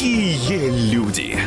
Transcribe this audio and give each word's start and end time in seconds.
Какие 0.00 0.70
люди! 0.90 1.38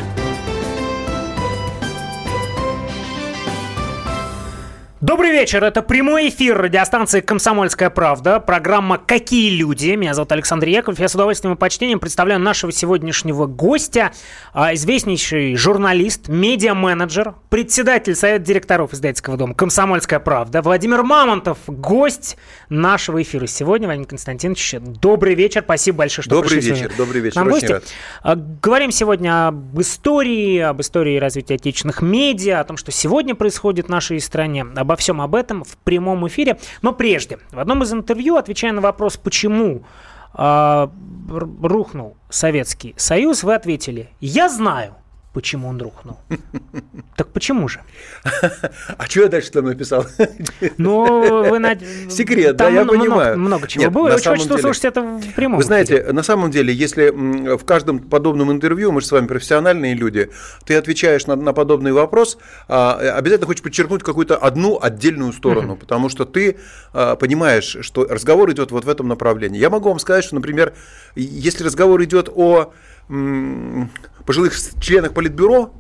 Добрый 5.14 5.30
вечер, 5.30 5.64
это 5.64 5.84
прямой 5.84 6.30
эфир 6.30 6.58
радиостанции 6.58 7.20
«Комсомольская 7.20 7.92
правда», 7.92 8.40
программа 8.40 8.98
«Какие 8.98 9.52
люди?». 9.52 9.92
Меня 9.92 10.16
зовут 10.16 10.32
Александр 10.32 10.66
Яковлев, 10.66 11.00
я 11.00 11.08
с 11.08 11.14
удовольствием 11.14 11.54
и 11.54 11.56
почтением 11.56 12.00
представляю 12.00 12.40
нашего 12.40 12.72
сегодняшнего 12.72 13.46
гостя, 13.46 14.12
а, 14.54 14.74
известнейший 14.74 15.56
журналист, 15.56 16.30
медиа-менеджер, 16.30 17.36
председатель 17.52 18.16
Совета 18.16 18.44
директоров 18.44 18.92
издательского 18.94 19.38
дома 19.38 19.54
«Комсомольская 19.54 20.20
правда» 20.20 20.64
Владимир 20.64 21.04
Мамонтов, 21.04 21.60
гость 21.68 22.36
нашего 22.70 23.22
эфира 23.22 23.46
сегодня. 23.46 23.86
Владимир 23.86 24.08
Константинович, 24.08 24.78
добрый 24.80 25.36
вечер, 25.36 25.62
спасибо 25.64 26.00
большое, 26.00 26.24
что 26.24 26.38
добрый 26.38 26.58
пришли 26.58 26.72
вечер, 26.72 26.86
сегодня 26.86 26.98
добрый 26.98 27.22
вечер, 27.22 27.42
очень 27.42 27.52
гости. 27.52 27.72
рад. 27.72 27.84
А, 28.24 28.36
Говорим 28.36 28.92
сегодня 28.92 29.50
об 29.50 29.80
истории, 29.80 30.58
об 30.58 30.82
истории 30.82 31.20
развития 31.20 31.54
отечественных 31.54 32.02
медиа, 32.02 32.62
о 32.62 32.64
том, 32.64 32.78
что 32.78 32.92
сегодня 32.92 33.36
происходит 33.36 33.86
в 33.86 33.90
нашей 33.90 34.20
стране, 34.20 34.66
обо 34.76 34.96
всем 35.04 35.20
об 35.22 35.36
этом 35.36 35.64
в 35.64 35.78
прямом 35.78 36.26
эфире. 36.28 36.58
Но 36.82 36.94
прежде, 36.94 37.38
в 37.52 37.60
одном 37.60 37.84
из 37.84 37.92
интервью, 37.94 38.38
отвечая 38.38 38.72
на 38.72 38.82
вопрос, 38.82 39.18
почему 39.18 39.84
р- 40.36 40.90
рухнул 41.62 42.16
Советский 42.30 42.96
Союз, 42.98 43.44
вы 43.44 43.54
ответили, 43.54 44.10
я 44.22 44.50
знаю, 44.50 44.96
почему 45.34 45.68
он 45.68 45.82
рухнул. 45.82 46.18
Так 47.16 47.28
почему 47.30 47.68
же? 47.68 47.82
А 48.98 49.06
что 49.08 49.22
я 49.24 49.28
дальше 49.28 49.52
там 49.52 49.66
написал? 49.66 50.06
Ну, 50.78 51.50
вы 51.50 51.60
на... 51.60 51.76
Секрет, 52.10 52.56
да, 52.56 52.70
я 52.70 52.84
много- 52.84 53.00
понимаю. 53.00 53.40
Много 53.40 53.68
чего 53.68 53.84
Нет, 53.84 53.92
было. 53.92 54.10
на 54.10 54.18
самом 54.20 54.40
деле- 54.40 54.56
услышать 54.56 54.86
это 54.86 55.02
в 55.02 55.34
прямом 55.34 55.58
Вы 55.58 55.64
эфире. 55.64 55.68
знаете, 55.86 56.14
на 56.14 56.24
самом 56.24 56.52
деле, 56.52 56.74
если 56.74 57.10
в 57.58 57.66
каждом 57.66 58.00
подобном 58.00 58.52
интервью, 58.52 58.92
мы 58.92 59.02
же 59.02 59.08
с 59.08 59.12
вами 59.12 59.28
профессиональные 59.28 59.96
люди, 59.96 60.30
ты 60.66 60.76
отвечаешь 60.76 61.26
на, 61.28 61.36
на 61.36 61.54
подобный 61.54 61.92
вопрос, 61.94 62.38
а, 62.68 62.96
обязательно 63.18 63.48
хочешь 63.48 63.64
подчеркнуть 63.64 64.04
какую-то 64.04 64.38
одну 64.38 64.80
отдельную 64.82 65.34
сторону, 65.34 65.76
потому 65.76 66.10
что 66.10 66.26
ты 66.26 66.58
а, 66.94 67.16
понимаешь, 67.16 67.78
что 67.82 68.06
разговор 68.06 68.52
идет 68.52 68.72
вот 68.72 68.86
в 68.86 68.90
этом 68.90 69.08
направлении. 69.08 69.60
Я 69.60 69.70
могу 69.70 69.90
вам 69.90 70.00
сказать, 70.00 70.24
что, 70.24 70.36
например, 70.36 70.74
если 71.16 71.64
разговор 71.64 72.04
идет 72.04 72.30
о 72.34 72.72
пожилых 74.26 74.54
членах 74.82 75.14
Политбюро, 75.14 75.74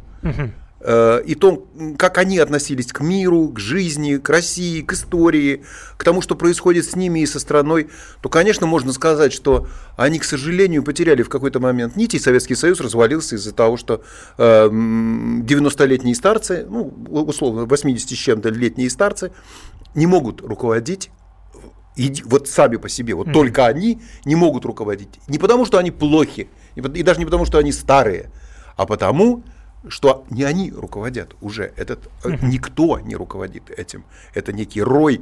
э, 0.85 1.23
и 1.25 1.35
том, 1.35 1.65
как 1.97 2.17
они 2.17 2.39
относились 2.39 2.87
к 2.91 2.99
миру, 3.01 3.47
к 3.49 3.59
жизни, 3.59 4.17
к 4.17 4.27
России, 4.29 4.81
к 4.81 4.93
истории, 4.93 5.63
к 5.97 6.03
тому, 6.03 6.21
что 6.21 6.35
происходит 6.35 6.85
с 6.85 6.95
ними 6.95 7.21
и 7.21 7.25
со 7.25 7.39
страной, 7.39 7.87
то, 8.21 8.29
конечно, 8.29 8.67
можно 8.67 8.91
сказать, 8.93 9.31
что 9.33 9.67
они, 9.97 10.19
к 10.19 10.23
сожалению, 10.25 10.83
потеряли 10.83 11.23
в 11.23 11.29
какой-то 11.29 11.59
момент 11.59 11.95
нити, 11.95 12.17
и 12.17 12.19
Советский 12.19 12.55
Союз 12.55 12.81
развалился 12.81 13.35
из-за 13.35 13.53
того, 13.53 13.77
что 13.77 14.03
э, 14.37 14.43
м, 14.67 15.43
90-летние 15.45 16.15
старцы, 16.15 16.65
ну, 16.69 16.93
условно, 17.09 17.65
80 17.65 18.09
с 18.09 18.13
чем-то 18.13 18.49
летние 18.49 18.89
старцы, 18.89 19.31
не 19.95 20.05
могут 20.07 20.41
руководить 20.41 21.11
иди- 21.95 22.23
вот 22.25 22.47
сами 22.49 22.77
по 22.77 22.89
себе, 22.89 23.13
вот 23.13 23.27
только 23.31 23.67
они 23.67 24.01
не 24.25 24.35
могут 24.35 24.65
руководить. 24.65 25.19
Не 25.27 25.37
потому, 25.37 25.65
что 25.65 25.77
они 25.77 25.91
плохи, 25.91 26.49
и 26.75 26.81
и 26.81 27.03
даже 27.03 27.19
не 27.19 27.25
потому, 27.25 27.45
что 27.45 27.57
они 27.57 27.71
старые, 27.71 28.29
а 28.75 28.85
потому, 28.85 29.43
что 29.87 30.25
не 30.29 30.43
они 30.43 30.71
руководят 30.71 31.35
уже. 31.41 31.73
Этот 31.75 32.09
э, 32.23 32.37
никто 32.41 32.99
не 32.99 33.15
руководит 33.15 33.69
этим. 33.69 34.05
Это 34.33 34.53
некий 34.53 34.81
рой 34.81 35.21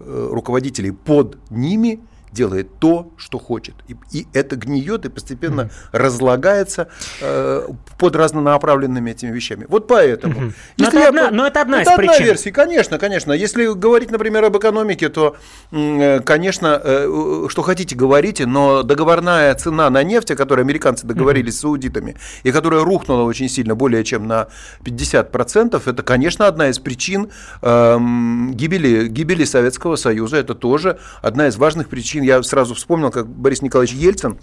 э, 0.00 0.28
руководителей 0.30 0.92
под 0.92 1.38
ними 1.50 2.00
делает 2.32 2.78
то, 2.78 3.12
что 3.16 3.38
хочет. 3.38 3.74
И, 3.88 3.96
и 4.12 4.26
это 4.32 4.56
гниет 4.56 5.04
и 5.04 5.08
постепенно 5.08 5.70
разлагается 5.92 6.88
э, 7.20 7.68
под 7.98 8.16
разнонаправленными 8.16 9.10
этими 9.10 9.30
вещами. 9.30 9.66
Вот 9.68 9.86
поэтому. 9.86 10.40
Но 10.40 10.52
Если 10.76 10.88
это 10.88 10.98
я 11.00 11.08
одна- 11.08 11.30
но 11.30 11.46
это 11.46 11.60
одна 11.62 11.82
из 11.82 11.86
одна 11.88 11.96
причин. 11.98 12.24
версия, 12.24 12.52
конечно, 12.52 12.98
конечно. 12.98 13.32
Если 13.32 13.66
говорить, 13.72 14.10
например, 14.10 14.44
об 14.44 14.56
экономике, 14.56 15.08
то, 15.08 15.36
э, 15.72 16.20
конечно, 16.20 16.80
э, 16.82 17.46
что 17.48 17.62
хотите, 17.62 17.94
говорите, 17.94 18.46
но 18.46 18.82
договорная 18.82 19.54
цена 19.54 19.90
на 19.90 20.02
нефть, 20.02 20.30
о 20.30 20.36
которой 20.36 20.60
американцы 20.62 21.06
договорились 21.06 21.58
с 21.60 21.64
аудитами, 21.64 22.16
и 22.42 22.50
которая 22.52 22.82
рухнула 22.82 23.22
очень 23.22 23.48
сильно, 23.48 23.74
более 23.74 24.04
чем 24.04 24.26
на 24.26 24.48
50%, 24.84 25.86
это, 25.86 26.02
конечно, 26.02 26.46
одна 26.46 26.68
из 26.68 26.78
причин 26.78 27.30
эм, 27.62 28.52
гибели, 28.54 29.08
гибели 29.08 29.44
Советского 29.44 29.96
Союза. 29.96 30.36
Это 30.38 30.54
тоже 30.54 30.98
одна 31.20 31.48
из 31.48 31.56
важных 31.56 31.88
причин. 31.88 32.21
Я 32.22 32.42
сразу 32.42 32.74
вспомнил, 32.74 33.10
как 33.10 33.26
Борис 33.28 33.62
Николаевич 33.62 33.94
Ельцин 33.96 34.38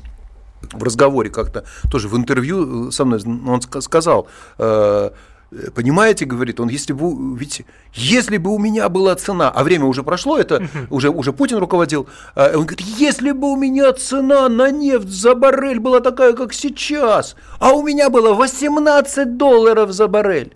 в 0.73 0.84
разговоре 0.84 1.29
как-то, 1.29 1.63
тоже 1.90 2.07
в 2.07 2.17
интервью 2.17 2.91
со 2.91 3.06
мной, 3.06 3.22
он 3.25 3.59
ска- 3.59 3.81
сказал, 3.81 4.28
э, 4.57 5.09
понимаете, 5.73 6.25
говорит 6.25 6.59
он, 6.59 6.67
если 6.69 6.94
бы, 6.94 7.38
ведь 7.38 7.63
если 7.94 8.38
бы 8.38 8.51
у 8.53 8.59
меня 8.59 8.90
была 8.90 9.16
цена, 9.16 9.50
а 9.50 9.63
время 9.63 9.85
уже 9.85 10.03
прошло, 10.03 10.38
это 10.38 10.67
уже, 10.90 11.09
уже 11.09 11.31
Путин 11.34 11.57
руководил, 11.57 12.07
э, 12.35 12.56
он 12.56 12.66
говорит, 12.66 12.81
если 12.81 13.31
бы 13.31 13.51
у 13.51 13.56
меня 13.56 13.94
цена 13.94 14.50
на 14.50 14.69
нефть 14.69 15.09
за 15.09 15.34
баррель 15.34 15.79
была 15.79 16.01
такая, 16.01 16.34
как 16.34 16.53
сейчас, 16.53 17.35
а 17.59 17.72
у 17.72 17.81
меня 17.81 18.09
было 18.09 18.34
18 18.34 19.38
долларов 19.38 19.91
за 19.91 20.07
баррель, 20.07 20.53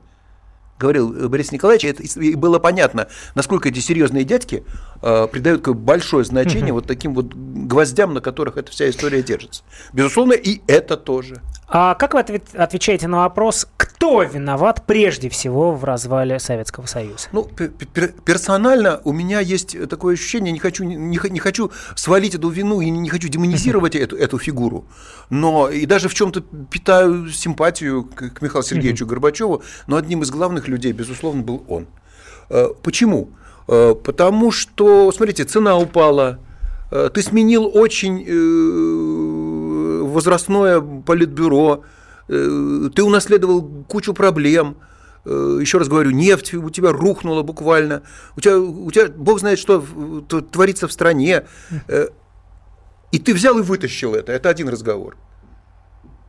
говорил 0.84 1.16
э, 1.16 1.28
Борис 1.30 1.52
Николаевич, 1.52 1.86
это, 1.86 2.04
и 2.04 2.36
было 2.36 2.60
понятно, 2.60 3.08
насколько 3.36 3.70
эти 3.70 3.80
серьезные 3.80 4.26
дядьки 4.26 4.64
э, 5.02 5.28
придают 5.32 5.66
большое 5.68 6.26
значение 6.26 6.74
вот 6.74 6.86
таким 6.86 7.14
вот 7.14 7.34
гвоздям, 7.34 8.14
на 8.14 8.20
которых 8.22 8.58
эта 8.58 8.70
вся 8.72 8.90
история 8.90 9.24
держится. 9.24 9.64
Безусловно, 9.94 10.34
и 10.34 10.62
это 10.68 10.98
тоже. 10.98 11.42
А 11.68 11.96
как 11.96 12.14
вы 12.14 12.20
ответ- 12.20 12.54
отвечаете 12.56 13.08
на 13.08 13.18
вопрос, 13.20 13.68
кто 13.78 14.22
виноват 14.22 14.84
прежде 14.86 15.30
всего 15.30 15.74
в 15.74 15.84
развале 15.86 16.38
Советского 16.40 16.86
Союза? 16.86 17.30
Ну, 17.32 17.50
пер- 17.58 17.72
пер- 17.94 18.14
персонально 18.26 19.00
у 19.06 19.14
меня 19.14 19.40
есть 19.40 19.78
такое 19.90 20.14
ощущение, 20.16 20.52
не 20.52 20.60
хочу, 20.60 20.84
не, 20.84 20.96
не 21.18 21.40
хочу 21.40 21.72
свалить 21.96 22.36
эту 22.36 22.50
вину 22.50 22.82
и 22.82 22.90
не 22.90 23.10
хочу 23.10 23.30
демонизировать 23.30 23.96
эту, 23.96 24.18
эту 24.18 24.38
фигуру, 24.38 24.86
но 25.30 25.70
и 25.70 25.86
даже 25.86 26.10
в 26.10 26.14
чем-то 26.14 26.42
питаю 26.70 27.30
симпатию 27.30 28.04
к, 28.04 28.30
к 28.30 28.42
Михаилу 28.42 28.64
Сергеевичу 28.64 29.06
Горбачеву, 29.08 29.64
но 29.88 29.96
одним 29.96 30.22
из 30.22 30.30
главных 30.30 30.68
людей, 30.74 30.92
безусловно, 30.92 31.42
был 31.44 31.64
он. 31.68 31.88
Э, 32.50 32.68
Почему? 32.82 33.30
Э, 33.68 33.96
Потому 34.04 34.52
что, 34.52 35.12
смотрите, 35.12 35.46
цена 35.46 35.78
упала, 35.78 36.40
э, 36.92 37.10
ты 37.14 37.22
сменил 37.22 37.70
очень 37.74 38.26
возрастное 40.10 40.82
политбюро, 40.82 41.84
ты 42.28 43.04
унаследовал 43.04 43.62
кучу 43.88 44.14
проблем, 44.14 44.76
еще 45.26 45.78
раз 45.78 45.88
говорю, 45.88 46.12
нефть 46.12 46.54
у 46.54 46.70
тебя 46.70 46.92
рухнула 46.92 47.42
буквально, 47.44 48.02
у 48.38 48.42
тебя, 48.42 48.60
у 48.60 48.92
тебя 48.92 49.08
бог 49.10 49.40
знает, 49.40 49.60
что 49.60 49.80
в- 49.80 50.22
творится 50.52 50.88
в 50.88 50.92
стране, 50.92 51.44
и 53.12 53.20
ты 53.20 53.34
взял 53.34 53.58
и 53.60 53.62
вытащил 53.62 54.14
это, 54.16 54.32
это 54.34 54.50
один 54.50 54.70
разговор. 54.70 55.18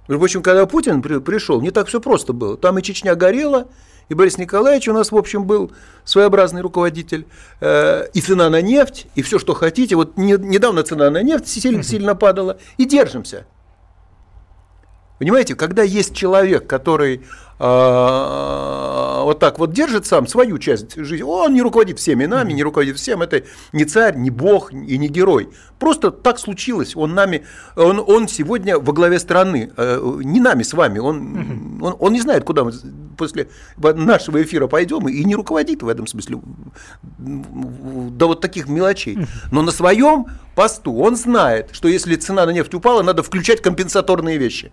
Между 0.08 0.18
прочим, 0.20 0.42
когда 0.42 0.66
Путин 0.66 1.02
при- 1.02 1.18
пришел, 1.20 1.60
не 1.60 1.70
так 1.70 1.88
все 1.88 2.00
просто 2.00 2.32
было. 2.32 2.56
Там 2.56 2.78
и 2.78 2.82
Чечня 2.82 3.14
горела, 3.14 3.68
и 4.08 4.14
Борис 4.14 4.38
Николаевич 4.38 4.88
у 4.88 4.92
нас, 4.92 5.12
в 5.12 5.16
общем, 5.16 5.44
был 5.44 5.72
своеобразный 6.04 6.60
руководитель, 6.60 7.26
э, 7.60 8.06
и 8.12 8.20
цена 8.20 8.50
на 8.50 8.60
нефть, 8.60 9.06
и 9.14 9.22
все, 9.22 9.38
что 9.38 9.54
хотите. 9.54 9.96
Вот 9.96 10.16
не- 10.16 10.36
недавно 10.38 10.82
цена 10.82 11.10
на 11.10 11.22
нефть 11.22 11.48
сильно, 11.48 11.82
сильно 11.82 12.14
падала, 12.14 12.58
и 12.76 12.84
держимся. 12.84 13.46
Понимаете, 15.18 15.54
когда 15.54 15.82
есть 15.82 16.14
человек, 16.14 16.66
который 16.66 17.22
а, 17.66 19.22
вот 19.24 19.38
так 19.38 19.58
вот 19.58 19.72
держит 19.72 20.04
сам 20.04 20.26
свою 20.26 20.58
часть 20.58 20.96
жизни, 20.96 21.22
он 21.22 21.54
не 21.54 21.62
руководит 21.62 21.98
всеми 21.98 22.26
нами, 22.26 22.52
не 22.52 22.62
руководит 22.62 22.98
всем, 22.98 23.22
это 23.22 23.42
не 23.72 23.86
царь, 23.86 24.16
не 24.16 24.28
бог 24.28 24.70
и 24.70 24.98
не 24.98 25.08
герой. 25.08 25.48
Просто 25.78 26.10
так 26.10 26.38
случилось, 26.38 26.94
он 26.94 27.14
нами, 27.14 27.46
он, 27.74 28.04
он 28.06 28.28
сегодня 28.28 28.78
во 28.78 28.92
главе 28.92 29.18
страны, 29.18 29.72
э, 29.78 30.20
не 30.24 30.40
нами 30.40 30.62
с 30.62 30.74
вами, 30.74 30.98
он, 30.98 31.80
он, 31.80 31.96
он 31.98 32.12
не 32.12 32.20
знает, 32.20 32.44
куда 32.44 32.64
мы 32.64 32.72
после 33.16 33.48
нашего 33.78 34.42
эфира 34.42 34.66
пойдем, 34.66 35.08
и 35.08 35.24
не 35.24 35.34
руководит 35.34 35.82
в 35.82 35.88
этом 35.88 36.06
смысле. 36.06 36.40
До 37.18 38.26
вот 38.26 38.42
таких 38.42 38.68
мелочей. 38.68 39.26
Но 39.50 39.62
на 39.62 39.72
своем 39.72 40.26
посту 40.54 40.94
он 40.98 41.16
знает, 41.16 41.70
что 41.72 41.88
если 41.88 42.16
цена 42.16 42.44
на 42.44 42.50
нефть 42.50 42.74
упала, 42.74 43.00
надо 43.00 43.22
включать 43.22 43.62
компенсаторные 43.62 44.36
вещи. 44.36 44.70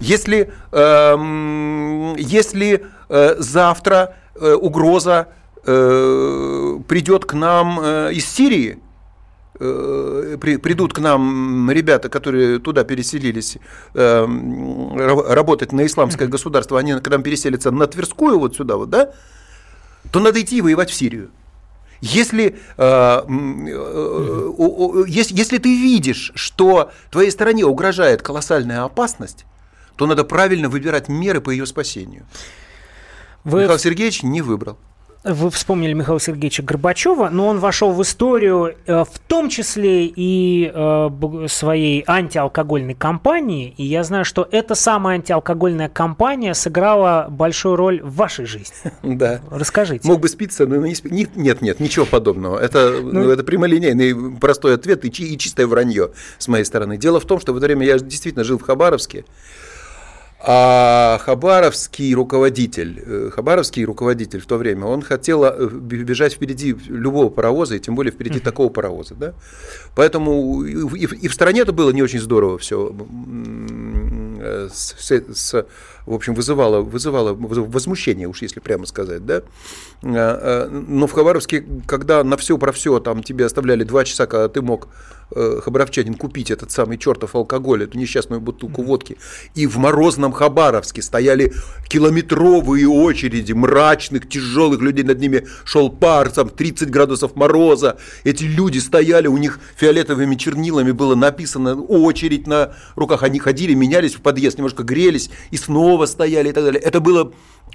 Если, 0.00 0.50
эм, 0.72 2.16
если 2.16 2.86
э, 3.10 3.36
завтра 3.38 4.14
э, 4.34 4.54
угроза 4.54 5.28
э, 5.64 6.78
придет 6.88 7.26
к 7.26 7.34
нам 7.34 7.78
э, 7.82 8.12
из 8.14 8.24
Сирии, 8.26 8.78
э, 9.58 10.38
при, 10.40 10.56
придут 10.56 10.94
к 10.94 10.98
нам 11.00 11.70
ребята, 11.70 12.08
которые 12.08 12.60
туда 12.60 12.84
переселились 12.84 13.58
э, 13.94 14.24
ра- 14.24 15.32
работать 15.34 15.72
на 15.72 15.84
исламское 15.84 16.28
государство, 16.28 16.78
они 16.78 16.94
к 16.94 17.08
нам 17.08 17.22
переселятся 17.22 17.70
на 17.70 17.86
Тверскую 17.86 18.38
вот 18.38 18.56
сюда 18.56 18.76
вот, 18.76 18.88
да, 18.88 19.10
то 20.10 20.18
надо 20.20 20.40
идти 20.40 20.62
воевать 20.62 20.90
в 20.90 20.94
Сирию. 20.94 21.30
Если, 22.00 22.46
э, 22.46 22.52
э, 22.78 23.22
о- 24.56 24.86
о- 25.02 25.04
ес- 25.04 25.30
если 25.30 25.58
ты 25.58 25.68
видишь, 25.68 26.32
что 26.34 26.90
твоей 27.10 27.30
стране 27.30 27.66
угрожает 27.66 28.22
колоссальная 28.22 28.84
опасность, 28.84 29.44
то 30.00 30.06
надо 30.06 30.24
правильно 30.24 30.70
выбирать 30.70 31.10
меры 31.10 31.42
по 31.42 31.50
ее 31.50 31.66
спасению. 31.66 32.24
Вы... 33.44 33.64
Михаил 33.64 33.78
Сергеевич 33.78 34.22
не 34.22 34.40
выбрал 34.40 34.78
вы 35.22 35.50
вспомнили 35.50 35.92
Михаила 35.92 36.18
Сергеевича 36.18 36.62
Горбачева, 36.62 37.28
но 37.30 37.48
он 37.48 37.58
вошел 37.58 37.92
в 37.92 38.00
историю 38.00 38.74
э, 38.86 39.04
в 39.04 39.18
том 39.26 39.50
числе 39.50 40.06
и 40.06 40.72
э, 40.74 41.46
своей 41.48 42.02
антиалкогольной 42.06 42.94
кампании. 42.94 43.74
И 43.76 43.84
я 43.84 44.02
знаю, 44.02 44.24
что 44.24 44.48
эта 44.50 44.74
самая 44.74 45.16
антиалкогольная 45.16 45.90
кампания 45.90 46.54
сыграла 46.54 47.26
большую 47.28 47.76
роль 47.76 48.00
в 48.02 48.14
вашей 48.14 48.46
жизни. 48.46 48.74
Да. 49.20 49.40
Расскажите. 49.50 50.08
Мог 50.08 50.20
бы 50.20 50.28
спиться, 50.28 50.66
но 50.66 50.76
не 50.76 50.94
спи... 50.94 51.10
Нет, 51.10 51.60
нет, 51.60 51.80
ничего 51.80 52.06
подобного. 52.06 52.58
Это, 52.58 53.00
ну... 53.02 53.24
Ну, 53.24 53.30
это 53.30 53.44
прямолинейный 53.44 54.38
простой 54.38 54.74
ответ 54.74 55.04
и, 55.04 55.08
и 55.08 55.36
чистое 55.36 55.66
вранье 55.66 56.12
с 56.38 56.48
моей 56.48 56.64
стороны. 56.64 56.96
Дело 56.96 57.20
в 57.20 57.26
том, 57.26 57.38
что 57.40 57.52
в 57.52 57.58
это 57.58 57.66
время 57.66 57.84
я 57.84 57.98
действительно 57.98 58.44
жил 58.44 58.58
в 58.58 58.62
Хабаровске. 58.62 59.24
А 60.42 61.18
Хабаровский 61.18 62.14
руководитель, 62.14 63.02
э, 63.04 63.30
Хабаровский 63.30 63.84
руководитель 63.84 64.40
в 64.40 64.46
то 64.46 64.56
время, 64.56 64.86
он 64.86 65.02
хотел 65.02 65.44
э, 65.44 65.68
бежать 65.68 66.32
впереди 66.32 66.74
любого 66.88 67.28
паровоза, 67.28 67.76
и 67.76 67.78
тем 67.78 67.94
более 67.94 68.10
впереди 68.10 68.38
uh-huh. 68.38 68.44
такого 68.44 68.70
паровоза, 68.70 69.14
да. 69.14 69.34
Поэтому 69.94 70.62
и 70.62 71.06
в, 71.06 71.12
и 71.12 71.28
в 71.28 71.34
стране 71.34 71.60
это 71.60 71.72
было 71.72 71.90
не 71.90 72.02
очень 72.02 72.20
здорово 72.20 72.56
все 72.56 72.90
э, 74.40 74.68
с, 74.72 74.94
с, 75.10 75.66
в 76.06 76.14
общем, 76.14 76.34
вызывало, 76.34 76.80
вызывало 76.80 77.34
возмущение, 77.34 78.28
уж 78.28 78.42
если 78.42 78.60
прямо 78.60 78.86
сказать, 78.86 79.24
да. 79.24 79.42
Но 80.02 81.06
в 81.06 81.12
Хабаровске, 81.12 81.64
когда 81.86 82.24
на 82.24 82.36
все 82.36 82.58
про 82.58 82.72
все 82.72 83.00
там 83.00 83.22
тебе 83.22 83.46
оставляли 83.46 83.84
два 83.84 84.04
часа, 84.04 84.26
когда 84.26 84.48
ты 84.48 84.62
мог 84.62 84.88
Э, 85.32 85.60
хабаровчанин 85.62 86.14
купить 86.14 86.50
этот 86.50 86.72
самый 86.72 86.98
чертов 86.98 87.36
алкоголь, 87.36 87.84
эту 87.84 87.96
несчастную 87.98 88.40
бутылку 88.40 88.82
водки. 88.82 89.16
И 89.54 89.66
в 89.68 89.76
морозном 89.76 90.32
Хабаровске 90.32 91.02
стояли 91.02 91.52
километровые 91.88 92.88
очереди 92.88 93.52
мрачных, 93.52 94.28
тяжелых 94.28 94.80
людей, 94.80 95.04
над 95.04 95.20
ними 95.20 95.46
шел 95.64 95.88
пар, 95.88 96.30
там 96.30 96.48
30 96.48 96.90
градусов 96.90 97.36
мороза. 97.36 97.98
Эти 98.24 98.42
люди 98.42 98.78
стояли, 98.78 99.28
у 99.28 99.36
них 99.36 99.60
фиолетовыми 99.76 100.34
чернилами 100.34 100.90
было 100.90 101.14
написано 101.14 101.80
очередь 101.80 102.48
на 102.48 102.72
руках. 102.96 103.22
Они 103.22 103.38
ходили, 103.38 103.74
менялись 103.74 104.16
в 104.16 104.22
подъезд, 104.22 104.58
немножко 104.58 104.82
грелись 104.82 105.30
и 105.52 105.56
снова 105.56 105.89
стояли 106.06 106.50
и 106.50 106.52
так 106.52 106.64
далее. 106.64 106.80
Это 106.80 107.00
было 107.00 107.32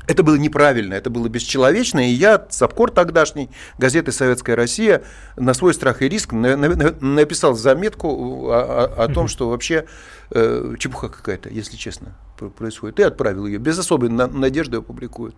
это 0.08 0.24
было 0.24 0.36
неправильно, 0.36 0.94
это 0.94 1.10
было 1.10 1.28
бесчеловечно, 1.30 2.00
и 2.00 2.14
я, 2.14 2.46
Сапкор 2.50 2.92
тогдашний, 2.92 3.50
газеты 3.78 4.12
«Советская 4.12 4.56
Россия», 4.56 5.04
на 5.36 5.54
свой 5.54 5.74
страх 5.74 6.02
и 6.02 6.10
риск 6.10 6.32
написал 6.32 7.56
заметку 7.56 8.50
о, 8.50 8.54
о, 8.54 9.04
о 9.06 9.08
том, 9.08 9.28
что 9.28 9.50
вообще 9.50 9.86
э, 10.32 10.76
чепуха 10.78 11.10
какая-то, 11.10 11.50
если 11.50 11.76
честно, 11.76 12.16
происходит. 12.58 13.00
И 13.00 13.04
отправил 13.04 13.48
ее, 13.48 13.58
без 13.58 13.80
особой 13.80 14.10
надежды 14.10 14.78
опубликуют. 14.78 15.36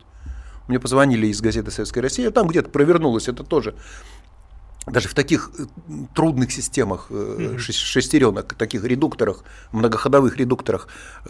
Мне 0.68 0.80
позвонили 0.82 1.28
из 1.28 1.40
газеты 1.40 1.72
«Советская 1.72 2.04
Россия», 2.04 2.30
там 2.32 2.48
где-то 2.48 2.70
провернулось 2.70 3.30
это 3.30 3.44
тоже 3.44 3.74
даже 4.88 5.10
в 5.10 5.14
таких 5.14 5.52
э, 5.58 5.66
трудных 6.16 6.52
системах 6.52 7.08
mm-hmm. 7.10 7.58
шестеренок, 7.60 8.54
таких 8.54 8.84
редукторах, 8.84 9.44
многоходовых 9.72 10.38
редукторах, 10.38 10.88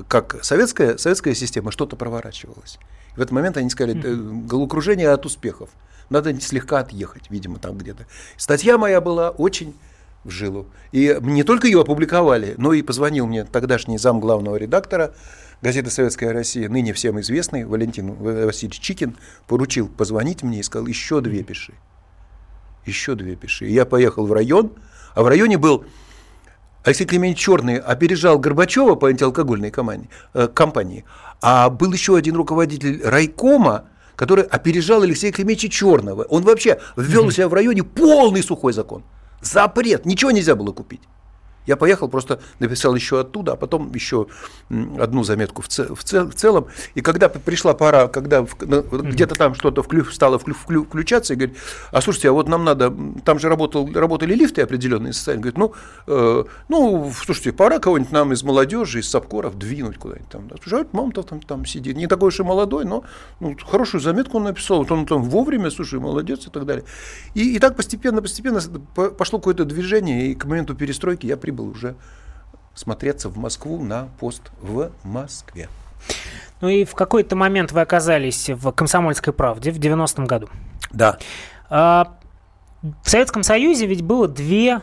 как 0.08 0.44
советская, 0.44 0.98
советская 0.98 1.34
система, 1.34 1.72
что-то 1.72 1.96
проворачивалось. 1.96 2.78
В 3.16 3.22
этот 3.22 3.32
момент 3.32 3.58
они 3.58 3.70
сказали, 3.70 3.96
mm-hmm. 3.96 4.46
головокружение 4.46 5.10
от 5.10 5.26
успехов. 5.26 5.70
Надо 6.10 6.40
слегка 6.40 6.80
отъехать, 6.80 7.30
видимо, 7.30 7.58
там 7.60 7.78
где-то. 7.78 8.06
Статья 8.38 8.78
моя 8.78 9.02
была 9.02 9.32
очень 9.32 9.76
в 10.24 10.30
жилу. 10.30 10.68
И 10.92 11.18
не 11.22 11.44
только 11.44 11.68
ее 11.68 11.82
опубликовали, 11.82 12.54
но 12.58 12.74
и 12.74 12.82
позвонил 12.82 13.28
мне 13.28 13.44
тогдашний 13.44 13.98
зам 13.98 14.20
главного 14.20 14.56
редактора 14.56 15.14
газеты 15.62 15.90
«Советская 15.90 16.32
Россия», 16.32 16.70
ныне 16.70 16.94
всем 16.94 17.20
известный 17.20 17.66
Валентин 17.66 18.14
Васильевич 18.14 18.80
Чикин, 18.80 19.18
поручил 19.48 19.88
позвонить 19.88 20.44
мне 20.44 20.60
и 20.60 20.64
сказал, 20.64 20.88
еще 20.88 21.22
две 21.22 21.44
пиши 21.44 21.74
еще 22.88 23.16
две 23.16 23.36
пиши. 23.36 23.68
И 23.68 23.74
я 23.74 23.86
поехал 23.86 24.26
в 24.26 24.34
район, 24.34 24.72
а 25.16 25.24
в 25.24 25.28
районе 25.28 25.58
был 25.58 25.86
Алексей 26.84 27.06
Климович 27.06 27.38
Черный 27.38 27.78
опережал 27.80 28.40
Горбачева 28.40 28.96
по 28.96 29.10
антиалкогольной 29.10 29.72
команде, 29.72 30.08
э, 30.34 30.48
компании, 30.48 31.04
а 31.42 31.70
был 31.70 31.92
еще 31.92 32.16
один 32.16 32.36
руководитель 32.36 33.02
райкома, 33.04 33.90
который 34.16 34.46
опережал 34.46 35.02
Алексея 35.02 35.32
Климовича 35.32 35.68
Черного. 35.68 36.24
Он 36.24 36.44
вообще 36.44 36.80
ввел 36.96 37.26
у 37.26 37.32
себя 37.32 37.50
в 37.50 37.54
районе 37.54 37.84
полный 37.84 38.42
сухой 38.42 38.72
закон. 38.72 39.04
Запрет, 39.42 40.06
ничего 40.06 40.32
нельзя 40.32 40.56
было 40.56 40.72
купить. 40.72 41.02
Я 41.68 41.76
поехал, 41.76 42.08
просто 42.08 42.40
написал 42.60 42.96
еще 42.96 43.20
оттуда, 43.20 43.54
а 43.54 43.56
потом 43.56 43.92
еще 43.94 44.28
одну 44.70 45.24
заметку 45.24 45.62
в, 45.62 45.68
цел, 45.68 45.94
в, 45.94 46.04
цел, 46.04 46.30
в 46.30 46.34
целом. 46.34 46.68
И 46.96 47.02
когда 47.02 47.30
пришла 47.30 47.74
пора, 47.74 48.08
когда 48.08 48.46
где-то 48.60 49.36
там 49.36 49.54
что-то 49.54 49.84
вклю, 49.84 50.06
стало 50.06 50.40
вклю, 50.40 50.56
вклю, 50.56 50.86
включаться, 50.86 51.34
и 51.34 51.36
говорит, 51.36 51.58
а 51.92 52.02
слушайте, 52.02 52.30
а 52.30 52.32
вот 52.32 52.48
нам 52.48 52.64
надо, 52.64 52.94
там 53.26 53.38
же 53.38 53.50
работал, 53.50 53.88
работали 53.94 54.34
лифты 54.34 54.62
определенные 54.62 55.14
социальные, 55.14 55.52
говорит, 55.52 55.58
ну, 55.58 55.74
э, 56.08 56.44
ну, 56.70 57.12
слушайте, 57.14 57.52
пора 57.52 57.80
кого-нибудь 57.80 58.12
нам 58.12 58.32
из 58.32 58.44
молодежи, 58.44 59.00
из 59.00 59.10
сапкоров 59.10 59.58
двинуть 59.58 59.98
куда-нибудь 59.98 60.30
там. 60.30 60.50
Слушай, 60.64 60.84
а 60.84 60.88
мама-то 60.94 61.24
там, 61.24 61.42
там 61.42 61.66
сидит, 61.66 61.98
не 61.98 62.08
такой 62.08 62.30
уж 62.30 62.40
и 62.40 62.44
молодой, 62.44 62.86
но 62.86 63.04
ну, 63.42 63.58
хорошую 63.70 64.00
заметку 64.00 64.38
он 64.38 64.44
написал, 64.44 64.80
вот 64.80 64.92
он 64.92 65.06
там 65.06 65.24
вовремя, 65.24 65.70
слушай, 65.70 66.00
молодец 66.00 66.48
и 66.48 66.50
так 66.50 66.66
далее. 66.66 66.86
И, 67.34 67.56
и 67.56 67.60
так 67.60 67.76
постепенно, 67.76 68.22
постепенно 68.22 68.62
пошло 68.96 69.40
какое-то 69.40 69.66
движение, 69.66 70.28
и 70.28 70.36
к 70.36 70.46
моменту 70.46 70.76
перестройки 70.76 71.26
я 71.26 71.36
прибыл 71.36 71.57
прибыл 71.58 71.70
уже 71.70 71.96
смотреться 72.76 73.30
в 73.30 73.38
Москву 73.38 73.84
на 73.84 74.10
пост 74.20 74.44
в 74.62 74.92
Москве. 75.04 75.68
Ну 76.62 76.70
и 76.70 76.86
в 76.86 76.94
какой-то 76.94 77.36
момент 77.36 77.72
вы 77.72 77.82
оказались 77.82 78.50
в 78.50 78.72
«Комсомольской 78.72 79.34
правде» 79.34 79.72
в 79.72 79.80
90-м 79.80 80.26
году. 80.26 80.48
Да. 80.92 81.18
А, 81.70 82.18
в 83.04 83.10
Советском 83.10 83.44
Союзе 83.44 83.88
ведь 83.88 84.04
было 84.04 84.28
две 84.28 84.82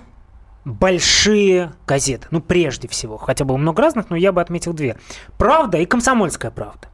большие 0.65 1.73
газеты. 1.87 2.27
Ну, 2.31 2.41
прежде 2.41 2.89
всего. 2.89 3.17
Хотя 3.17 3.45
было 3.45 3.57
много 3.57 3.83
разных, 3.83 4.11
но 4.11 4.17
я 4.17 4.33
бы 4.33 4.41
отметил 4.41 4.73
две. 4.73 4.97
«Правда» 5.39 5.79
и 5.79 5.87
«Комсомольская 5.87 6.51
правда». 6.51 6.89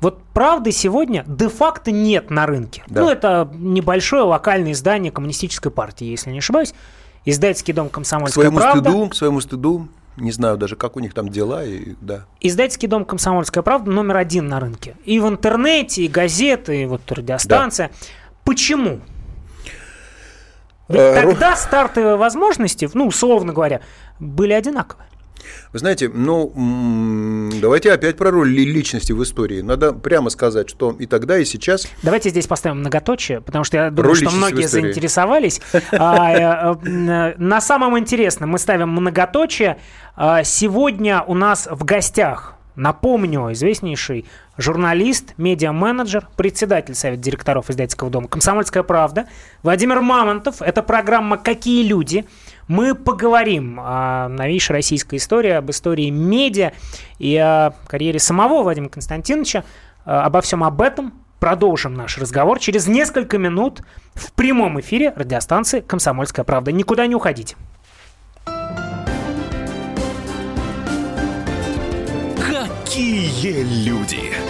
Вот 0.00 0.22
правды 0.32 0.72
сегодня 0.72 1.24
де-факто 1.26 1.90
нет 1.90 2.30
на 2.30 2.46
рынке. 2.46 2.82
Да. 2.86 3.02
Ну, 3.02 3.10
это 3.10 3.50
небольшое 3.54 4.22
локальное 4.22 4.72
издание 4.72 5.12
коммунистической 5.12 5.70
партии, 5.70 6.06
если 6.06 6.30
не 6.30 6.38
ошибаюсь. 6.38 6.72
Издательский 7.24 7.72
дом 7.72 7.88
«Комсомольская 7.88 8.30
к 8.30 8.34
своему 8.34 8.58
правда». 8.58 8.90
Стыду, 8.90 9.08
к 9.08 9.14
своему 9.14 9.40
стыду, 9.40 9.88
не 10.16 10.32
знаю 10.32 10.56
даже, 10.56 10.76
как 10.76 10.96
у 10.96 11.00
них 11.00 11.14
там 11.14 11.28
дела, 11.28 11.64
и 11.64 11.94
да. 12.00 12.26
Издательский 12.40 12.88
дом 12.88 13.04
«Комсомольская 13.04 13.62
правда» 13.62 13.90
номер 13.90 14.16
один 14.16 14.48
на 14.48 14.60
рынке. 14.60 14.96
И 15.04 15.20
в 15.20 15.28
интернете, 15.28 16.04
и 16.04 16.08
газеты, 16.08 16.82
и 16.82 16.86
вот 16.86 17.10
радиостанция. 17.10 17.88
Да. 17.88 17.94
Почему? 18.44 19.00
Ведь 20.88 20.98
а, 20.98 21.22
тогда 21.22 21.56
стартовые 21.56 22.16
возможности, 22.16 22.88
ну, 22.94 23.06
условно 23.06 23.52
говоря, 23.52 23.80
были 24.18 24.52
одинаковые. 24.52 25.06
Вы 25.72 25.78
знаете, 25.78 26.08
ну, 26.08 26.52
давайте 27.60 27.92
опять 27.92 28.16
про 28.16 28.30
роль 28.30 28.50
личности 28.50 29.12
в 29.12 29.22
истории. 29.22 29.60
Надо 29.60 29.92
прямо 29.92 30.30
сказать, 30.30 30.68
что 30.70 30.96
и 30.98 31.06
тогда, 31.06 31.38
и 31.38 31.44
сейчас... 31.44 31.86
Давайте 32.02 32.30
здесь 32.30 32.46
поставим 32.46 32.80
многоточие, 32.80 33.40
потому 33.40 33.64
что 33.64 33.76
я 33.76 33.90
думаю, 33.90 34.08
роль 34.08 34.16
что 34.16 34.30
многие 34.30 34.66
заинтересовались. 34.66 35.60
А, 35.92 36.74
э, 36.74 37.34
на 37.36 37.60
самом 37.60 37.98
интересном 37.98 38.50
мы 38.50 38.58
ставим 38.58 38.90
многоточие. 38.90 39.78
А, 40.16 40.44
сегодня 40.44 41.22
у 41.22 41.34
нас 41.34 41.68
в 41.70 41.84
гостях 41.84 42.56
Напомню, 42.76 43.52
известнейший 43.52 44.24
журналист, 44.56 45.34
медиа-менеджер, 45.36 46.28
председатель 46.36 46.94
Совета 46.94 47.22
директоров 47.22 47.68
издательского 47.68 48.08
дома 48.08 48.28
«Комсомольская 48.28 48.82
правда» 48.82 49.26
Владимир 49.62 50.00
Мамонтов. 50.00 50.62
Это 50.62 50.82
программа 50.82 51.36
«Какие 51.36 51.86
люди?». 51.86 52.24
Мы 52.70 52.94
поговорим 52.94 53.80
о 53.80 54.28
новейшей 54.28 54.74
российской 54.74 55.16
истории, 55.16 55.50
об 55.50 55.68
истории 55.72 56.08
медиа 56.08 56.70
и 57.18 57.34
о 57.34 57.72
карьере 57.88 58.20
самого 58.20 58.62
Владимира 58.62 58.88
Константиновича. 58.88 59.64
Э, 60.06 60.10
обо 60.10 60.40
всем 60.40 60.62
об 60.62 60.80
этом 60.80 61.12
продолжим 61.40 61.94
наш 61.94 62.16
разговор 62.16 62.60
через 62.60 62.86
несколько 62.86 63.38
минут 63.38 63.82
в 64.14 64.32
прямом 64.34 64.78
эфире 64.78 65.12
радиостанции 65.16 65.80
«Комсомольская 65.80 66.44
правда». 66.44 66.70
Никуда 66.70 67.08
не 67.08 67.16
уходите. 67.16 67.56
Какие 72.36 73.64
люди! 73.84 74.49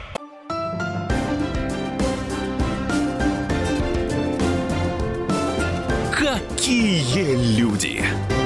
Какие 7.81 8.40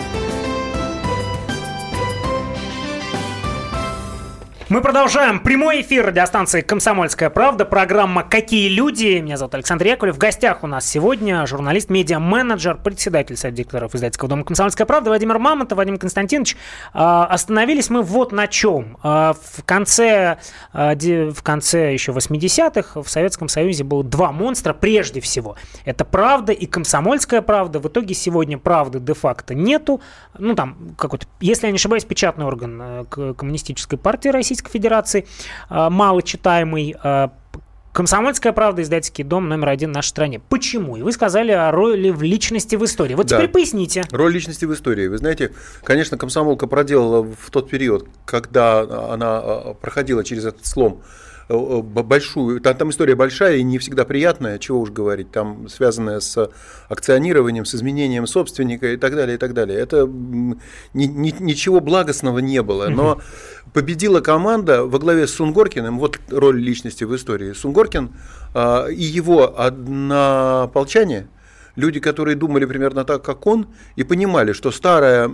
Мы 4.75 4.81
продолжаем 4.81 5.39
прямой 5.39 5.79
эфир 5.79 6.05
радиостанции 6.05 6.59
«Комсомольская 6.59 7.29
правда». 7.29 7.63
Программа 7.63 8.23
«Какие 8.23 8.67
люди?». 8.67 9.21
Меня 9.21 9.37
зовут 9.37 9.55
Александр 9.55 9.85
Яковлев. 9.85 10.15
В 10.15 10.17
гостях 10.17 10.65
у 10.65 10.67
нас 10.67 10.85
сегодня 10.85 11.47
журналист, 11.47 11.89
медиа-менеджер, 11.89 12.75
председатель 12.83 13.37
Совета 13.37 13.55
директоров 13.55 13.95
издательского 13.95 14.27
дома 14.27 14.43
«Комсомольская 14.43 14.85
правда» 14.85 15.11
Владимир 15.11 15.39
Мамонтов, 15.39 15.77
Вадим 15.77 15.97
Константинович. 15.97 16.57
А, 16.91 17.25
остановились 17.25 17.89
мы 17.89 18.01
вот 18.01 18.33
на 18.33 18.47
чем. 18.47 18.97
А, 19.01 19.33
в 19.33 19.63
конце, 19.63 20.39
а, 20.73 20.93
в 20.93 21.41
конце 21.41 21.93
еще 21.93 22.11
80-х 22.11 23.01
в 23.01 23.07
Советском 23.07 23.47
Союзе 23.47 23.85
было 23.85 24.03
два 24.03 24.33
монстра 24.33 24.73
прежде 24.73 25.21
всего. 25.21 25.55
Это 25.85 26.03
«Правда» 26.03 26.51
и 26.51 26.65
«Комсомольская 26.65 27.41
правда». 27.41 27.79
В 27.79 27.87
итоге 27.87 28.13
сегодня 28.13 28.57
«Правды» 28.57 28.99
де-факто 28.99 29.55
нету. 29.55 30.01
Ну, 30.37 30.53
там 30.53 30.95
какой-то, 30.97 31.27
если 31.39 31.67
я 31.67 31.71
не 31.71 31.77
ошибаюсь, 31.77 32.03
печатный 32.03 32.43
орган 32.43 32.81
э, 32.81 33.33
Коммунистической 33.37 33.97
партии 33.97 34.27
России 34.27 34.64
Российской 34.65 34.71
Федерации, 34.71 35.25
э, 35.69 35.89
малочитаемый. 35.89 36.95
Э, 37.03 37.29
Комсомольская 37.93 38.51
правда, 38.51 38.81
издательский 38.81 39.23
дом 39.23 39.47
номер 39.47 39.69
один 39.69 39.91
в 39.91 39.93
нашей 39.93 40.09
стране. 40.09 40.41
Почему? 40.49 40.97
И 40.97 41.01
вы 41.01 41.13
сказали 41.13 41.51
о 41.53 41.71
роли 41.71 42.09
в 42.09 42.23
личности 42.23 42.75
в 42.75 42.83
истории. 42.83 43.15
Вот 43.15 43.27
да. 43.27 43.37
теперь 43.37 43.49
поясните. 43.49 44.03
Роль 44.11 44.33
личности 44.33 44.65
в 44.65 44.73
истории. 44.73 45.07
Вы 45.07 45.17
знаете, 45.17 45.53
конечно, 45.81 46.17
комсомолка 46.17 46.67
проделала 46.67 47.23
в 47.23 47.49
тот 47.51 47.69
период, 47.69 48.09
когда 48.25 48.81
она 49.13 49.41
э, 49.41 49.73
проходила 49.79 50.25
через 50.25 50.43
этот 50.43 50.65
слом 50.65 51.03
большую, 51.47 52.59
там, 52.59 52.75
там 52.75 52.89
история 52.89 53.15
большая 53.15 53.57
и 53.57 53.63
не 53.63 53.77
всегда 53.77 54.05
приятная, 54.05 54.57
чего 54.57 54.81
уж 54.81 54.89
говорить, 54.89 55.31
там 55.31 55.67
связанная 55.69 56.19
с 56.19 56.49
акционированием, 56.89 57.65
с 57.65 57.75
изменением 57.75 58.25
собственника 58.25 58.93
и 58.93 58.97
так 58.97 59.15
далее, 59.15 59.35
и 59.35 59.37
так 59.37 59.53
далее. 59.53 59.79
Это 59.79 60.07
ни, 60.07 61.05
ни, 61.05 61.35
ничего 61.39 61.79
благостного 61.81 62.39
не 62.39 62.61
было, 62.61 62.87
но 62.87 63.21
победила 63.73 64.21
команда 64.21 64.85
во 64.85 64.99
главе 64.99 65.27
с 65.27 65.33
Сунгоркиным, 65.33 65.99
вот 65.99 66.19
роль 66.29 66.59
личности 66.59 67.03
в 67.03 67.15
истории. 67.15 67.53
Сунгоркин 67.53 68.11
э, 68.53 68.91
и 68.91 69.03
его 69.03 69.59
однополчане, 69.59 71.27
люди, 71.75 71.99
которые 71.99 72.35
думали 72.35 72.65
примерно 72.65 73.03
так, 73.03 73.23
как 73.23 73.47
он, 73.47 73.67
и 73.95 74.03
понимали, 74.03 74.53
что 74.53 74.71
старая, 74.71 75.31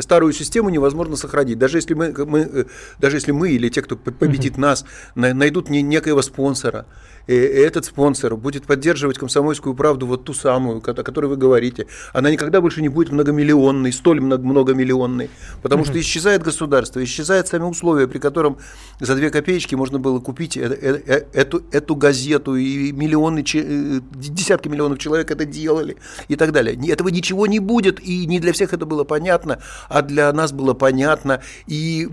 старую 0.00 0.32
систему 0.32 0.70
невозможно 0.70 1.16
сохранить. 1.16 1.58
Даже 1.58 1.78
если 1.78 1.94
мы, 1.94 2.12
мы, 2.26 2.40
э, 2.40 2.64
даже 2.98 3.16
если 3.16 3.32
мы 3.32 3.50
или 3.50 3.68
те, 3.68 3.82
кто 3.82 3.96
победит 3.96 4.58
нас, 4.58 4.84
найдут 5.14 5.70
некоего 5.70 6.22
спонсора, 6.22 6.86
и 7.26 7.34
этот 7.34 7.84
спонсор 7.84 8.36
будет 8.36 8.66
поддерживать 8.66 9.18
комсомольскую 9.18 9.74
правду, 9.74 10.06
вот 10.06 10.24
ту 10.24 10.34
самую, 10.34 10.78
о 10.78 10.94
которой 10.94 11.26
вы 11.26 11.36
говорите, 11.36 11.86
она 12.12 12.30
никогда 12.30 12.60
больше 12.60 12.82
не 12.82 12.88
будет 12.88 13.10
многомиллионной, 13.12 13.92
столь 13.92 14.20
многомиллионной, 14.20 15.30
потому 15.62 15.84
что 15.84 15.98
исчезает 16.00 16.42
государство, 16.42 17.02
исчезают 17.02 17.48
сами 17.48 17.64
условия, 17.64 18.08
при 18.08 18.18
котором 18.18 18.58
за 19.00 19.14
две 19.14 19.30
копеечки 19.30 19.74
можно 19.74 19.98
было 19.98 20.20
купить 20.20 20.56
э, 20.56 20.62
э, 20.62 21.24
эту, 21.32 21.62
эту 21.72 21.96
газету, 21.96 22.56
и 22.56 22.92
миллионы, 22.92 23.42
десятки 23.42 24.68
миллионов 24.68 24.98
человек 24.98 25.30
это 25.30 25.44
делали 25.44 25.96
и 26.28 26.36
так 26.36 26.52
далее. 26.52 26.78
Этого 26.90 27.08
ничего 27.08 27.46
не 27.46 27.58
будет, 27.58 28.00
и 28.00 28.26
не 28.26 28.40
для 28.40 28.52
всех 28.52 28.72
это 28.72 28.86
было 28.86 29.04
понятно, 29.04 29.60
а 29.88 30.02
для 30.02 30.32
нас 30.32 30.52
было 30.52 30.74
понятно. 30.74 31.42
И 31.66 32.08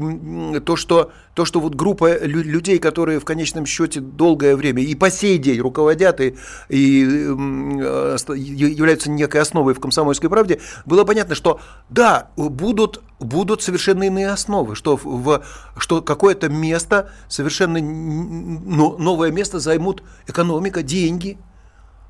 то, 0.65 0.75
что, 0.75 1.11
то, 1.39 1.45
что 1.45 1.61
вот 1.61 1.73
группа 1.73 2.17
людей, 2.25 2.79
которые 2.79 3.17
в 3.21 3.23
конечном 3.23 3.65
счете 3.65 4.01
долгое 4.01 4.57
время 4.57 4.83
и 4.83 4.93
по 4.93 5.09
сей 5.09 5.37
день 5.37 5.61
руководят 5.61 6.19
и, 6.19 6.35
и 6.67 7.05
э, 7.05 8.17
являются 8.35 9.09
некой 9.09 9.39
основой 9.39 9.73
в 9.73 9.79
комсомольской 9.79 10.29
правде, 10.29 10.59
было 10.85 11.05
понятно, 11.05 11.35
что 11.35 11.61
да, 11.89 12.31
будут 12.35 13.01
будут 13.19 13.61
совершенно 13.61 14.03
иные 14.03 14.29
основы, 14.29 14.75
что, 14.75 14.99
в, 15.01 15.41
что 15.77 16.01
какое-то 16.01 16.49
место, 16.49 17.09
совершенно 17.29 17.79
новое 17.79 19.31
место 19.31 19.59
займут 19.59 20.03
экономика, 20.27 20.83
деньги, 20.83 21.37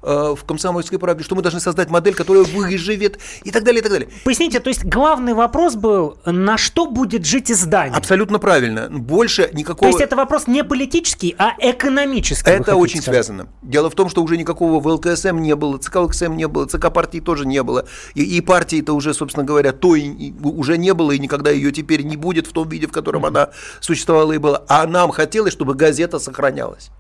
в 0.02 0.40
комсомольской 0.46 1.00
правде, 1.00 1.24
что 1.24 1.36
мы 1.36 1.42
должны 1.42 1.60
создать 1.60 1.90
модель, 1.90 2.16
которая 2.16 2.44
выживет 2.44 3.20
и 3.44 3.52
так 3.52 3.64
далее, 3.64 3.80
и 3.80 3.84
так 3.84 3.92
далее. 3.92 4.10
Поясните, 4.24 4.60
то 4.60 4.70
есть 4.70 4.86
главный 4.86 5.34
вопрос 5.34 5.76
был, 5.76 6.18
на 6.26 6.58
что 6.58 6.86
будет 6.86 7.26
жить 7.26 7.52
издание? 7.52 7.96
Абсолютно 7.96 8.40
правильно. 8.40 8.90
Больше 8.90 9.50
никакого... 9.54 9.92
То 9.92 9.98
есть 9.98 10.02
это 10.02 10.16
вопрос 10.16 10.48
не 10.48 10.64
политический, 10.64 11.36
а 11.38 11.54
экономический. 11.58 12.50
Это 12.50 12.76
очень 12.76 13.02
сказать. 13.02 13.26
связано. 13.26 13.50
Дело 13.62 13.90
в 13.90 13.96
том, 13.96 14.10
что 14.10 14.24
уже 14.24 14.38
никакого 14.38 14.80
ВЛКСМ 14.80 15.38
не 15.38 15.56
было, 15.56 15.78
ЦК 15.78 15.98
ВЛКСМ 15.98 16.36
не 16.36 16.48
было, 16.48 16.66
ЦК 16.66 16.92
партии 16.92 17.20
тоже 17.20 17.46
не 17.46 17.62
было. 17.64 17.86
И, 18.14 18.24
и 18.24 18.42
партии-то 18.42 18.94
уже, 18.94 19.14
собственно 19.14 19.46
говоря, 19.46 19.72
той 19.72 20.02
и, 20.02 20.34
уже 20.44 20.78
не 20.78 20.94
было, 20.94 21.12
и 21.12 21.20
никогда 21.20 21.52
ее 21.52 21.72
теперь 21.72 22.04
не 22.04 22.18
будет 22.18 22.48
в 22.48 22.52
том 22.52 22.68
виде, 22.70 22.88
в 22.88 22.92
котором 22.92 23.26
mm-hmm. 23.26 23.28
она 23.28 23.50
существовала 23.80 24.32
и 24.32 24.38
была. 24.38 24.64
А 24.68 24.86
нам 24.88 25.12
хотелось, 25.12 25.54
чтобы 25.54 25.74
газета 25.74 26.20
сохранялась. 26.20 26.92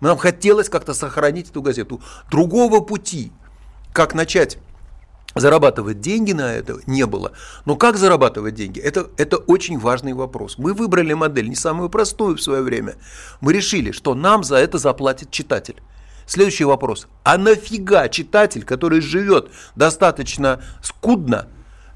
Нам 0.00 0.16
хотелось 0.18 0.68
как-то 0.68 0.94
сохранить 0.94 1.50
эту 1.50 1.62
газету. 1.62 2.00
Другого 2.30 2.80
пути, 2.80 3.32
как 3.92 4.14
начать 4.14 4.58
зарабатывать 5.34 6.00
деньги 6.00 6.32
на 6.32 6.54
это 6.54 6.78
не 6.86 7.06
было. 7.06 7.32
Но 7.64 7.76
как 7.76 7.96
зарабатывать 7.96 8.54
деньги? 8.54 8.80
Это, 8.80 9.08
это 9.16 9.36
очень 9.36 9.78
важный 9.78 10.12
вопрос. 10.12 10.58
Мы 10.58 10.72
выбрали 10.72 11.14
модель, 11.14 11.48
не 11.48 11.56
самую 11.56 11.90
простую 11.90 12.36
в 12.36 12.42
свое 12.42 12.62
время. 12.62 12.96
Мы 13.40 13.52
решили, 13.52 13.92
что 13.92 14.14
нам 14.14 14.44
за 14.44 14.56
это 14.56 14.78
заплатит 14.78 15.30
читатель. 15.30 15.76
Следующий 16.26 16.64
вопрос. 16.64 17.06
А 17.24 17.38
нафига 17.38 18.08
читатель, 18.08 18.64
который 18.64 19.00
живет 19.00 19.50
достаточно 19.76 20.62
скудно, 20.82 21.48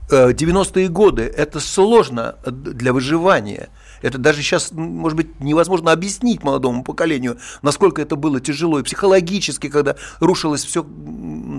90-е 0.09 0.87
э, 0.87 0.88
годы, 0.88 1.23
это 1.23 1.61
сложно 1.61 2.37
для 2.44 2.92
выживания– 2.92 3.68
это 4.02 4.18
даже 4.18 4.42
сейчас, 4.42 4.73
может 4.73 5.16
быть, 5.16 5.40
невозможно 5.40 5.92
объяснить 5.92 6.42
молодому 6.42 6.85
поколению, 6.85 7.38
насколько 7.62 8.02
это 8.02 8.16
было 8.16 8.40
тяжело 8.40 8.78
и 8.78 8.82
психологически, 8.82 9.68
когда 9.68 9.97
рушилось 10.21 10.64
все 10.64 10.85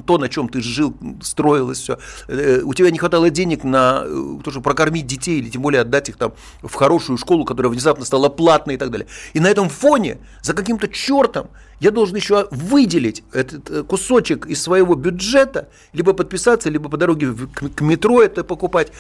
то, 0.06 0.18
на 0.18 0.30
чем 0.30 0.50
ты 0.50 0.62
жил, 0.62 0.96
строилось 1.22 1.80
все. 1.80 1.98
Э, 2.28 2.62
у 2.64 2.74
тебя 2.74 2.92
не 2.92 2.98
хватало 2.98 3.30
денег 3.30 3.64
на 3.64 4.04
э, 4.06 4.40
то, 4.44 4.52
чтобы 4.52 4.64
прокормить 4.64 5.08
детей 5.08 5.40
или 5.40 5.50
тем 5.50 5.62
более 5.62 5.82
отдать 5.82 6.10
их 6.10 6.18
там 6.18 6.34
в 6.62 6.74
хорошую 6.74 7.18
школу, 7.18 7.46
которая 7.46 7.72
внезапно 7.72 8.06
стала 8.06 8.30
платной 8.30 8.76
и 8.76 8.78
так 8.78 8.92
далее. 8.92 9.08
И 9.34 9.40
на 9.40 9.48
этом 9.48 9.70
фоне 9.70 10.18
за 10.42 10.54
каким-то 10.54 10.88
чертом 10.88 11.48
я 11.80 11.92
должен 11.92 12.16
еще 12.16 12.48
выделить 12.52 13.24
этот 13.32 13.70
э, 13.70 13.84
кусочек 13.84 14.46
из 14.46 14.62
своего 14.62 14.96
бюджета, 14.96 15.70
либо 15.92 16.14
подписаться, 16.14 16.70
либо 16.70 16.90
по 16.90 16.98
дороге 16.98 17.34
к 17.76 17.82
метро 17.82 18.22
это 18.22 18.44
покупать 18.44 18.92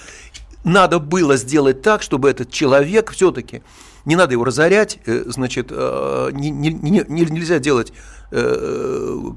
надо 0.63 1.00
было 1.00 1.38
сделать 1.38 1.82
так, 1.82 2.01
чтобы 2.01 2.29
этот 2.29 2.51
человек 2.51 3.12
все-таки, 3.12 3.63
не 4.05 4.15
надо 4.15 4.34
его 4.34 4.43
разорять, 4.43 5.00
э, 5.05 5.24
значит, 5.27 5.67
э, 5.72 6.29
не, 6.34 6.50
не, 6.50 6.72
не, 6.72 7.03
нельзя 7.08 7.60
делать 7.60 7.93
э, 8.32 9.32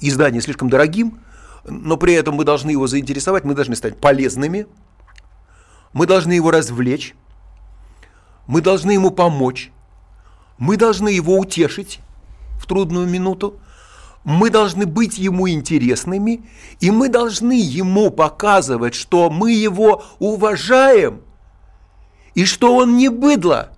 издание 0.00 0.40
слишком 0.40 0.70
дорогим, 0.70 1.20
но 1.64 1.96
при 1.96 2.14
этом 2.14 2.34
мы 2.34 2.44
должны 2.44 2.70
его 2.70 2.86
заинтересовать, 2.86 3.44
мы 3.44 3.54
должны 3.54 3.76
стать 3.76 3.98
полезными, 3.98 4.66
мы 5.92 6.06
должны 6.06 6.32
его 6.32 6.50
развлечь, 6.50 7.14
мы 8.46 8.60
должны 8.60 8.92
ему 8.92 9.10
помочь, 9.10 9.70
мы 10.58 10.76
должны 10.76 11.08
его 11.08 11.38
утешить 11.38 12.00
в 12.58 12.66
трудную 12.66 13.06
минуту, 13.06 13.60
мы 14.28 14.50
должны 14.50 14.84
быть 14.84 15.16
ему 15.16 15.48
интересными, 15.48 16.44
и 16.80 16.90
мы 16.90 17.08
должны 17.08 17.58
ему 17.58 18.10
показывать, 18.10 18.94
что 18.94 19.30
мы 19.30 19.52
его 19.52 20.04
уважаем, 20.18 21.22
и 22.34 22.44
что 22.44 22.76
он 22.76 22.98
не 22.98 23.08
быдло, 23.08 23.70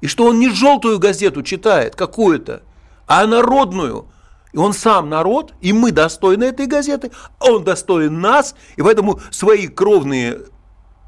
и 0.00 0.08
что 0.08 0.26
он 0.26 0.40
не 0.40 0.48
желтую 0.48 0.98
газету 0.98 1.44
читает 1.44 1.94
какую-то, 1.94 2.64
а 3.06 3.24
народную. 3.24 4.06
И 4.52 4.58
он 4.58 4.72
сам 4.72 5.08
народ, 5.08 5.54
и 5.60 5.72
мы 5.72 5.92
достойны 5.92 6.42
этой 6.42 6.66
газеты, 6.66 7.12
а 7.38 7.52
он 7.52 7.62
достоин 7.62 8.20
нас, 8.20 8.56
и 8.74 8.82
поэтому 8.82 9.20
свои 9.30 9.68
кровные 9.68 10.40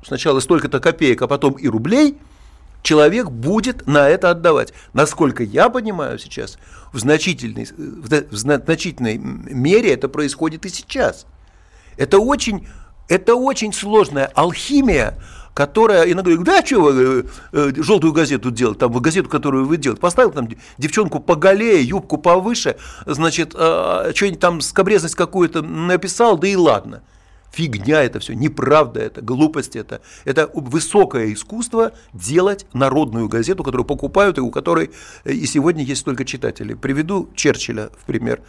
сначала 0.06 0.38
столько-то 0.38 0.78
копеек, 0.78 1.22
а 1.22 1.26
потом 1.26 1.54
и 1.54 1.66
рублей– 1.66 2.16
человек 2.82 3.30
будет 3.30 3.86
на 3.86 4.08
это 4.08 4.30
отдавать. 4.30 4.72
Насколько 4.92 5.42
я 5.42 5.68
понимаю 5.68 6.18
сейчас, 6.18 6.58
в 6.92 6.98
значительной, 6.98 7.68
в 7.76 8.36
значительной 8.36 9.18
мере 9.18 9.92
это 9.92 10.08
происходит 10.08 10.66
и 10.66 10.68
сейчас. 10.68 11.26
Это 11.96 12.18
очень, 12.18 12.66
это 13.08 13.34
очень 13.34 13.72
сложная 13.72 14.26
алхимия 14.26 15.18
которая 15.54 16.04
иногда 16.04 16.30
говорит, 16.30 16.46
да, 16.46 16.64
что 16.64 16.80
вы 16.80 17.26
э, 17.52 17.72
желтую 17.76 18.12
газету 18.12 18.50
делать, 18.50 18.78
там, 18.78 18.92
газету, 18.92 19.28
которую 19.28 19.66
вы 19.66 19.76
делаете, 19.76 20.00
поставил 20.00 20.30
там 20.30 20.48
девчонку 20.78 21.20
поголее, 21.20 21.82
юбку 21.82 22.16
повыше, 22.16 22.76
значит, 23.04 23.54
э, 23.54 24.12
что-нибудь 24.14 24.40
там 24.40 24.60
скобрезность 24.60 25.14
какую-то 25.14 25.62
написал, 25.62 26.38
да 26.38 26.48
и 26.48 26.56
ладно. 26.56 27.02
Фигня 27.52 28.02
это 28.02 28.18
все, 28.18 28.32
неправда 28.32 29.00
это, 29.00 29.20
глупость 29.20 29.76
это. 29.76 30.00
Это 30.24 30.50
высокое 30.54 31.34
искусство 31.34 31.92
делать 32.14 32.66
народную 32.72 33.28
газету, 33.28 33.62
которую 33.62 33.84
покупают 33.84 34.38
и 34.38 34.40
у 34.40 34.50
которой 34.50 34.90
э, 35.24 35.32
и 35.32 35.44
сегодня 35.46 35.84
есть 35.84 36.02
только 36.04 36.24
читатели. 36.24 36.72
Приведу 36.72 37.28
Черчилля 37.34 37.90
в 37.90 38.04
пример. 38.06 38.40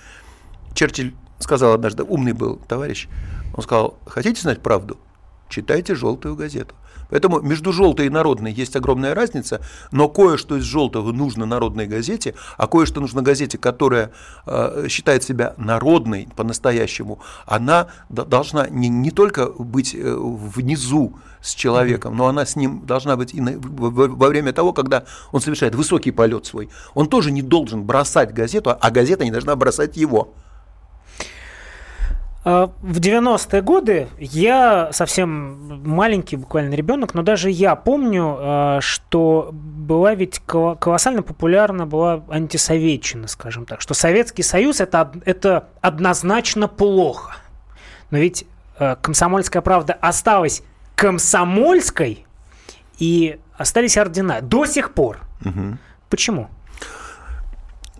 Черчилль 0.74 1.14
сказал 1.40 1.74
однажды, 1.74 2.04
умный 2.04 2.32
был 2.32 2.56
товарищ, 2.56 3.10
он 3.54 3.64
сказал, 3.64 4.00
хотите 4.06 4.42
знать 4.42 4.62
правду? 4.62 4.98
Читайте 5.50 5.96
желтую 5.96 6.36
газету. 6.36 6.74
Поэтому 7.13 7.41
между 7.41 7.72
желтой 7.72 8.08
и 8.08 8.10
народной 8.10 8.51
есть 8.51 8.75
огромная 8.75 9.13
разница, 9.13 9.62
но 9.91 10.10
кое-что 10.10 10.58
из 10.58 10.63
желтого 10.63 11.12
нужно 11.12 11.46
народной 11.46 11.86
газете, 11.86 12.34
а 12.58 12.65
кое-что 12.65 13.01
нужно 13.01 13.22
газете, 13.22 13.60
которая 13.60 14.12
э, 14.48 14.88
считает 14.89 15.22
себя 15.22 15.53
народной 15.58 16.27
по-настоящему, 16.36 17.20
она 17.46 17.89
должна 18.10 18.67
не, 18.67 18.89
не 18.89 19.12
только 19.12 19.46
быть 19.46 19.93
э, 19.93 20.15
внизу 20.17 21.13
с 21.39 21.53
человеком, 21.53 22.17
но 22.17 22.25
она 22.25 22.48
с 22.48 22.55
ним 22.55 22.84
должна 22.84 23.15
быть 23.15 23.36
и 23.36 23.41
на, 23.41 23.60
во, 23.60 24.08
во 24.08 24.27
время 24.29 24.51
того, 24.51 24.74
когда 24.74 25.03
он 25.32 25.39
совершает 25.39 25.75
высокий 25.75 26.10
полет 26.10 26.48
свой. 26.48 26.70
Он 26.96 27.08
тоже 27.08 27.29
не 27.29 27.43
должен 27.43 27.84
бросать 27.84 28.34
газету, 28.34 28.75
а 28.82 28.89
газета 28.89 29.24
не 29.24 29.29
должна 29.29 29.55
бросать 29.55 29.98
его. 29.98 30.34
А, 32.46 32.72
в 32.82 33.00
90-е 33.00 33.62
годы 33.62 34.08
я 34.20 34.90
совсем 34.92 35.82
маленький 35.88 36.36
буквально 36.36 36.74
ребенок, 36.74 37.14
но 37.14 37.22
даже 37.22 37.50
я 37.50 37.76
помню, 37.76 38.36
а, 38.38 38.80
что 38.82 39.50
была 39.52 40.16
ведь 40.16 40.42
колоссально 40.46 41.24
популярна 41.24 41.86
была 41.86 42.24
антисоветчина, 42.30 43.28
скажем 43.28 43.66
так, 43.66 43.82
что 43.82 43.94
Советский 43.94 44.44
Союз 44.44 44.82
это, 44.82 45.12
это 45.26 45.70
однозначно 45.82 46.68
плохо. 46.68 47.36
Но 48.12 48.18
ведь 48.18 48.46
а, 48.78 48.96
комсомольская 48.96 49.62
правда 49.62 49.94
осталась 49.94 50.64
комсомольской, 50.96 52.26
и 53.00 53.40
остались 53.58 53.98
ордена 53.98 54.42
до 54.42 54.66
сих 54.66 54.94
пор. 54.94 55.20
Угу. 55.44 55.78
Почему? 56.10 56.50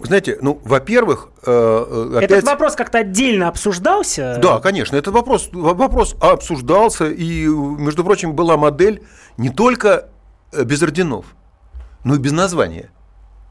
Знаете, 0.04 0.38
ну, 0.42 0.60
во-первых, 0.64 1.30
э, 1.46 1.52
э, 1.52 2.18
опять... 2.18 2.32
Этот 2.32 2.44
вопрос 2.44 2.76
как-то 2.76 3.00
отдельно 3.00 3.48
обсуждался? 3.48 4.38
Да, 4.42 4.60
конечно, 4.60 4.98
этот 4.98 5.14
вопрос, 5.14 5.50
вопрос 5.54 6.16
обсуждался, 6.20 7.06
и, 7.06 7.48
между 7.48 8.04
прочим, 8.04 8.34
была 8.34 8.58
модель 8.58 9.02
не 9.38 9.50
только 9.50 10.10
э, 10.52 10.64
без 10.66 10.84
орденов, 10.84 11.26
но 12.04 12.16
и 12.16 12.20
без 12.20 12.34
названия. 12.34 12.92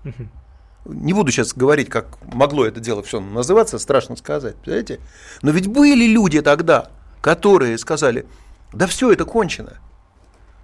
Угу. 0.05 0.95
Не 0.95 1.13
буду 1.15 1.31
сейчас 1.31 1.55
говорить, 1.55 1.89
как 1.89 2.19
могло 2.33 2.67
это 2.67 2.81
дело 2.81 3.03
все 3.03 3.21
называться, 3.21 3.79
страшно 3.79 4.17
сказать, 4.17 4.57
понимаете? 4.57 5.01
Но 5.41 5.53
ведь 5.53 5.69
были 5.69 6.07
люди 6.07 6.43
тогда, 6.43 6.91
которые 7.23 7.79
сказали, 7.79 8.27
да 8.73 8.87
все 8.87 9.13
это 9.13 9.25
кончено 9.25 9.79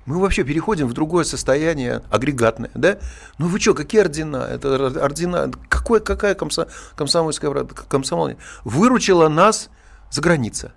мы 0.09 0.19
вообще 0.21 0.43
переходим 0.43 0.89
в 0.89 0.95
другое 0.95 1.25
состояние 1.25 2.03
агрегатное, 2.11 2.71
да? 2.75 2.99
Ну 3.37 3.47
вы 3.47 3.61
что, 3.61 3.75
какие 3.75 4.01
ордена? 4.01 4.49
Это 4.51 4.87
ордена, 5.05 5.51
какой, 5.69 6.01
какая 6.01 6.35
комсо, 6.35 6.69
комсомольская 6.97 7.53
комсомол 7.89 8.31
выручила 8.65 9.29
нас 9.29 9.69
за 10.11 10.23
граница. 10.23 10.73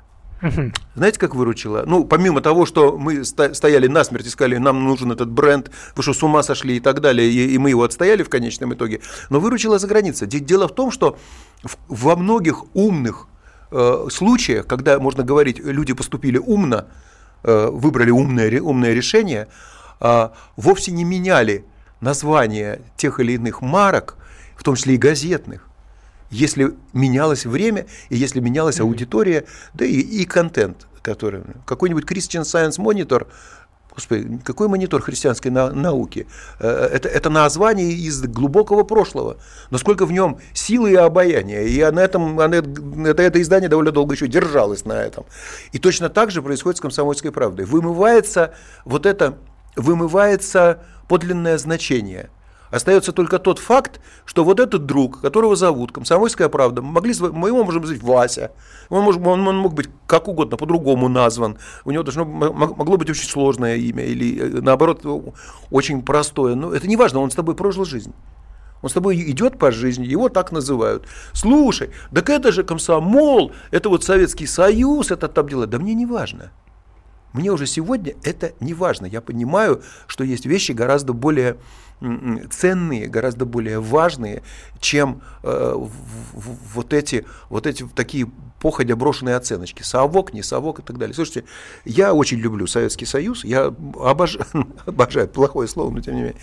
Знаете, 0.95 1.19
как 1.19 1.33
выручила? 1.35 1.83
Ну, 1.85 2.03
помимо 2.03 2.41
того, 2.41 2.65
что 2.65 2.97
мы 2.97 3.23
стояли 3.23 3.87
насмерть 3.87 4.25
и 4.25 4.29
сказали, 4.29 4.57
нам 4.57 4.83
нужен 4.83 5.11
этот 5.11 5.29
бренд, 5.29 5.71
вы 5.95 6.03
что, 6.03 6.13
с 6.13 6.23
ума 6.23 6.43
сошли 6.43 6.77
и 6.77 6.79
так 6.79 6.99
далее, 6.99 7.29
и, 7.29 7.53
и 7.53 7.57
мы 7.57 7.69
его 7.69 7.83
отстояли 7.83 8.23
в 8.23 8.29
конечном 8.29 8.73
итоге, 8.73 9.01
но 9.29 9.39
выручила 9.39 9.79
за 9.79 9.87
граница. 9.87 10.25
Дело 10.25 10.67
в 10.67 10.75
том, 10.75 10.91
что 10.91 11.17
во 11.87 12.15
многих 12.15 12.63
умных 12.73 13.27
э, 13.71 14.07
случаях, 14.11 14.67
когда, 14.67 14.99
можно 14.99 15.23
говорить, 15.23 15.59
люди 15.59 15.93
поступили 15.93 16.39
умно, 16.39 16.87
выбрали 17.43 18.11
умное, 18.11 18.61
умное 18.61 18.93
решение, 18.93 19.47
а, 19.99 20.33
вовсе 20.55 20.91
не 20.91 21.03
меняли 21.03 21.65
название 21.99 22.81
тех 22.97 23.19
или 23.19 23.33
иных 23.33 23.61
марок, 23.61 24.17
в 24.55 24.63
том 24.63 24.75
числе 24.75 24.95
и 24.95 24.97
газетных, 24.97 25.67
если 26.29 26.73
менялось 26.93 27.45
время 27.45 27.85
и 28.09 28.17
если 28.17 28.39
менялась 28.39 28.79
аудитория, 28.79 29.45
да 29.73 29.85
и, 29.85 29.99
и 29.99 30.25
контент, 30.25 30.87
который 31.01 31.43
какой-нибудь 31.65 32.05
Christian 32.05 32.41
Science 32.41 32.77
Monitor 32.77 33.27
Господи, 33.93 34.39
какой 34.43 34.67
монитор 34.67 35.01
христианской 35.01 35.51
науки? 35.51 36.27
Э, 36.59 36.89
это, 36.93 37.09
это 37.09 37.29
название 37.29 37.91
из 37.91 38.21
глубокого 38.21 38.83
прошлого. 38.83 39.37
Насколько 39.69 40.05
в 40.05 40.11
нем 40.11 40.39
силы 40.53 40.91
и 40.91 40.95
обаяния. 40.95 41.63
И 41.63 41.91
на 41.91 41.99
этом, 41.99 42.39
это, 42.39 43.23
это 43.23 43.41
издание 43.41 43.69
довольно 43.69 43.91
долго 43.91 44.15
еще 44.15 44.27
держалось 44.27 44.85
на 44.85 44.93
этом. 44.93 45.25
И 45.71 45.79
точно 45.79 46.09
так 46.09 46.31
же 46.31 46.41
происходит 46.41 46.77
с 46.77 46.81
комсомольской 46.81 47.31
правдой. 47.31 47.65
Вымывается 47.65 48.53
вот 48.85 49.05
это, 49.05 49.37
вымывается 49.75 50.79
подлинное 51.07 51.57
значение– 51.57 52.29
Остается 52.71 53.11
только 53.11 53.37
тот 53.37 53.59
факт, 53.59 53.99
что 54.25 54.43
вот 54.45 54.59
этот 54.59 54.85
друг, 54.85 55.21
которого 55.21 55.55
зовут 55.55 55.91
Комсомольская 55.91 56.47
правда, 56.47 56.81
могли, 56.81 57.13
мы 57.19 57.49
его 57.49 57.63
можем 57.65 57.85
звать 57.85 58.01
Вася, 58.01 58.51
он, 58.89 59.03
может, 59.03 59.25
он, 59.25 59.45
он 59.45 59.57
мог 59.57 59.73
быть 59.73 59.89
как 60.07 60.29
угодно 60.29 60.55
по-другому 60.55 61.09
назван, 61.09 61.57
у 61.83 61.91
него 61.91 62.03
должно, 62.03 62.23
могло 62.23 62.97
быть 62.97 63.09
очень 63.09 63.27
сложное 63.27 63.75
имя 63.75 64.05
или 64.05 64.39
э, 64.39 64.61
наоборот 64.61 65.05
очень 65.69 66.01
простое, 66.01 66.55
но 66.55 66.73
это 66.73 66.87
не 66.87 66.95
важно, 66.95 67.19
он 67.19 67.29
с 67.29 67.35
тобой 67.35 67.55
прожил 67.55 67.85
жизнь. 67.85 68.13
Он 68.81 68.89
с 68.89 68.93
тобой 68.93 69.15
идет 69.29 69.59
по 69.59 69.71
жизни, 69.71 70.05
его 70.05 70.29
так 70.29 70.51
называют. 70.51 71.05
Слушай, 71.33 71.91
так 72.11 72.29
это 72.29 72.51
же 72.51 72.63
комсомол, 72.63 73.51
это 73.69 73.89
вот 73.89 74.03
Советский 74.03 74.47
Союз, 74.47 75.11
это 75.11 75.27
там 75.27 75.47
дела. 75.47 75.67
Да 75.67 75.77
мне 75.77 75.93
не 75.93 76.07
важно. 76.07 76.51
Мне 77.33 77.51
уже 77.51 77.65
сегодня 77.65 78.15
это 78.23 78.53
не 78.59 78.73
важно. 78.73 79.05
Я 79.05 79.21
понимаю, 79.21 79.81
что 80.07 80.23
есть 80.23 80.45
вещи 80.45 80.73
гораздо 80.73 81.13
более 81.13 81.57
ценные, 82.49 83.07
гораздо 83.07 83.45
более 83.45 83.79
важные, 83.79 84.41
чем 84.79 85.21
э, 85.43 85.73
вот 86.33 86.93
эти 86.93 87.25
вот 87.49 87.67
эти 87.67 87.87
такие 87.95 88.29
походя 88.59 88.95
брошенные 88.95 89.35
оценочки. 89.35 89.83
Совок, 89.83 90.33
не 90.33 90.43
совок 90.43 90.79
и 90.79 90.81
так 90.81 90.97
далее. 90.97 91.13
Слушайте, 91.13 91.45
я 91.85 92.13
очень 92.13 92.37
люблю 92.37 92.67
Советский 92.67 93.05
Союз, 93.05 93.43
я 93.43 93.73
обожаю, 93.99 94.45
обожаю 94.85 95.27
плохое 95.27 95.67
слово, 95.67 95.91
но 95.91 96.01
тем 96.01 96.15
не 96.15 96.21
менее. 96.21 96.39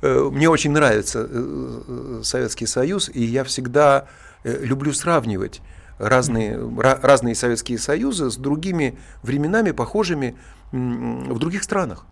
Э, 0.00 0.28
мне 0.32 0.48
очень 0.48 0.70
нравится 0.70 1.26
э, 1.28 2.20
Советский 2.24 2.66
Союз, 2.66 3.10
и 3.12 3.22
я 3.22 3.44
всегда 3.44 4.06
люблю 4.44 4.92
сравнивать 4.92 5.60
разные, 5.98 6.58
разные 6.80 7.34
Советские 7.34 7.78
Союзы 7.78 8.28
с 8.30 8.36
другими 8.36 8.98
временами, 9.22 9.70
похожими 9.70 10.36
в 10.72 11.38
других 11.38 11.62
странах. 11.62 12.06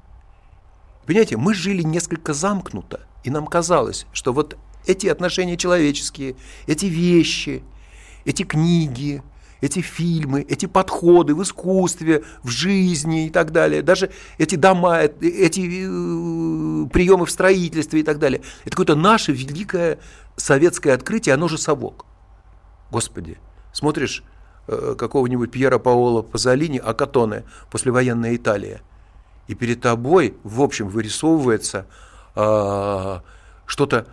Понимаете, 1.11 1.37
мы 1.38 1.55
жили 1.55 1.83
несколько 1.83 2.33
замкнуто, 2.33 3.01
и 3.25 3.31
нам 3.31 3.44
казалось, 3.49 4.07
что 4.12 4.33
вот 4.33 4.57
эти 4.87 5.09
отношения 5.09 5.57
человеческие, 5.57 6.37
эти 6.68 6.87
вещи, 6.87 7.64
эти 8.25 8.44
книги, 8.44 9.20
эти 9.61 9.81
фильмы, 9.81 10.46
эти 10.49 10.66
подходы 10.66 11.35
в 11.35 11.42
искусстве, 11.42 12.23
в 12.44 12.49
жизни 12.49 13.27
и 13.27 13.31
так 13.31 13.51
далее, 13.51 13.83
даже 13.83 14.12
эти 14.38 14.55
дома, 14.55 15.01
эти 15.01 15.62
э, 15.62 16.88
приемы 16.90 17.27
в 17.27 17.31
строительстве 17.33 18.03
и 18.03 18.05
так 18.05 18.20
далее, 18.20 18.42
это 18.61 18.70
какое-то 18.70 18.94
наше 18.94 19.33
великое 19.33 19.99
советское 20.37 20.92
открытие, 20.92 21.35
оно 21.35 21.49
же 21.49 21.59
совок. 21.59 22.07
Господи, 22.92 23.37
смотришь 23.73 24.23
э, 24.68 24.94
какого-нибудь 24.96 25.51
Пьера 25.51 25.81
Паоло 25.81 26.23
Пазолини 26.23 26.79
«Акатоне», 26.79 27.42
послевоенная 27.68 28.37
Италия– 28.37 28.83
и 29.50 29.54
перед 29.56 29.80
тобой, 29.80 30.36
в 30.44 30.62
общем, 30.62 30.88
вырисовывается 30.88 31.86
э, 32.36 33.18
что-то 33.66 34.06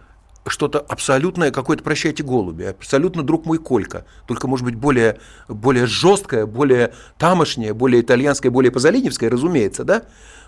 что-то 0.47 0.79
абсолютное, 0.79 1.51
какое-то, 1.51 1.83
прощайте, 1.83 2.23
голуби, 2.23 2.63
абсолютно 2.63 3.21
друг 3.21 3.45
мой 3.45 3.59
Колька, 3.59 4.05
только, 4.27 4.47
может 4.47 4.65
быть, 4.65 4.75
более, 4.75 5.19
более 5.49 5.85
жесткое, 5.85 6.45
более 6.45 6.93
тамошнее, 7.17 7.73
более 7.73 8.01
итальянское, 8.01 8.49
более 8.49 8.71
позолиневское, 8.71 9.29
разумеется, 9.29 9.83
да? 9.83 10.03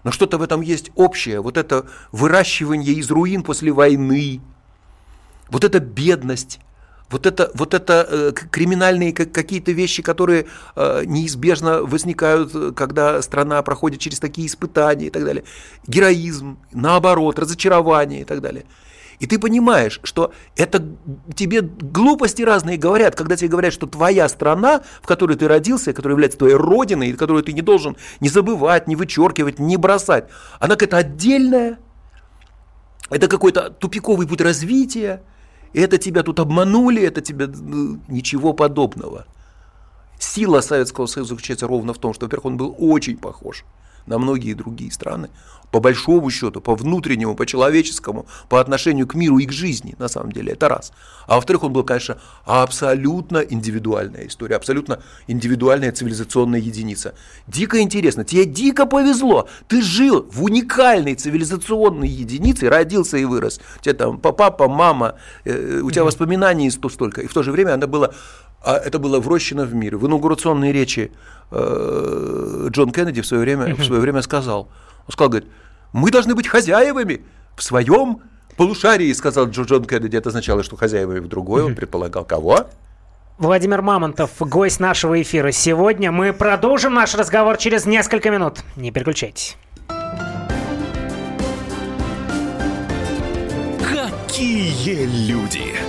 Но 0.06 0.12
что-то 0.12 0.38
в 0.38 0.42
этом 0.42 0.62
есть 0.62 0.90
общее, 0.96 1.42
вот 1.42 1.58
это 1.58 1.86
выращивание 2.14 2.94
из 2.94 3.12
руин 3.12 3.44
после 3.44 3.74
войны, 3.74 4.40
вот 5.50 5.66
эта 5.66 5.80
бедность, 5.82 6.62
вот 7.10 7.26
это, 7.26 7.52
вот 7.54 7.74
это 7.74 8.08
э, 8.10 8.32
криминальные 8.34 9.14
какие-то 9.14 9.72
вещи, 9.72 10.04
которые 10.04 10.46
э, 10.76 11.04
неизбежно 11.06 11.82
возникают, 11.82 12.76
когда 12.76 13.22
страна 13.22 13.62
проходит 13.64 14.00
через 14.00 14.20
такие 14.20 14.48
испытания 14.48 15.08
и 15.08 15.10
так 15.10 15.26
далее. 15.26 15.44
Героизм, 15.88 16.60
наоборот, 16.72 17.40
разочарование 17.40 18.22
и 18.22 18.26
так 18.26 18.42
далее. 18.42 18.66
И 19.20 19.28
ты 19.28 19.38
понимаешь, 19.38 20.00
что 20.04 20.32
это 20.56 20.86
тебе 21.36 21.62
глупости 21.62 22.42
разные 22.42 22.78
говорят, 22.78 23.16
когда 23.16 23.36
тебе 23.36 23.50
говорят, 23.50 23.74
что 23.74 23.86
твоя 23.86 24.30
страна, 24.30 24.82
в 25.02 25.08
которой 25.08 25.36
ты 25.36 25.48
родился, 25.48 25.92
которая 25.92 26.14
является 26.14 26.40
твоей 26.40 26.56
родиной, 26.56 27.12
которую 27.14 27.44
ты 27.44 27.52
не 27.52 27.62
должен 27.62 27.98
не 28.22 28.30
забывать, 28.30 28.88
не 28.88 28.96
вычеркивать, 28.96 29.60
не 29.60 29.76
бросать, 29.76 30.30
она 30.60 30.76
какая-то 30.76 30.98
отдельная, 30.98 31.80
это 33.10 33.28
какой-то 33.28 33.72
тупиковый 33.72 34.26
путь 34.26 34.40
развития, 34.40 35.22
это 35.74 35.98
тебя 35.98 36.24
тут 36.24 36.40
обманули, 36.40 37.02
это 37.02 37.22
тебя 37.22 37.48
ну, 37.48 38.00
ничего 38.08 38.54
подобного. 38.54 39.26
Сила 40.20 40.62
Советского 40.62 41.06
Союза 41.06 41.30
заключается 41.30 41.68
ровно 41.68 41.94
в 41.94 41.98
том, 41.98 42.14
что, 42.14 42.26
во-первых, 42.26 42.46
он 42.46 42.58
был 42.58 42.76
очень 42.78 43.18
похож 43.18 43.64
на 44.06 44.18
многие 44.18 44.54
другие 44.54 44.92
страны, 44.92 45.30
по 45.72 45.80
большому 45.80 46.30
счету, 46.32 46.62
по 46.62 46.76
внутреннему, 46.76 47.36
по 47.36 47.46
человеческому, 47.46 48.26
по 48.48 48.60
отношению 48.60 49.08
к 49.08 49.14
миру 49.16 49.38
и 49.38 49.46
к 49.46 49.52
жизни, 49.52 49.96
на 50.00 50.08
самом 50.08 50.32
деле, 50.32 50.54
это 50.54 50.68
раз. 50.68 50.92
А 51.28 51.36
во-вторых, 51.36 51.64
он 51.64 51.74
был, 51.74 51.84
конечно, 51.84 52.18
абсолютно 52.46 53.38
индивидуальная 53.38 54.28
история, 54.28 54.56
абсолютно 54.56 55.00
индивидуальная 55.28 55.92
цивилизационная 55.92 56.60
единица. 56.60 57.14
Дико 57.48 57.80
интересно, 57.80 58.24
тебе 58.24 58.46
дико 58.46 58.88
повезло, 58.88 59.48
ты 59.68 59.82
жил 59.82 60.28
в 60.32 60.44
уникальной 60.44 61.14
цивилизационной 61.14 62.08
единице, 62.08 62.70
родился 62.70 63.18
и 63.18 63.26
вырос. 63.26 63.62
У 63.80 63.84
тебя 63.84 63.94
там 63.94 64.18
папа, 64.18 64.68
мама, 64.68 65.16
э, 65.46 65.82
у 65.84 65.92
тебя 65.92 66.04
воспоминаний 66.04 66.72
столько, 66.72 67.22
и 67.22 67.28
в 67.28 67.34
то 67.34 67.44
же 67.44 67.52
время 67.52 67.74
она 67.74 67.86
была 67.86 68.12
а 68.62 68.78
это 68.78 69.00
было 69.00 69.20
врощено 69.20 69.66
в 69.66 69.74
мир. 69.74 69.98
В 69.98 70.06
инаугурационной 70.08 70.72
речи 70.72 71.12
э, 71.52 72.68
Джон 72.70 72.92
Кеннеди 72.92 73.22
в 73.22 73.26
свое 73.26 73.44
время, 73.44 73.76
в 73.76 73.84
свое 73.84 74.02
время 74.02 74.22
сказал, 74.22 74.70
он 75.08 75.14
сказал, 75.14 75.30
говорит, 75.30 75.50
мы 75.94 76.12
должны 76.12 76.36
быть 76.36 76.48
хозяевами 76.48 77.22
в 77.56 77.64
своем 77.64 78.22
полушарии, 78.58 79.12
сказал 79.14 79.48
Джон 79.50 79.86
Кеннеди. 79.86 80.18
Это 80.18 80.30
означало, 80.30 80.64
что 80.64 80.76
хозяевами 80.76 81.20
в 81.20 81.28
другой, 81.28 81.64
он 81.64 81.76
предполагал 81.76 82.26
кого? 82.26 82.68
Владимир 83.38 83.82
Мамонтов, 83.82 84.32
гость 84.40 84.82
нашего 84.82 85.22
эфира 85.22 85.52
сегодня. 85.52 86.12
Мы 86.12 86.34
продолжим 86.34 86.94
наш 86.94 87.16
разговор 87.16 87.56
через 87.56 87.86
несколько 87.86 88.30
минут. 88.32 88.60
Не 88.76 88.92
переключайтесь. 88.92 89.56
Какие 93.82 95.06
люди! 95.30 95.89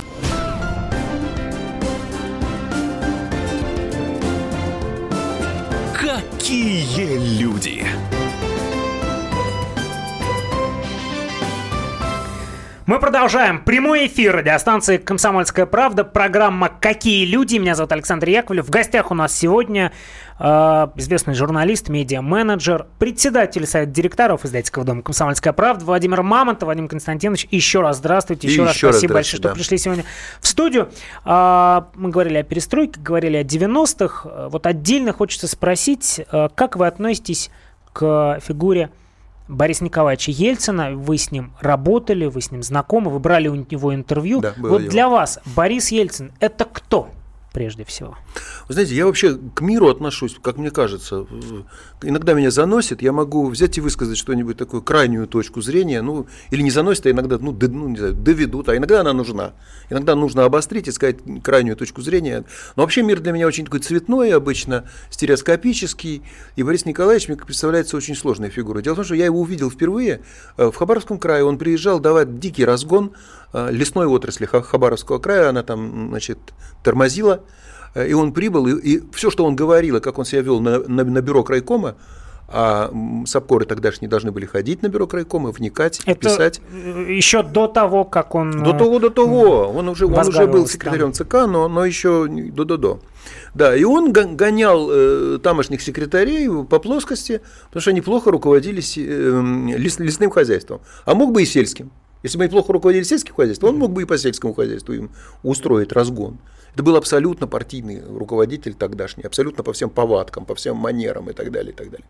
Какие 7.61 8.10
Мы 12.91 12.99
продолжаем. 12.99 13.63
Прямой 13.63 14.07
эфир 14.07 14.35
радиостанции 14.35 14.97
«Комсомольская 14.97 15.65
правда». 15.65 16.03
Программа 16.03 16.67
«Какие 16.67 17.23
люди?». 17.23 17.55
Меня 17.55 17.73
зовут 17.73 17.93
Александр 17.93 18.27
Яковлев. 18.27 18.65
В 18.65 18.69
гостях 18.69 19.11
у 19.11 19.13
нас 19.13 19.33
сегодня 19.33 19.93
э, 20.37 20.43
известный 20.97 21.33
журналист, 21.33 21.87
медиа-менеджер, 21.87 22.87
председатель 22.99 23.65
совета 23.65 23.93
директоров 23.93 24.43
издательского 24.43 24.83
дома 24.83 25.03
«Комсомольская 25.03 25.53
правда» 25.53 25.85
Владимир 25.85 26.21
Мамонтов. 26.21 26.67
Вадим 26.67 26.89
Константинович, 26.89 27.47
еще 27.49 27.79
раз 27.79 27.95
здравствуйте. 27.95 28.49
Еще, 28.49 28.63
И 28.63 28.65
раз 28.65 28.75
еще 28.75 28.91
спасибо 28.91 29.13
раз 29.13 29.19
большое, 29.19 29.39
что 29.39 29.47
да. 29.47 29.55
пришли 29.55 29.77
сегодня 29.77 30.03
в 30.41 30.47
студию. 30.47 30.89
Э, 31.23 31.83
мы 31.95 32.09
говорили 32.09 32.39
о 32.39 32.43
перестройке, 32.43 32.99
говорили 32.99 33.37
о 33.37 33.43
90-х. 33.45 34.49
Вот 34.49 34.67
отдельно 34.67 35.13
хочется 35.13 35.47
спросить, 35.47 36.19
э, 36.29 36.49
как 36.53 36.75
вы 36.75 36.87
относитесь 36.87 37.51
к 37.93 38.41
фигуре 38.45 38.89
Бориса 39.47 39.83
Николаевича 39.83 40.31
Ельцина. 40.31 40.91
Вы 40.91 41.17
с 41.17 41.31
ним 41.31 41.53
работали, 41.59 42.25
вы 42.25 42.41
с 42.41 42.51
ним 42.51 42.63
знакомы, 42.63 43.11
вы 43.11 43.19
брали 43.19 43.47
у 43.47 43.55
него 43.55 43.93
интервью. 43.93 44.41
Да, 44.41 44.53
вот 44.57 44.87
для 44.87 45.09
вас 45.09 45.39
Борис 45.55 45.91
Ельцин 45.91 46.31
это 46.39 46.65
кто 46.65 47.09
прежде 47.51 47.83
всего? 47.83 48.17
Вы 48.67 48.73
знаете, 48.73 48.95
я 48.95 49.05
вообще 49.05 49.37
к 49.53 49.61
миру 49.61 49.89
отношусь, 49.89 50.37
как 50.41 50.57
мне 50.57 50.71
кажется. 50.71 51.25
Иногда 52.01 52.33
меня 52.33 52.51
заносит, 52.51 53.01
я 53.01 53.11
могу 53.11 53.47
взять 53.49 53.77
и 53.77 53.81
высказать 53.81 54.17
что-нибудь 54.17 54.57
такую 54.57 54.81
крайнюю 54.81 55.27
точку 55.27 55.61
зрения, 55.61 56.01
ну, 56.01 56.27
или 56.49 56.61
не 56.61 56.71
заносит, 56.71 57.05
а 57.07 57.11
иногда, 57.11 57.37
ну, 57.39 57.51
д- 57.51 57.67
ну, 57.67 57.89
не 57.89 57.97
знаю, 57.97 58.13
доведут, 58.13 58.69
а 58.69 58.77
иногда 58.77 59.01
она 59.01 59.13
нужна. 59.13 59.53
Иногда 59.89 60.15
нужно 60.15 60.45
обострить 60.45 60.87
и 60.87 60.91
сказать 60.91 61.17
крайнюю 61.43 61.75
точку 61.75 62.01
зрения. 62.01 62.45
Но 62.75 62.83
вообще 62.83 63.03
мир 63.03 63.19
для 63.19 63.31
меня 63.33 63.47
очень 63.47 63.65
такой 63.65 63.79
цветной, 63.81 64.33
обычно 64.33 64.85
стереоскопический, 65.09 66.23
и 66.55 66.63
Борис 66.63 66.85
Николаевич 66.85 67.27
мне 67.27 67.37
представляется 67.37 67.97
очень 67.97 68.15
сложной 68.15 68.49
фигурой. 68.49 68.83
Дело 68.83 68.93
в 68.93 68.97
том, 68.97 69.05
что 69.05 69.15
я 69.15 69.25
его 69.25 69.39
увидел 69.41 69.69
впервые 69.69 70.21
э, 70.57 70.67
в 70.71 70.75
Хабаровском 70.75 71.19
крае, 71.19 71.43
он 71.43 71.57
приезжал 71.57 71.99
давать 71.99 72.39
дикий 72.39 72.65
разгон 72.65 73.11
э, 73.53 73.69
лесной 73.71 74.05
отрасли 74.07 74.45
Ха- 74.45 74.61
Хабаровского 74.61 75.19
края, 75.19 75.49
она 75.49 75.63
там, 75.63 76.09
значит, 76.09 76.37
тормозила, 76.83 77.40
Э, 77.95 78.07
и 78.07 78.13
он 78.13 78.33
прибыл, 78.33 78.67
и, 78.67 78.73
и 78.73 79.03
все, 79.13 79.29
что 79.29 79.45
он 79.45 79.55
говорил, 79.55 79.97
и 79.97 79.99
как 79.99 80.17
он 80.17 80.25
себя 80.25 80.41
вел 80.41 80.59
на, 80.59 80.79
на, 80.79 81.03
на 81.03 81.21
бюро 81.21 81.43
крайкома, 81.43 81.95
а 82.53 82.91
сапкоры 83.25 83.65
тогдашние 83.65 84.09
должны 84.09 84.31
были 84.31 84.45
ходить 84.45 84.81
на 84.81 84.89
бюро 84.89 85.07
крайкома, 85.07 85.51
вникать, 85.51 86.01
Это 86.05 86.19
писать. 86.19 86.61
э, 86.73 87.05
еще 87.09 87.43
до 87.43 87.67
того, 87.67 88.03
как 88.03 88.35
он... 88.35 88.63
До 88.63 88.71
э, 88.75 88.77
того, 88.77 88.99
до 88.99 89.09
того. 89.09 89.69
Он 89.69 89.87
уже, 89.87 90.05
он 90.05 90.27
уже 90.27 90.47
был 90.47 90.67
секретарем 90.67 91.13
ЦК, 91.13 91.47
но, 91.47 91.67
но 91.69 91.85
еще 91.85 92.27
до-до-до. 92.27 92.99
Да, 93.53 93.75
и 93.75 93.83
он 93.83 94.11
гонял 94.11 94.89
э, 94.91 95.39
тамошних 95.41 95.81
секретарей 95.81 96.49
по 96.65 96.79
плоскости, 96.79 97.41
потому 97.67 97.81
что 97.81 97.91
они 97.91 98.01
плохо 98.01 98.31
руководили 98.31 98.81
се- 98.81 99.05
э, 99.07 99.77
лес- 99.77 99.99
лесным 99.99 100.29
хозяйством. 100.29 100.81
А 101.05 101.13
мог 101.15 101.31
бы 101.31 101.43
и 101.43 101.45
сельским. 101.45 101.91
Если 102.23 102.37
бы 102.37 102.43
они 102.43 102.51
плохо 102.51 102.73
руководили 102.73 103.03
сельским 103.03 103.33
хозяйством, 103.33 103.69
он 103.71 103.79
мог 103.79 103.91
бы 103.91 104.01
и 104.01 104.05
по 104.05 104.17
сельскому 104.17 104.53
хозяйству 104.53 104.93
им 104.93 105.09
устроить 105.43 105.91
разгон. 105.93 106.37
Это 106.73 106.83
был 106.83 106.95
абсолютно 106.95 107.47
партийный 107.47 108.01
руководитель 108.01 108.73
тогдашний, 108.73 109.23
абсолютно 109.23 109.63
по 109.63 109.73
всем 109.73 109.89
повадкам, 109.89 110.45
по 110.45 110.55
всем 110.55 110.77
манерам 110.77 111.29
и 111.29 111.33
так 111.33 111.51
далее, 111.51 111.73
и 111.73 111.75
так 111.75 111.89
далее. 111.89 112.07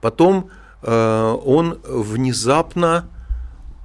Потом 0.00 0.50
э, 0.82 1.38
он 1.44 1.78
внезапно, 1.84 3.08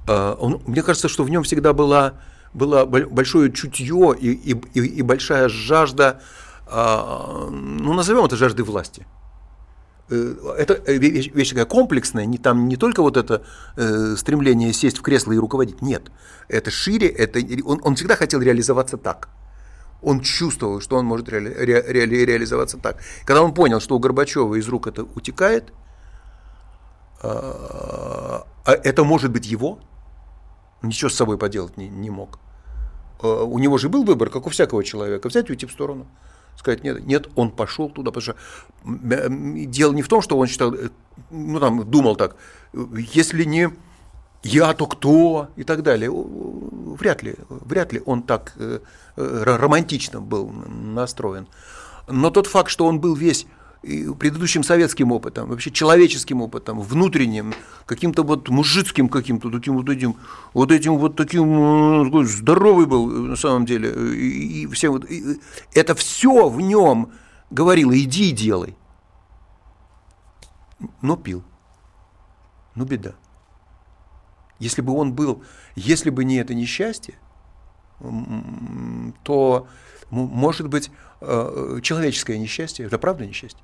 э, 0.06 0.36
он, 0.38 0.62
мне 0.66 0.82
кажется, 0.82 1.08
что 1.08 1.24
в 1.24 1.30
нем 1.30 1.42
всегда 1.42 1.72
была, 1.72 2.14
было 2.54 2.86
боль- 2.86 3.06
большое 3.06 3.52
чутье 3.52 4.14
и, 4.18 4.32
и, 4.32 4.60
и, 4.74 4.80
и 4.80 5.02
большая 5.02 5.48
жажда, 5.48 6.20
э, 6.66 7.48
ну 7.50 7.92
назовем 7.92 8.24
это 8.24 8.36
жаждой 8.36 8.64
власти. 8.64 9.06
Э, 10.10 10.34
Это 10.58 10.74
вещь, 10.92 11.30
вещь 11.34 11.50
такая 11.50 11.66
комплексная, 11.66 12.26
не, 12.26 12.38
там 12.38 12.68
не 12.68 12.76
только 12.76 13.02
вот 13.02 13.16
это 13.16 13.42
э, 13.76 14.16
стремление 14.16 14.72
сесть 14.72 14.98
в 14.98 15.02
кресло 15.02 15.32
и 15.32 15.38
руководить, 15.38 15.82
нет. 15.82 16.10
Это 16.48 16.70
шире, 16.70 17.08
это, 17.08 17.40
он, 17.64 17.80
он 17.84 17.94
всегда 17.94 18.16
хотел 18.16 18.40
реализоваться 18.40 18.96
так. 18.96 19.28
Он 20.02 20.20
чувствовал, 20.20 20.80
что 20.80 20.96
он 20.96 21.06
может 21.06 21.28
реали, 21.28 21.48
ре- 21.48 21.84
реали- 21.92 22.24
реализоваться 22.24 22.78
так. 22.78 22.98
Когда 23.24 23.42
он 23.42 23.52
понял, 23.52 23.80
что 23.80 23.96
у 23.96 23.98
Горбачева 23.98 24.54
из 24.54 24.68
рук 24.68 24.86
это 24.86 25.02
утекает, 25.02 25.72
а 27.22 28.46
а 28.68 28.72
это 28.72 29.02
может 29.02 29.32
быть 29.32 29.46
его, 29.46 29.78
ничего 30.82 31.08
с 31.08 31.14
собой 31.14 31.38
поделать 31.38 31.78
не, 31.78 31.88
не 31.88 32.10
мог. 32.10 32.38
А 33.22 33.42
У 33.44 33.58
него 33.58 33.78
же 33.78 33.88
был 33.88 34.04
выбор, 34.04 34.28
как 34.28 34.46
у 34.46 34.50
всякого 34.50 34.84
человека, 34.84 35.28
взять 35.28 35.48
и 35.48 35.52
уйти 35.52 35.64
в 35.66 35.72
сторону. 35.72 36.06
Сказать 36.58 36.82
нет, 36.82 37.06
нет, 37.06 37.28
он 37.36 37.52
пошел 37.52 37.88
туда, 37.88 38.10
потому 38.10 38.34
что 38.34 38.36
дело 38.84 39.92
не 39.92 40.02
в 40.02 40.08
том, 40.08 40.22
что 40.22 40.36
он 40.36 40.48
считал, 40.48 40.74
э, 40.74 40.88
ну 41.30 41.60
там 41.60 41.88
думал 41.88 42.16
так, 42.16 42.34
если 43.14 43.44
не 43.44 43.70
я, 44.42 44.74
то 44.74 44.86
кто 44.86 45.48
и 45.54 45.62
так 45.62 45.84
далее. 45.84 46.10
Вряд 46.12 47.22
ли, 47.22 47.36
вряд 47.48 47.92
ли 47.92 48.02
он 48.04 48.24
так 48.24 48.54
э, 48.56 48.80
э, 49.16 49.42
романтично 49.44 50.20
был 50.20 50.48
настроен. 50.48 51.46
Но 52.08 52.30
тот 52.30 52.48
факт, 52.48 52.70
что 52.70 52.86
он 52.86 52.98
был 52.98 53.14
весь 53.14 53.46
и 53.82 54.12
предыдущим 54.12 54.64
советским 54.64 55.12
опытом, 55.12 55.48
вообще 55.48 55.70
человеческим 55.70 56.42
опытом, 56.42 56.80
внутренним, 56.80 57.54
каким-то 57.86 58.22
вот 58.24 58.48
мужицким 58.48 59.08
каким-то 59.08 59.50
таким 59.50 59.76
вот 59.76 59.88
этим, 59.88 60.16
вот 60.52 60.72
этим 60.72 60.98
вот 60.98 61.16
таким 61.16 62.12
э, 62.12 62.24
здоровый 62.24 62.86
был 62.86 63.08
э, 63.10 63.28
на 63.30 63.36
самом 63.36 63.66
деле, 63.66 63.90
и, 64.16 64.62
и 64.62 64.66
все 64.66 64.88
вот, 64.88 65.04
и- 65.08 65.40
это 65.74 65.94
все 65.94 66.48
в 66.48 66.60
нем 66.60 67.12
говорило, 67.50 67.96
иди 67.98 68.30
и 68.30 68.32
делай. 68.32 68.76
Но 71.00 71.16
пил. 71.16 71.44
Ну, 72.74 72.84
беда. 72.84 73.14
Если 74.58 74.82
бы 74.82 74.92
он 74.92 75.12
был, 75.12 75.42
если 75.76 76.10
бы 76.10 76.24
не 76.24 76.36
это 76.36 76.54
несчастье, 76.54 77.14
то, 79.24 79.66
может 80.10 80.68
быть, 80.68 80.90
э, 81.20 81.80
человеческое 81.82 82.38
несчастье, 82.38 82.86
это 82.86 82.98
правда 82.98 83.26
несчастье? 83.26 83.62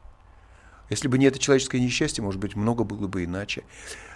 Если 0.91 1.09
бы 1.09 1.19
не 1.19 1.27
это 1.27 1.39
человеческое 1.39 1.81
несчастье, 1.81 2.23
может 2.23 2.41
быть, 2.41 2.57
много 2.57 2.85
было 2.85 3.07
бы 3.07 3.25
иначе. 3.25 3.65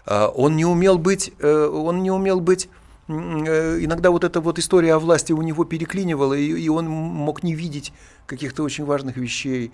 А, 0.07 0.29
он 0.29 0.57
не 0.57 0.65
умел 0.65 0.99
быть, 0.99 1.33
э, 1.39 1.67
он 1.67 2.03
не 2.03 2.11
умел 2.11 2.41
быть 2.41 2.69
э, 3.09 3.13
иногда 3.13 4.11
вот 4.11 4.25
эта 4.25 4.41
вот 4.41 4.59
история 4.59 4.95
о 4.95 4.99
власти 4.99 5.33
у 5.33 5.43
него 5.43 5.65
переклинивала, 5.65 6.35
и 6.35 6.69
он 6.69 6.89
мог 6.89 7.43
не 7.43 7.55
видеть 7.55 7.93
каких-то 8.27 8.63
очень 8.63 8.85
важных 8.85 9.17
вещей. 9.17 9.73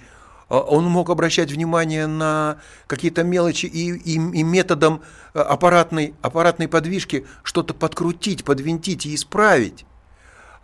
А, 0.49 0.61
он 0.61 0.85
мог 0.85 1.11
обращать 1.11 1.51
внимание 1.51 2.07
на 2.07 2.59
какие-то 2.87 3.25
мелочи 3.25 3.67
и, 3.67 3.91
и, 3.91 4.15
и 4.15 4.43
методом 4.43 5.03
аппаратной, 5.33 6.15
аппаратной 6.23 6.69
подвижки 6.69 7.27
что-то 7.43 7.75
подкрутить, 7.75 8.45
подвинтить 8.45 9.07
и 9.07 9.15
исправить. 9.15 9.85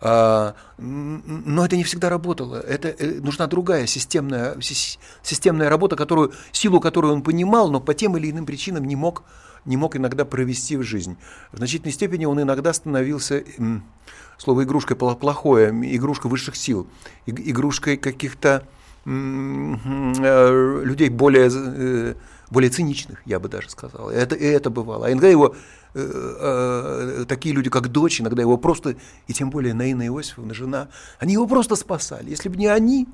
А, 0.03 0.55
но 0.79 1.63
это 1.63 1.77
не 1.77 1.83
всегда 1.83 2.09
работало. 2.09 2.55
Это 2.55 2.89
э, 2.89 3.19
нужна 3.21 3.45
другая 3.45 3.85
системная, 3.85 4.59
системная 4.59 5.69
работа, 5.69 5.95
которую, 5.95 6.33
силу 6.51 6.79
которую 6.79 7.13
он 7.13 7.21
понимал, 7.21 7.69
но 7.69 7.79
по 7.79 7.93
тем 7.93 8.17
или 8.17 8.31
иным 8.31 8.47
причинам 8.47 8.85
не 8.85 8.95
мог, 8.95 9.23
не 9.63 9.77
мог 9.77 9.95
иногда 9.95 10.25
провести 10.25 10.75
в 10.75 10.81
жизнь. 10.81 11.17
В 11.51 11.57
значительной 11.57 11.93
степени 11.93 12.25
он 12.25 12.41
иногда 12.41 12.73
становился, 12.73 13.43
слово 14.39 14.63
игрушкой 14.63 14.97
плохое, 14.97 15.69
игрушка 15.69 16.27
высших 16.27 16.55
сил, 16.55 16.87
игрушкой 17.27 17.97
каких-то 17.97 18.67
людей 19.05 21.09
более 21.09 21.49
э, 21.51 22.15
более 22.51 22.69
циничных, 22.69 23.21
я 23.25 23.39
бы 23.39 23.49
даже 23.49 23.69
сказал. 23.69 24.09
Это, 24.09 24.35
и 24.35 24.45
это 24.45 24.69
бывало. 24.69 25.07
А 25.07 25.11
иногда 25.11 25.27
его 25.27 25.55
э, 25.93 25.99
э, 25.99 27.25
такие 27.27 27.55
люди, 27.55 27.69
как 27.69 27.87
дочь, 27.87 28.21
иногда 28.21 28.41
его 28.41 28.57
просто, 28.57 28.95
и 29.27 29.33
тем 29.33 29.49
более 29.49 29.73
Наина 29.73 30.05
Иосифовна, 30.05 30.53
жена, 30.53 30.89
они 31.17 31.33
его 31.33 31.47
просто 31.47 31.75
спасали. 31.75 32.29
Если 32.29 32.49
бы 32.49 32.57
не 32.57 32.67
они, 32.67 33.07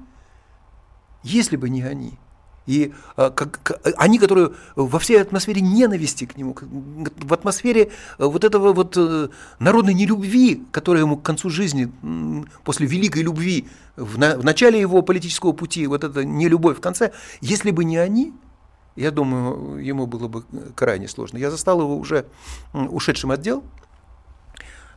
если 1.23 1.56
бы 1.56 1.69
не 1.69 1.84
они, 1.84 2.19
и 2.68 2.94
а, 3.16 3.32
как, 3.32 3.82
они, 3.98 4.20
которые 4.20 4.52
во 4.76 5.00
всей 5.00 5.20
атмосфере 5.22 5.62
ненависти 5.62 6.26
к 6.26 6.38
нему, 6.38 6.56
в 6.56 7.34
атмосфере 7.34 7.92
вот 8.20 8.44
этого 8.44 8.74
вот 8.74 8.96
э, 8.98 9.30
народной 9.60 9.94
нелюбви, 9.94 10.66
которая 10.72 11.04
ему 11.04 11.18
к 11.18 11.24
концу 11.24 11.50
жизни, 11.50 11.92
после 12.64 12.86
великой 12.86 13.24
любви, 13.24 13.68
в, 13.96 14.20
на, 14.20 14.38
в 14.38 14.44
начале 14.44 14.80
его 14.80 15.02
политического 15.02 15.54
пути, 15.54 15.88
вот 15.88 16.04
эта 16.04 16.24
нелюбовь 16.24 16.78
в 16.78 16.82
конце, 16.82 17.14
если 17.42 17.72
бы 17.72 17.86
не 17.86 17.98
они, 17.98 18.34
я 18.98 19.12
думаю, 19.12 19.78
ему 19.78 20.06
было 20.08 20.28
бы 20.28 20.44
крайне 20.76 21.08
сложно. 21.08 21.38
Я 21.38 21.52
застал 21.52 21.80
его 21.80 21.96
уже 21.96 22.26
ушедшим 22.74 23.32
отдел. 23.32 23.64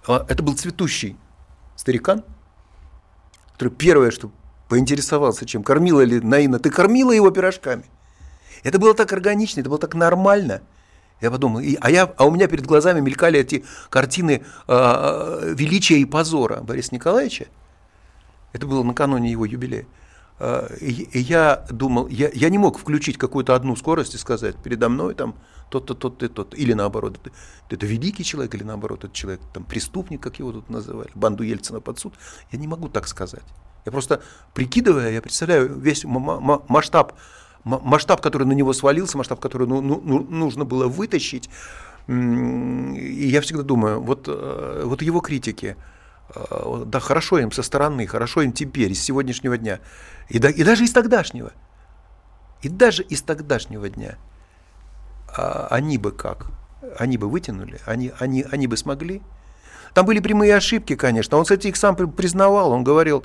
А, 0.09 0.25
это 0.29 0.43
был 0.43 0.57
цветущий 0.57 1.17
старикан, 1.77 2.25
который 3.53 3.69
первое, 3.69 4.11
что 4.11 4.33
поинтересовался, 4.71 5.47
чем 5.47 5.65
кормила 5.65 6.01
ли 6.01 6.21
Наина, 6.21 6.61
ты 6.61 6.71
кормила 6.71 7.11
его 7.11 7.31
пирожками. 7.31 7.85
Это 8.63 8.79
было 8.79 8.95
так 8.95 9.13
органично, 9.13 9.61
это 9.61 9.69
было 9.69 9.81
так 9.81 9.95
нормально. 9.95 10.63
Я 11.21 11.31
подумал, 11.31 11.61
и, 11.61 11.77
а, 11.81 11.91
я, 11.91 12.05
а 12.05 12.25
у 12.25 12.31
меня 12.31 12.47
перед 12.47 12.65
глазами 12.67 13.01
мелькали 13.01 13.41
эти 13.41 13.65
картины 13.91 14.45
э, 14.69 15.55
величия 15.55 15.99
и 15.99 16.05
позора 16.05 16.61
Бориса 16.63 16.95
Николаевича. 16.95 17.47
Это 18.53 18.67
было 18.67 18.83
накануне 18.85 19.31
его 19.33 19.45
юбилея. 19.45 19.87
Э, 20.39 20.69
и 20.81 21.19
я 21.19 21.67
думал, 21.69 22.07
я, 22.07 22.31
я 22.33 22.49
не 22.49 22.59
мог 22.59 22.79
включить 22.79 23.19
какую-то 23.19 23.57
одну 23.57 23.75
скорость 23.75 24.15
и 24.15 24.19
сказать, 24.19 24.55
передо 24.63 24.89
мной 24.89 25.15
там 25.15 25.35
тот-то, 25.69 25.95
тот-то, 25.95 26.29
тот 26.29 26.55
или 26.55 26.75
наоборот, 26.75 27.19
это, 27.21 27.35
это 27.69 27.87
великий 27.87 28.23
человек, 28.23 28.55
или 28.55 28.63
наоборот, 28.63 29.05
это 29.05 29.13
человек, 29.13 29.41
там, 29.53 29.65
преступник, 29.65 30.23
как 30.23 30.39
его 30.39 30.53
тут 30.53 30.71
называли, 30.71 31.11
банду 31.17 31.43
Ельцина 31.43 31.81
под 31.81 31.99
суд. 31.99 32.15
Я 32.53 32.59
не 32.61 32.69
могу 32.69 32.89
так 32.89 33.09
сказать. 33.09 33.45
Я 33.85 33.93
просто, 33.93 34.23
прикидывая, 34.55 35.11
я 35.11 35.23
представляю 35.23 35.79
весь 35.79 36.05
масштаб, 36.05 37.15
масштаб, 37.65 38.21
который 38.21 38.47
на 38.47 38.53
него 38.53 38.73
свалился, 38.73 39.17
масштаб, 39.17 39.41
который 39.41 39.67
ну, 39.67 39.81
ну, 39.81 40.01
ну, 40.05 40.21
нужно 40.29 40.65
было 40.65 40.87
вытащить. 40.87 41.49
И 42.09 43.29
я 43.29 43.41
всегда 43.41 43.63
думаю, 43.63 44.01
вот, 44.01 44.25
э, 44.27 44.83
вот 44.85 45.03
его 45.03 45.21
критики, 45.21 45.77
э, 46.35 46.83
да, 46.87 47.01
хорошо 47.01 47.39
им 47.39 47.53
со 47.53 47.63
стороны, 47.63 48.07
хорошо 48.07 48.43
им 48.43 48.53
теперь, 48.53 48.93
из 48.93 49.03
сегодняшнего 49.03 49.57
дня. 49.57 49.81
И, 50.29 50.39
да, 50.39 50.51
и 50.51 50.65
даже 50.65 50.85
из 50.85 50.93
тогдашнего. 50.93 51.53
И 52.63 52.69
даже 52.69 53.03
из 53.03 53.23
тогдашнего 53.23 53.89
дня. 53.89 54.17
А, 55.37 55.69
они 55.71 55.99
бы 55.99 56.13
как? 56.13 56.47
Они 56.99 57.17
бы 57.17 57.29
вытянули? 57.29 57.81
Они, 57.87 58.13
они, 58.19 58.45
они 58.51 58.67
бы 58.67 58.77
смогли? 58.77 59.23
Там 59.95 60.07
были 60.07 60.21
прямые 60.21 60.55
ошибки, 60.55 60.97
конечно. 60.97 61.37
Он, 61.37 61.45
кстати, 61.45 61.69
их 61.69 61.77
сам 61.77 61.97
признавал. 61.97 62.73
Он 62.73 62.85
говорил, 62.85 63.25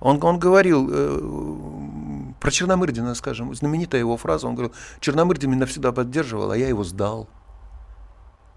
он, 0.00 0.22
он 0.22 0.38
говорил 0.38 0.88
э, 0.90 2.34
про 2.40 2.50
Черномырдина, 2.50 3.14
скажем, 3.14 3.54
знаменитая 3.54 4.00
его 4.00 4.16
фраза. 4.16 4.46
Он 4.46 4.54
говорил, 4.54 4.74
Черномырдин 5.00 5.50
меня 5.50 5.66
всегда 5.66 5.92
поддерживал, 5.92 6.50
а 6.50 6.56
я 6.56 6.68
его 6.68 6.84
сдал. 6.84 7.28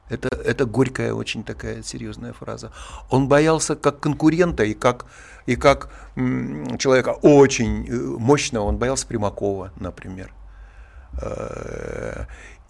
Это, 0.10 0.30
это 0.30 0.66
горькая 0.66 1.14
очень 1.14 1.44
такая 1.44 1.82
серьезная 1.82 2.34
фраза. 2.34 2.72
Он 3.10 3.28
боялся 3.28 3.76
как 3.76 4.00
конкурента 4.00 4.64
и 4.64 4.74
как, 4.74 5.06
и 5.46 5.56
как 5.56 5.90
м, 6.16 6.78
человека 6.78 7.10
очень 7.22 7.88
э, 7.88 7.96
мощного, 7.96 8.66
он 8.66 8.78
боялся 8.78 9.08
Примакова, 9.08 9.72
например. 9.80 10.34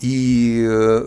И 0.03 0.67
э, 0.69 0.99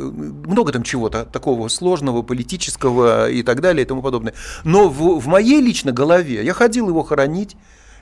много 0.46 0.72
там 0.72 0.82
чего-то 0.82 1.26
такого 1.26 1.68
сложного, 1.68 2.22
политического 2.22 3.28
и 3.28 3.42
так 3.42 3.60
далее 3.60 3.84
и 3.84 3.86
тому 3.86 4.00
подобное. 4.00 4.32
Но 4.64 4.88
в, 4.88 5.20
в 5.20 5.26
моей 5.26 5.60
лично 5.60 5.92
голове, 5.92 6.42
я 6.42 6.54
ходил 6.54 6.88
его 6.88 7.02
хоронить, 7.02 7.56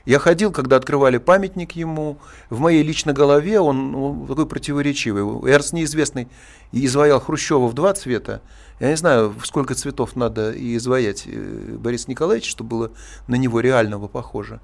я 0.05 0.19
ходил, 0.19 0.53
когда 0.53 0.77
открывали 0.77 1.17
памятник 1.17 1.73
ему, 1.73 2.17
в 2.49 2.61
моей 2.61 2.81
личной 2.81 3.11
голове 3.11 3.59
он, 3.59 3.93
он 3.93 4.25
такой 4.25 4.45
противоречивый. 4.45 5.51
Эрс 5.51 5.73
неизвестный 5.73 6.29
изваял 6.71 7.19
Хрущева 7.19 7.67
в 7.67 7.73
два 7.73 7.93
цвета. 7.93 8.41
Я 8.79 8.91
не 8.91 8.95
знаю, 8.95 9.35
сколько 9.43 9.75
цветов 9.75 10.15
надо 10.15 10.53
изваять 10.77 11.23
э, 11.25 11.75
Борис 11.77 12.07
Николаевич, 12.07 12.49
чтобы 12.49 12.69
было 12.69 12.91
на 13.27 13.35
него 13.35 13.59
реального 13.59 14.07
похоже. 14.07 14.61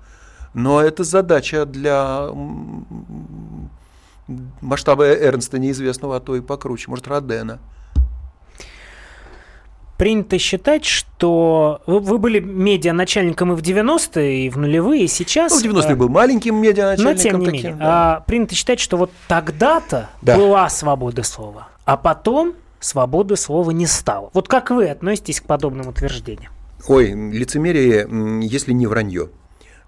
Но 0.53 0.79
это 0.79 1.03
задача 1.03 1.65
для 1.65 2.29
масштаба 4.61 5.05
Эрнста 5.05 5.59
неизвестного, 5.59 6.17
а 6.17 6.19
то 6.19 6.35
и 6.35 6.41
покруче, 6.41 6.89
может, 6.89 7.07
Родена 7.07 7.59
принято 10.01 10.39
считать, 10.39 10.83
что 10.83 11.83
вы, 11.85 11.99
вы 11.99 12.17
были 12.17 12.39
медианачальником 12.39 13.53
и 13.53 13.55
в 13.55 13.61
90-е, 13.61 14.47
и 14.47 14.49
в 14.49 14.57
нулевые, 14.57 15.03
и 15.03 15.07
сейчас. 15.07 15.51
Ну, 15.51 15.59
в 15.59 15.75
90-е 15.75 15.91
а, 15.91 15.95
был 15.95 16.09
маленьким 16.09 16.55
медианачальником. 16.55 17.13
Но 17.13 17.21
тем 17.21 17.39
не 17.39 17.45
таким, 17.45 17.63
менее. 17.63 17.75
Да. 17.75 18.15
А, 18.15 18.19
принято 18.21 18.55
считать, 18.55 18.79
что 18.79 18.97
вот 18.97 19.11
тогда-то 19.27 20.09
да. 20.23 20.37
была 20.37 20.67
свобода 20.69 21.21
слова, 21.21 21.67
а 21.85 21.97
потом 21.97 22.53
свободы 22.79 23.35
слова 23.35 23.69
не 23.69 23.85
стало. 23.85 24.31
Вот 24.33 24.47
как 24.47 24.71
вы 24.71 24.89
относитесь 24.89 25.39
к 25.39 25.43
подобным 25.43 25.87
утверждениям? 25.87 26.51
Ой, 26.87 27.11
лицемерие, 27.11 28.07
если 28.41 28.73
не 28.73 28.87
вранье. 28.87 29.29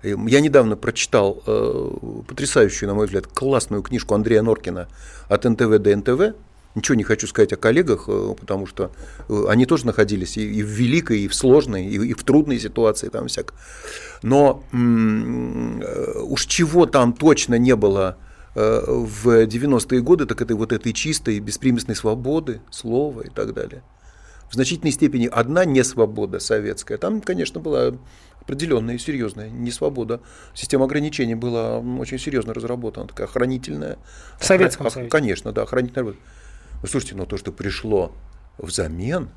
Я 0.04 0.42
недавно 0.42 0.76
прочитал 0.76 1.42
э, 1.46 1.90
потрясающую, 2.28 2.90
на 2.90 2.96
мой 2.96 3.06
взгляд, 3.06 3.28
классную 3.28 3.82
книжку 3.82 4.16
Андрея 4.16 4.42
Норкина 4.42 4.88
от 5.30 5.44
НТВ 5.46 5.80
до 5.80 5.96
НТВ 5.96 6.36
Ничего 6.76 6.96
не 6.96 7.04
хочу 7.04 7.28
сказать 7.28 7.54
о 7.54 7.56
коллегах, 7.56 8.06
э, 8.08 8.36
потому 8.40 8.66
что 8.66 8.92
э, 9.30 9.46
они 9.48 9.66
тоже 9.66 9.86
находились 9.86 10.38
и 10.38 10.64
в 10.64 10.68
великой, 10.68 11.20
и 11.20 11.28
в 11.28 11.36
сложной, 11.36 11.86
и 11.86 12.14
в 12.14 12.24
трудной 12.24 12.60
ситуации 12.60 13.10
там 13.10 13.28
всяк. 13.28 13.54
Но 14.24 14.64
э, 14.72 16.22
уж 16.22 16.46
чего 16.46 16.86
там 16.86 17.14
точно 17.14 17.56
не 17.56 17.76
было 17.76 18.18
в 18.56 19.46
90-е 19.48 20.02
годы, 20.02 20.28
так 20.28 20.40
это 20.40 20.56
вот 20.56 20.72
этой 20.72 20.94
чистой, 20.94 21.40
беспримесной 21.40 21.96
свободы, 21.96 22.62
слова 22.70 23.22
и 23.22 23.30
так 23.30 23.52
далее. 23.56 23.82
В 24.52 24.54
значительной 24.54 24.92
степени 24.92 25.26
одна 25.26 25.66
несвобода 25.66 26.40
советская. 26.40 27.00
Там, 27.00 27.22
конечно, 27.22 27.60
была 27.60 27.94
определенная 28.44 28.96
и 28.96 28.98
серьезная 28.98 29.50
несвобода. 29.50 30.22
Система 30.54 30.86
ограничений 30.86 31.36
была 31.36 31.80
очень 31.80 32.20
серьезно 32.20 32.54
разработана, 32.54 33.08
такая 33.08 33.28
охранительная. 33.28 33.98
В 34.40 34.46
Советском. 34.46 34.90
Союзе? 34.90 35.10
Конечно, 35.10 35.52
да, 35.52 35.64
охранительная 35.64 36.06
работа. 36.06 36.20
Слушайте, 36.88 37.16
но 37.16 37.26
то, 37.26 37.38
что 37.38 37.52
пришло 37.52 38.12
взамен, 38.58 39.30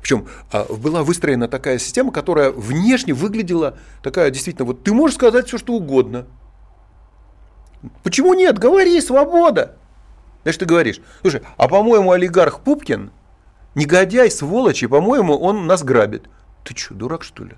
причем 0.00 0.28
а, 0.52 0.66
была 0.70 1.02
выстроена 1.02 1.48
такая 1.48 1.78
система, 1.78 2.12
которая 2.12 2.50
внешне 2.50 3.12
выглядела 3.14 3.78
такая 4.02 4.30
действительно, 4.30 4.66
вот 4.66 4.84
ты 4.84 4.92
можешь 4.92 5.16
сказать 5.16 5.48
все, 5.48 5.58
что 5.58 5.72
угодно. 5.72 6.26
Почему 8.02 8.34
нет? 8.34 8.58
Говори, 8.58 9.00
свобода. 9.00 9.76
Знаешь, 10.42 10.58
ты 10.58 10.66
говоришь, 10.66 11.00
слушай, 11.22 11.42
а 11.56 11.68
по-моему, 11.68 12.12
олигарх 12.12 12.60
Пупкин, 12.60 13.10
негодяй, 13.74 14.30
сволочь, 14.30 14.82
и, 14.82 14.86
по-моему, 14.86 15.36
он 15.38 15.66
нас 15.66 15.82
грабит. 15.82 16.28
Ты 16.64 16.76
что, 16.76 16.94
дурак, 16.94 17.22
что 17.22 17.44
ли? 17.44 17.56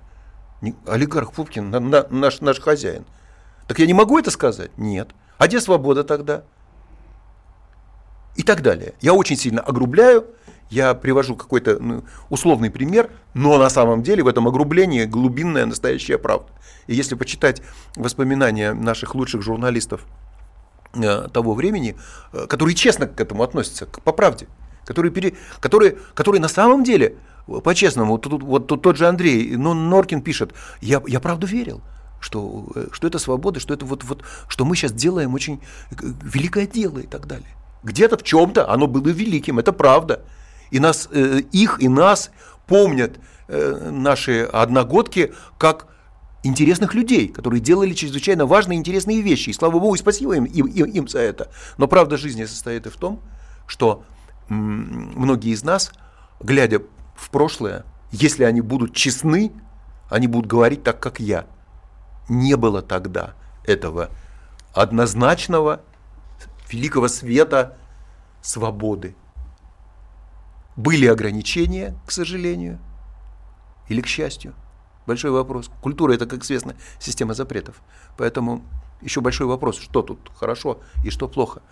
Не, 0.61 0.75
олигарх 0.87 1.33
Пупкин, 1.33 1.71
на, 1.71 1.81
на, 1.81 2.07
наш, 2.11 2.41
наш 2.41 2.61
хозяин. 2.61 3.05
Так 3.69 3.79
я 3.79 3.87
не 3.87 3.95
могу 3.95 4.19
это 4.19 4.31
сказать? 4.31 4.77
Нет. 4.77 5.11
А 5.39 5.47
где 5.47 5.61
свобода 5.61 6.05
тогда? 6.05 6.45
и 8.37 8.43
так 8.43 8.63
далее. 8.63 8.95
Я 9.01 9.15
очень 9.15 9.37
сильно 9.37 9.61
огрубляю, 9.61 10.27
я 10.71 10.95
привожу 10.95 11.37
какой-то 11.37 11.79
ну, 11.81 12.05
условный 12.29 12.71
пример, 12.71 13.11
но 13.35 13.59
на 13.59 13.71
самом 13.71 14.03
деле 14.03 14.23
в 14.23 14.29
этом 14.29 14.47
огрублении 14.47 15.05
глубинная 15.05 15.67
настоящая 15.67 16.19
правда. 16.19 16.49
И 16.87 16.95
если 16.95 17.15
почитать 17.15 17.63
воспоминания 17.97 18.73
наших 18.75 19.15
лучших 19.15 19.43
журналистов 19.43 20.03
э, 20.95 21.29
того 21.33 21.55
времени, 21.55 21.97
э, 22.33 22.47
которые 22.47 22.75
честно 22.75 23.07
к 23.07 23.21
этому 23.21 23.43
относятся, 23.43 23.87
к, 23.87 24.03
по 24.03 24.13
правде, 24.13 24.49
которые, 24.85 25.13
пере, 25.13 25.35
которые, 25.61 25.99
которые 26.15 26.41
на 26.41 26.49
самом 26.49 26.85
деле, 26.85 27.17
по-честному, 27.47 28.13
вот, 28.13 28.27
вот, 28.27 28.43
вот 28.43 28.83
тот 28.83 28.97
же 28.97 29.07
Андрей, 29.07 29.57
ну, 29.57 29.75
Норкин 29.75 30.23
пишет, 30.23 30.53
я, 30.81 31.03
я 31.07 31.21
правду 31.21 31.47
верил 31.47 31.83
что, 32.21 32.67
э, 32.75 32.89
что 32.93 33.07
это 33.07 33.19
свобода, 33.19 33.61
что 33.61 33.75
это 33.75 33.85
вот, 33.87 34.05
вот, 34.05 34.23
что 34.49 34.65
мы 34.65 34.77
сейчас 34.77 34.93
делаем 34.93 35.35
очень 35.35 35.61
великое 35.91 36.67
дело 36.67 36.99
и 36.99 37.07
так 37.07 37.27
далее. 37.27 37.49
Где-то 37.83 38.19
в 38.19 38.23
чем-то 38.23 38.69
оно 38.71 38.87
было 38.87 39.09
великим, 39.09 39.59
это 39.59 39.73
правда. 39.73 40.25
И 40.71 40.81
нас, 40.81 41.09
э, 41.13 41.43
их 41.53 41.81
и 41.81 41.89
нас 41.89 42.31
помнят 42.67 43.19
э, 43.49 43.91
наши 43.91 44.43
одногодки 44.43 45.33
как 45.59 45.87
интересных 46.43 46.95
людей, 46.95 47.29
которые 47.29 47.61
делали 47.61 47.93
чрезвычайно 47.93 48.47
важные 48.47 48.79
интересные 48.79 49.21
вещи. 49.21 49.51
И 49.51 49.53
слава 49.53 49.79
богу, 49.79 49.95
и 49.95 49.99
спасибо 49.99 50.35
им, 50.35 50.45
им, 50.45 50.67
им 50.67 51.09
за 51.09 51.21
это. 51.21 51.51
Но 51.79 51.87
правда 51.87 52.17
жизни 52.17 52.45
состоит 52.45 52.87
и 52.87 52.91
в 52.91 52.97
том, 52.97 53.21
что 53.67 54.05
многие 54.49 55.53
из 55.53 55.65
нас, 55.65 55.93
глядя 56.41 56.83
в 57.17 57.31
прошлое, 57.31 57.85
если 58.13 58.45
они 58.45 58.61
будут 58.61 58.95
честны, 58.95 59.53
они 60.09 60.27
будут 60.27 60.51
говорить 60.51 60.83
так, 60.85 61.01
как 61.01 61.19
я. 61.19 61.47
Не 62.29 62.57
было 62.57 62.83
тогда 62.83 63.35
этого 63.65 64.11
однозначного 64.75 65.81
великого 66.71 67.09
света 67.09 67.77
свободы. 68.43 69.17
Были 70.77 71.07
ограничения, 71.07 71.97
к 72.07 72.11
сожалению, 72.13 72.79
или 73.89 74.01
к 74.01 74.07
счастью. 74.07 74.55
Большой 75.07 75.31
вопрос. 75.31 75.71
Культура– 75.81 76.13
это, 76.15 76.27
как 76.27 76.43
известно, 76.43 76.75
система 76.99 77.35
запретов. 77.35 77.81
Поэтому 78.17 78.63
еще 79.01 79.21
большой 79.21 79.47
вопрос, 79.47 79.79
что 79.79 80.03
тут 80.03 80.31
хорошо 80.35 80.81
и 81.05 81.11
что 81.11 81.29
плохо. 81.29 81.63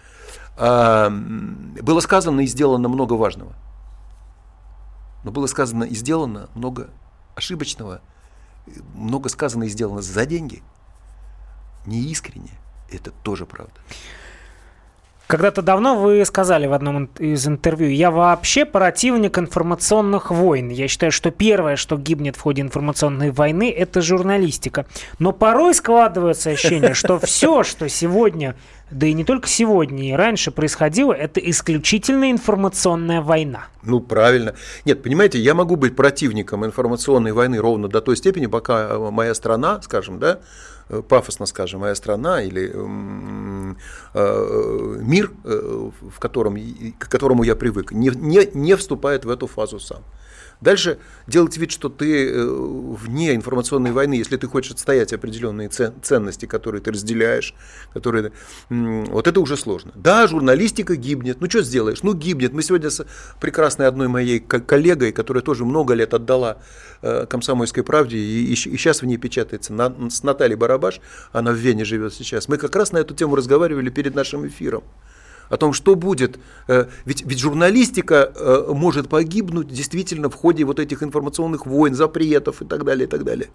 Было 0.57 2.01
сказано 2.01 2.41
и 2.41 2.47
сделано 2.47 2.89
много 2.89 3.15
важного. 3.15 3.55
Но 5.25 5.33
было 5.33 5.47
сказано 5.47 5.85
и 5.85 5.95
сделано 5.95 6.49
много 6.55 6.91
ошибочного, 7.35 8.01
много 8.95 9.29
сказано 9.29 9.65
и 9.65 9.69
сделано 9.69 10.03
за 10.03 10.27
деньги. 10.27 10.63
Неискренне. 11.87 12.53
Это 12.91 13.11
тоже 13.11 13.47
правда. 13.47 13.75
Когда-то 15.27 15.63
давно 15.63 15.97
вы 15.97 16.23
сказали 16.27 16.67
в 16.67 16.75
одном 16.75 17.07
из 17.19 17.47
интервью, 17.49 17.89
я 17.89 18.11
вообще 18.11 18.67
противник 18.67 19.39
информационных 19.39 20.31
войн. 20.31 20.69
Я 20.69 20.87
считаю, 20.87 21.13
что 21.13 21.31
первое, 21.31 21.77
что 21.77 21.97
гибнет 21.97 22.37
в 22.37 22.43
ходе 22.43 22.61
информационной 22.61 23.31
войны, 23.31 23.71
это 23.71 24.03
журналистика. 24.03 24.85
Но 25.19 25.33
порой 25.33 25.75
складывается 25.75 26.51
ощущение, 26.51 26.93
что 26.93 27.19
все, 27.19 27.63
что 27.63 27.89
сегодня, 27.89 28.55
да 28.95 29.07
и 29.07 29.13
не 29.13 29.25
только 29.25 29.49
сегодня, 29.49 30.09
и 30.09 30.13
раньше 30.13 30.51
происходило, 30.51 31.13
это 31.13 31.41
исключительно 31.41 32.31
информационная 32.31 33.21
война. 33.21 33.67
Ну, 33.83 34.01
правильно. 34.01 34.55
Нет, 34.85 35.03
понимаете, 35.03 35.39
я 35.39 35.55
могу 35.55 35.77
быть 35.77 35.95
противником 35.95 36.65
информационной 36.65 37.33
войны 37.33 37.59
ровно 37.59 37.89
до 37.89 38.01
той 38.01 38.17
степени, 38.17 38.47
пока 38.47 38.99
моя 38.99 39.35
страна, 39.35 39.83
скажем, 39.83 40.19
да, 40.19 40.41
Э, 40.91 41.03
пафосно 41.03 41.47
скажем, 41.47 41.81
моя 41.81 41.95
страна 41.95 42.43
или 42.43 42.71
э, 42.75 43.75
мир, 45.01 45.31
э, 45.45 45.91
в 46.11 46.21
котором, 46.21 46.57
к 46.99 47.09
которому 47.09 47.43
я 47.43 47.57
привык, 47.57 47.93
не, 47.93 48.11
не, 48.11 48.47
не 48.53 48.77
вступает 48.77 49.25
в 49.25 49.31
эту 49.31 49.47
фазу 49.47 49.81
сам. 49.81 50.03
Дальше 50.61 50.99
делать 51.27 51.57
вид, 51.57 51.71
что 51.71 51.89
ты 51.89 52.31
э, 52.31 52.45
вне 52.45 53.35
информационной 53.35 53.93
войны, 53.93 54.15
если 54.15 54.37
ты 54.37 54.47
хочешь 54.47 54.73
отстоять 54.73 55.13
определенные 55.13 55.69
ценности, 55.69 56.47
которые 56.47 56.81
ты 56.81 56.93
разделяешь, 56.93 57.55
которые... 57.93 58.33
Вот 58.69 59.27
это 59.27 59.41
уже 59.41 59.57
сложно. 59.57 59.93
Да, 59.95 60.27
журналистика 60.27 60.97
гибнет. 60.97 61.41
Ну, 61.41 61.49
что 61.49 61.63
сделаешь? 61.63 62.03
Ну, 62.03 62.15
гибнет. 62.15 62.53
Мы 62.53 62.63
сегодня 62.63 62.91
с 62.91 63.07
прекрасной 63.41 63.87
одной 63.87 64.09
моей 64.09 64.41
коллегой, 64.41 65.13
которая 65.13 65.43
тоже 65.43 65.65
много 65.65 65.95
лет 65.95 66.15
отдала 66.15 66.59
э, 67.03 67.27
комсомольской 67.27 67.83
правде, 67.83 68.19
и, 68.19 68.53
и 68.53 68.55
сейчас 68.57 69.03
в 69.03 69.07
ней 69.07 69.17
печатается, 69.17 69.73
с 70.11 70.23
Натальей 70.23 70.57
Барабаш, 70.57 71.01
она 71.33 71.53
в 71.53 71.57
Вене 71.57 71.85
живет 71.85 72.15
сейчас. 72.15 72.49
Мы 72.49 72.57
как 72.57 72.75
раз 72.77 72.93
на 72.93 72.99
эту 72.99 73.15
тему 73.15 73.37
разговаривали 73.37 73.91
перед 73.91 74.15
нашим 74.15 74.47
эфиром 74.47 74.85
о 75.49 75.57
том, 75.57 75.73
что 75.73 75.95
будет. 75.95 76.39
Э, 76.69 76.87
ведь, 77.05 77.23
ведь 77.23 77.39
журналистика 77.39 78.33
э, 78.35 78.67
может 78.69 79.09
погибнуть 79.09 79.69
действительно 79.69 80.31
в 80.31 80.35
ходе 80.35 80.65
вот 80.65 80.79
этих 80.79 81.03
информационных 81.03 81.67
войн, 81.67 81.95
запретов 81.95 82.63
и 82.63 82.65
так 82.65 82.85
далее, 82.85 83.07
и 83.07 83.11
так 83.11 83.25
далее. 83.25 83.51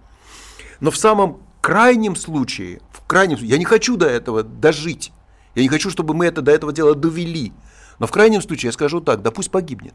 Но 0.80 0.92
в 0.92 0.98
самом 0.98 1.42
крайнем 1.62 2.16
случае, 2.16 2.82
в 2.92 3.06
крайнем 3.06 3.38
случае, 3.38 3.52
я 3.52 3.58
не 3.58 3.66
хочу 3.66 3.98
до 3.98 4.08
этого 4.08 4.44
дожить, 4.44 5.12
я 5.56 5.62
не 5.62 5.70
хочу, 5.70 5.90
чтобы 5.90 6.14
мы 6.14 6.26
это 6.26 6.42
до 6.42 6.52
этого 6.52 6.72
дела 6.72 6.96
довели, 6.96 7.54
но 8.00 8.08
в 8.08 8.12
крайнем 8.12 8.42
случае 8.42 8.70
я 8.70 8.74
скажу 8.74 9.02
так, 9.02 9.22
да 9.22 9.32
пусть 9.32 9.52
погибнет. 9.52 9.94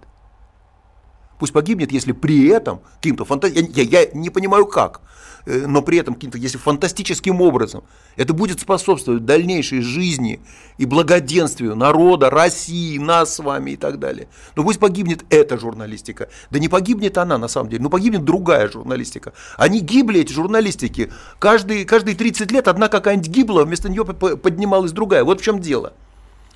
Пусть 1.39 1.53
погибнет, 1.53 1.93
если 1.93 2.13
при 2.13 2.49
этом 2.49 2.81
каким-то 2.97 3.25
фантазиям, 3.25 3.67
я, 3.75 3.83
я, 3.83 4.01
я 4.03 4.11
не 4.13 4.31
понимаю 4.31 4.67
как, 4.67 5.01
Э, 5.47 5.67
но 5.67 5.83
при 5.83 5.99
этом 5.99 6.15
каким-то, 6.15 6.39
если 6.39 6.59
фантастическим 6.59 7.41
образом, 7.41 7.85
это 8.17 8.33
будет 8.33 8.61
способствовать 8.61 9.25
дальнейшей 9.25 9.83
жизни 9.83 10.41
и 10.79 10.87
благоденствию 10.87 11.77
народа, 11.77 12.31
России, 12.31 12.99
нас 12.99 13.35
с 13.35 13.39
вами 13.41 13.73
и 13.73 13.77
так 13.77 13.99
далее. 13.99 14.29
Но 14.57 14.65
пусть 14.65 14.81
погибнет 14.81 15.25
эта 15.31 15.59
журналистика. 15.59 16.29
Да 16.51 16.59
не 16.59 16.69
погибнет 16.69 17.19
она 17.19 17.39
на 17.39 17.49
самом 17.49 17.69
деле, 17.69 17.83
но 17.83 17.91
погибнет 17.91 18.25
другая 18.25 18.71
журналистика. 18.71 19.33
Они 19.57 19.81
гибли, 19.81 20.21
эти 20.21 20.33
журналистики. 20.33 21.13
Каждые, 21.39 21.85
каждые 21.85 22.17
30 22.17 22.51
лет 22.51 22.69
одна 22.69 22.89
какая-нибудь 22.89 23.29
гибла, 23.29 23.65
вместо 23.65 23.89
нее 23.89 24.05
поднималась 24.05 24.93
другая. 24.93 25.25
Вот 25.25 25.41
в 25.41 25.45
чем 25.45 25.61
дело. 25.61 25.93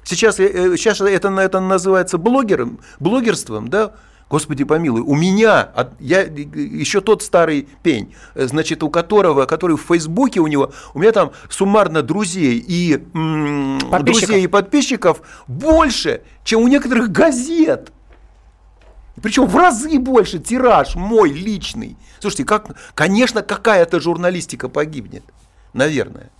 Сейчас, 0.05 0.41
э, 0.41 0.77
сейчас 0.79 1.03
это, 1.03 1.29
это 1.29 1.61
называется 1.61 2.17
блогером, 2.17 2.81
блогерством, 2.99 3.69
да, 3.69 3.93
Господи 4.31 4.64
помилуй, 4.64 5.01
у 5.01 5.14
меня, 5.14 5.71
я 6.01 6.21
еще 6.21 7.01
тот 7.01 7.23
старый 7.23 7.67
пень, 7.83 8.14
значит, 8.35 8.83
у 8.83 8.91
которого, 8.91 9.47
который 9.47 9.77
в 9.77 9.81
Фейсбуке 9.81 10.41
у 10.41 10.47
него, 10.47 10.73
у 10.93 10.99
меня 10.99 11.12
там 11.12 11.33
суммарно 11.49 12.03
друзей 12.03 12.59
и 12.59 12.97
друзей 14.01 14.45
и 14.45 14.47
подписчиков 14.47 15.23
больше, 15.47 16.23
чем 16.45 16.61
у 16.61 16.69
некоторых 16.69 17.11
газет. 17.11 17.91
Причем 19.23 19.47
в 19.47 19.57
разы 19.57 19.99
больше 19.99 20.38
тираж 20.38 20.95
мой 20.95 21.33
личный. 21.33 21.97
Слушайте, 22.21 22.45
как, 22.45 22.77
конечно, 22.95 23.43
какая-то 23.43 23.99
журналистика 23.99 24.69
погибнет. 24.69 25.25
Наверное. 25.73 26.31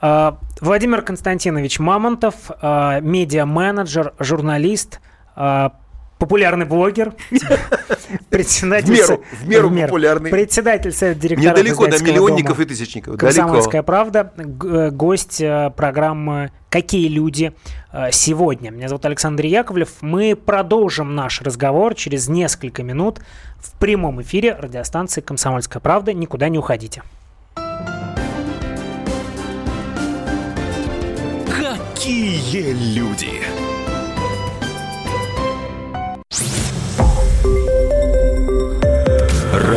А, 0.00 0.38
Владимир 0.60 1.02
Константинович 1.02 1.78
Мамонтов, 1.78 2.50
а, 2.60 3.00
медиа-менеджер, 3.00 4.14
журналист, 4.18 5.00
а, 5.34 5.74
популярный 6.22 6.66
блогер, 6.66 7.14
председатель... 8.30 8.94
В 8.94 8.96
меру, 8.96 9.24
в 9.32 9.48
меру, 9.48 9.68
в 9.68 9.72
меру 9.72 9.88
популярный. 9.88 10.30
Председатель 10.30 10.92
совета 10.92 11.18
директоров 11.18 11.58
Недалеко 11.58 11.88
до 11.88 12.00
миллионников 12.00 12.58
дома, 12.58 12.62
и 12.62 12.68
тысячников. 12.68 13.18
Комсомольская 13.18 13.82
правда. 13.82 14.32
Э, 14.36 14.90
гость 14.90 15.40
э, 15.40 15.72
программы 15.76 16.52
«Какие 16.68 17.08
люди 17.08 17.52
э, 17.92 18.12
сегодня?». 18.12 18.70
Меня 18.70 18.86
зовут 18.86 19.04
Александр 19.04 19.46
Яковлев. 19.46 20.00
Мы 20.00 20.36
продолжим 20.36 21.16
наш 21.16 21.42
разговор 21.42 21.96
через 21.96 22.28
несколько 22.28 22.84
минут 22.84 23.18
в 23.58 23.76
прямом 23.80 24.22
эфире 24.22 24.54
радиостанции 24.54 25.22
«Комсомольская 25.22 25.80
правда». 25.80 26.12
Никуда 26.12 26.48
не 26.48 26.58
уходите. 26.58 27.02
Какие 31.48 32.74
люди? 32.94 33.61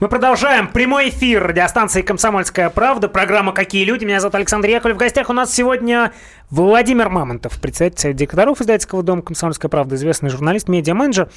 Мы 0.00 0.08
продолжаем 0.08 0.66
прямой 0.66 1.10
эфир 1.10 1.46
радиостанции 1.46 2.00
«Комсомольская 2.00 2.70
правда». 2.70 3.06
Программа 3.06 3.52
«Какие 3.52 3.84
люди?». 3.84 4.06
Меня 4.06 4.18
зовут 4.18 4.34
Александр 4.34 4.70
Яковлев. 4.70 4.96
В 4.96 4.98
гостях 4.98 5.28
у 5.28 5.34
нас 5.34 5.52
сегодня 5.52 6.12
Владимир 6.48 7.10
Мамонтов, 7.10 7.60
председатель 7.60 8.14
директоров 8.14 8.62
издательского 8.62 9.02
дома 9.02 9.20
«Комсомольская 9.20 9.68
правда», 9.68 9.96
известный 9.96 10.30
журналист, 10.30 10.70
медиа-менеджер. 10.70 11.28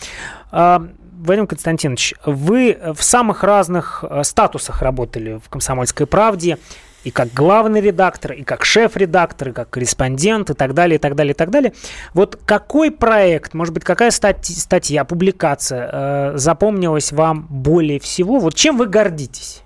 А, 0.49 0.81
Вадим 1.11 1.45
Константинович, 1.45 2.13
вы 2.25 2.79
в 2.95 3.03
самых 3.03 3.43
разных 3.43 4.05
э, 4.09 4.23
статусах 4.23 4.81
работали 4.81 5.41
в 5.45 5.49
«Комсомольской 5.49 6.07
правде» 6.07 6.57
и 7.03 7.11
как 7.11 7.33
главный 7.33 7.81
редактор, 7.81 8.33
и 8.33 8.43
как 8.43 8.65
шеф-редактор, 8.65 9.49
и 9.49 9.51
как 9.51 9.69
корреспондент, 9.69 10.49
и 10.49 10.53
так 10.53 10.73
далее, 10.73 10.95
и 10.95 10.99
так 10.99 11.15
далее, 11.15 11.33
и 11.33 11.37
так 11.37 11.49
далее. 11.49 11.73
Вот 12.13 12.39
какой 12.45 12.91
проект, 12.91 13.53
может 13.53 13.73
быть, 13.73 13.83
какая 13.83 14.11
статья, 14.11 14.55
статья 14.55 15.05
публикация 15.05 15.89
э, 15.91 16.37
запомнилась 16.37 17.11
вам 17.11 17.47
более 17.49 17.99
всего? 17.99 18.39
Вот 18.39 18.55
чем 18.55 18.77
вы 18.77 18.87
гордитесь? 18.87 19.63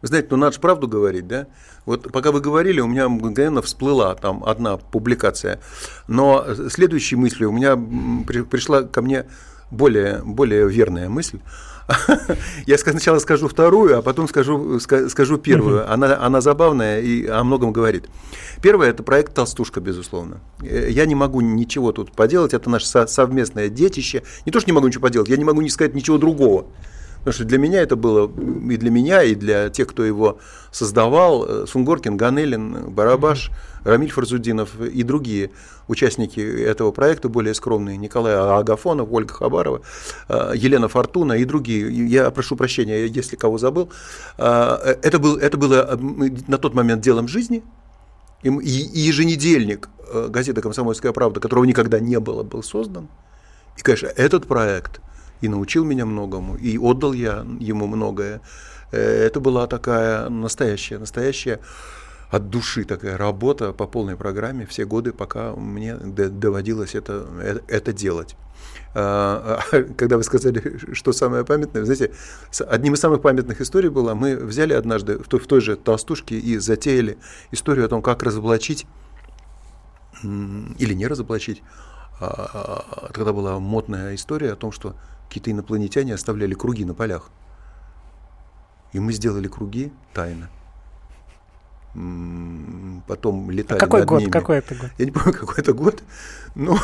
Вы 0.00 0.08
знаете, 0.08 0.28
ну 0.30 0.36
надо 0.36 0.52
же 0.52 0.60
правду 0.60 0.86
говорить, 0.86 1.26
да? 1.26 1.46
Вот 1.84 2.12
пока 2.12 2.32
вы 2.32 2.40
говорили, 2.40 2.80
у 2.80 2.86
меня 2.86 3.08
мгновенно 3.08 3.62
всплыла 3.62 4.14
там 4.14 4.44
одна 4.44 4.76
публикация. 4.76 5.60
Но 6.06 6.44
следующей 6.68 7.16
мыслью 7.16 7.48
у 7.48 7.52
меня 7.52 7.76
пришла 8.44 8.82
ко 8.82 9.00
мне 9.00 9.24
более, 9.70 10.20
более 10.24 10.68
верная 10.68 11.08
мысль. 11.08 11.40
Я 12.66 12.76
сначала 12.76 13.18
скажу 13.18 13.48
вторую, 13.48 13.98
а 13.98 14.02
потом 14.02 14.28
скажу, 14.28 14.78
скажу 14.78 15.38
первую. 15.38 15.90
Она, 15.90 16.18
она 16.20 16.40
забавная 16.40 17.00
и 17.00 17.26
о 17.26 17.42
многом 17.44 17.72
говорит. 17.72 18.08
Первое– 18.60 18.90
это 18.90 19.02
проект 19.02 19.34
«Толстушка», 19.34 19.80
безусловно. 19.80 20.40
Э, 20.62 20.88
я 20.90 21.06
не 21.06 21.14
могу 21.14 21.40
ничего 21.40 21.92
тут 21.92 22.12
поделать, 22.12 22.52
это 22.52 22.68
наше 22.68 22.86
совместное 22.86 23.68
детище. 23.68 24.22
Не 24.44 24.52
то, 24.52 24.60
что 24.60 24.68
не 24.68 24.74
могу 24.74 24.88
ничего 24.88 25.02
поделать, 25.02 25.28
я 25.28 25.36
не 25.36 25.44
могу 25.44 25.62
не 25.62 25.70
сказать 25.70 25.94
ничего 25.94 26.18
другого. 26.18 26.66
Потому 27.18 27.32
что 27.32 27.44
для 27.44 27.58
меня 27.58 27.80
это 27.80 27.96
было, 27.96 28.30
и 28.70 28.76
для 28.76 28.90
меня, 28.90 29.22
и 29.22 29.34
для 29.34 29.70
тех, 29.70 29.88
кто 29.88 30.04
его 30.04 30.38
создавал, 30.70 31.44
э, 31.46 31.66
Сунгоркин, 31.66 32.16
Ганелин, 32.16 32.90
Барабаш, 32.90 33.50
Рамиль 33.84 34.10
Фарзудинов 34.10 34.80
и 34.80 35.02
другие 35.02 35.50
участники 35.86 36.40
этого 36.40 36.90
проекта, 36.92 37.28
более 37.28 37.54
скромные, 37.54 37.96
Николай 37.96 38.34
Агафонов, 38.34 39.08
Ольга 39.10 39.34
Хабарова, 39.34 39.82
э, 40.28 40.52
Елена 40.54 40.88
Фортуна 40.88 41.34
и 41.34 41.44
другие. 41.44 41.90
Я 42.08 42.30
прошу 42.30 42.56
прощения, 42.56 43.06
если 43.06 43.36
кого 43.36 43.58
забыл. 43.58 43.90
Э, 44.36 44.96
это, 45.02 45.18
был, 45.18 45.36
это 45.36 45.56
было 45.56 45.98
на 46.46 46.58
тот 46.58 46.74
момент 46.74 47.02
делом 47.02 47.28
жизни, 47.28 47.62
и 48.42 48.48
еженедельник 48.48 49.88
газеты 50.28 50.60
«Комсомольская 50.60 51.12
правда», 51.12 51.40
которого 51.40 51.64
никогда 51.64 51.98
не 51.98 52.20
было, 52.20 52.44
был 52.44 52.62
создан. 52.62 53.08
И, 53.76 53.82
конечно, 53.82 54.06
этот 54.06 54.46
проект– 54.46 55.00
и 55.40 55.48
научил 55.48 55.84
меня 55.84 56.06
многому, 56.06 56.56
и 56.56 56.78
отдал 56.78 57.12
я 57.12 57.46
ему 57.60 57.86
многое. 57.86 58.40
Э, 58.90 58.98
это 58.98 59.40
была 59.40 59.66
такая 59.66 60.28
настоящая, 60.28 60.98
настоящая 60.98 61.60
от 62.30 62.50
души 62.50 62.84
такая 62.84 63.16
работа 63.16 63.72
по 63.72 63.86
полной 63.86 64.16
программе 64.16 64.66
все 64.66 64.84
годы, 64.84 65.12
пока 65.12 65.54
мне 65.54 65.96
доводилось 65.96 66.94
это, 66.94 67.26
это, 67.42 67.62
это 67.68 67.92
делать. 67.92 68.36
А, 68.94 69.60
а, 69.72 69.82
когда 69.96 70.16
вы 70.16 70.24
сказали, 70.24 70.78
что 70.92 71.12
самое 71.12 71.44
памятное, 71.44 71.84
знаете, 71.84 72.12
одним 72.66 72.94
из 72.94 73.00
самых 73.00 73.22
памятных 73.22 73.60
историй 73.60 73.88
было, 73.88 74.14
мы 74.14 74.36
взяли 74.36 74.74
однажды 74.74 75.18
в 75.18 75.28
той, 75.28 75.40
в 75.40 75.46
той 75.46 75.60
же 75.60 75.76
толстушке 75.76 76.38
и 76.38 76.58
затеяли 76.58 77.18
историю 77.50 77.86
о 77.86 77.88
том, 77.88 78.02
как 78.02 78.22
разоблачить 78.22 78.86
или 80.22 80.94
не 80.94 81.06
разоблачить. 81.06 81.62
А, 82.20 83.10
тогда 83.14 83.32
была 83.32 83.58
модная 83.58 84.14
история 84.14 84.52
о 84.52 84.56
том, 84.56 84.72
что 84.72 84.96
какие-то 85.28 85.50
инопланетяне 85.50 86.14
оставляли 86.14 86.54
круги 86.54 86.84
на 86.84 86.94
полях. 86.94 87.30
И 88.92 88.98
мы 88.98 89.12
сделали 89.12 89.48
круги 89.48 89.92
тайно. 90.14 90.48
Потом 93.06 93.50
летали 93.50 93.78
а 93.78 93.80
какой 93.80 94.00
над 94.00 94.08
год? 94.08 94.20
ними. 94.20 94.30
Какой 94.30 94.58
это 94.58 94.74
год? 94.74 94.90
Я 94.98 95.04
не 95.06 95.10
помню, 95.10 95.32
какой 95.40 95.56
это 95.58 95.72
год. 95.72 96.02
Но 96.54 96.78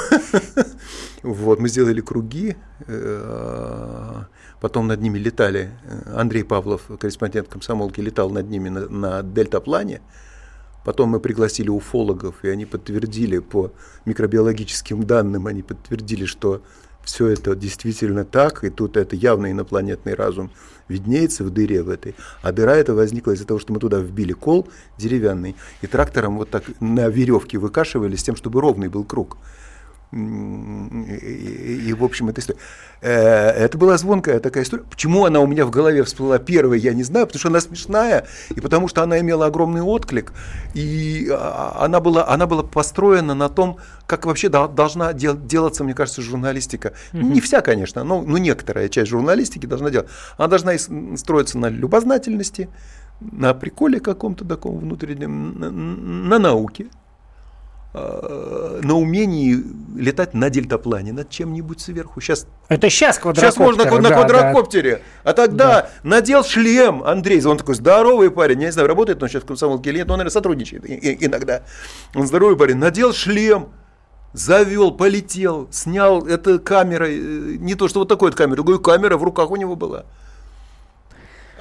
вот 1.23 1.61
мы 1.61 1.69
сделали 1.69 2.01
круги, 2.01 2.57
э, 2.87 4.23
потом 4.61 4.87
над 4.87 5.01
ними 5.01 5.19
летали. 5.19 5.71
Андрей 6.15 6.45
Павлов, 6.45 6.83
корреспондент 6.99 7.49
комсомолки, 7.49 8.01
летал 8.01 8.31
над 8.31 8.49
ними 8.49 8.71
на, 8.71 8.89
на 8.89 9.23
дельтаплане. 9.23 10.01
Потом 10.85 11.11
мы 11.11 11.21
пригласили 11.21 11.71
уфологов, 11.71 12.45
и 12.45 12.49
они 12.49 12.67
подтвердили 12.67 13.39
по 13.39 13.73
микробиологическим 14.05 15.05
данным, 15.05 15.47
они 15.47 15.63
подтвердили, 15.63 16.27
что 16.27 16.63
все 17.05 17.29
это 17.29 17.55
действительно 17.55 18.25
так, 18.25 18.65
и 18.65 18.71
тут 18.71 18.97
это 18.97 19.17
явно 19.17 19.51
инопланетный 19.51 20.15
разум 20.15 20.51
виднеется 20.89 21.45
в 21.45 21.51
дыре 21.51 21.83
в 21.83 21.89
этой. 21.89 22.15
А 22.43 22.53
дыра 22.53 22.77
эта 22.77 22.95
возникла 22.95 23.33
из-за 23.33 23.47
того, 23.47 23.61
что 23.61 23.73
мы 23.73 23.81
туда 23.81 24.01
вбили 24.01 24.33
кол 24.33 24.69
деревянный, 24.99 25.57
и 25.83 25.87
трактором 25.87 26.37
вот 26.37 26.51
так 26.51 26.65
на 26.81 27.09
веревке 27.09 27.59
выкашивали 27.59 28.17
с 28.17 28.23
тем, 28.23 28.37
чтобы 28.37 28.61
ровный 28.61 28.89
был 28.89 29.05
круг. 29.05 29.37
И, 30.15 31.89
и, 31.89 31.93
в 31.93 32.05
общем, 32.05 32.29
это 32.29 32.41
история. 32.41 32.61
Э, 33.01 33.51
это 33.51 33.77
была 33.77 33.99
звонкая 33.99 34.39
такая 34.39 34.63
история. 34.63 34.85
Почему 34.85 35.25
она 35.25 35.41
у 35.41 35.47
меня 35.47 35.67
в 35.67 35.71
голове 35.71 36.05
всплыла 36.05 36.39
первой, 36.39 36.79
я 36.79 36.95
не 36.95 37.03
знаю, 37.03 37.27
потому 37.27 37.41
что 37.41 37.49
она 37.49 37.61
смешная, 37.61 38.27
и 38.55 38.61
потому 38.61 38.87
что 38.87 39.03
она 39.03 39.19
имела 39.21 39.47
огромный 39.47 39.83
отклик, 39.83 40.33
и 40.75 41.29
а, 41.31 41.79
она 41.81 42.01
была, 42.01 42.29
она 42.29 42.47
была 42.47 42.63
построена 42.63 43.35
на 43.35 43.49
том, 43.49 43.79
как 44.07 44.27
вообще 44.27 44.49
должна 44.49 45.13
дел, 45.13 45.37
делаться, 45.37 45.83
мне 45.83 45.95
кажется, 45.95 46.23
журналистика. 46.23 46.93
Mm-hmm. 47.13 47.23
Не 47.23 47.41
вся, 47.41 47.61
конечно, 47.61 48.05
но, 48.05 48.23
но 48.23 48.39
некоторая 48.39 48.89
часть 48.89 49.11
журналистики 49.11 49.67
должна 49.67 49.91
делать. 49.91 50.09
Она 50.37 50.49
должна 50.49 50.73
строиться 51.17 51.59
на 51.59 51.69
любознательности, 51.69 52.69
на 53.21 53.53
приколе 53.55 54.01
каком-то 54.01 54.45
таком 54.45 54.79
внутреннем, 54.79 55.59
на, 55.59 55.71
на 55.71 56.39
науке. 56.39 56.87
Э, 57.97 58.81
на 58.83 58.97
умении 58.97 59.63
летать 59.95 60.35
на 60.35 60.51
дельтаплане 60.51 61.13
над 61.13 61.31
чем-нибудь 61.31 61.81
сверху. 61.81 62.21
Сейчас, 62.21 62.49
Это 62.69 62.91
сейчас 62.91 63.21
квадрокоптер. 63.21 63.53
Сейчас 63.53 63.57
можно 63.57 63.85
да, 63.85 64.01
на 64.01 64.11
квадрокоптере. 64.11 64.97
Да. 64.97 65.31
А 65.31 65.33
тогда 65.33 65.67
да. 65.69 65.91
надел 66.03 66.43
шлем 66.43 67.05
Андрей, 67.05 67.41
он 67.45 67.57
такой 67.57 67.77
здоровый 67.77 68.33
парень, 68.33 68.63
я 68.63 68.67
не 68.67 68.73
знаю, 68.73 68.89
работает 68.89 69.23
он 69.23 69.29
сейчас 69.29 69.45
в 69.45 69.47
комсомолке 69.47 69.91
или 69.91 69.99
нет, 69.99 70.11
он, 70.11 70.19
наверное, 70.19 70.33
сотрудничает 70.33 70.85
иногда. 70.87 71.63
Он 72.17 72.27
здоровый 72.27 72.57
парень, 72.57 72.79
надел 72.79 73.13
шлем, 73.13 73.69
завел, 74.33 74.91
полетел, 74.91 75.69
снял 75.71 76.27
это 76.27 76.59
камерой, 76.59 77.17
э, 77.17 77.57
не 77.61 77.77
то, 77.77 77.87
что 77.87 78.01
вот 78.01 78.09
такой 78.09 78.31
вот 78.31 78.37
камера, 78.37 78.57
другой 78.57 78.83
камера 78.83 79.17
в 79.17 79.23
руках 79.23 79.53
у 79.53 79.57
него 79.57 79.77
была. 79.77 80.05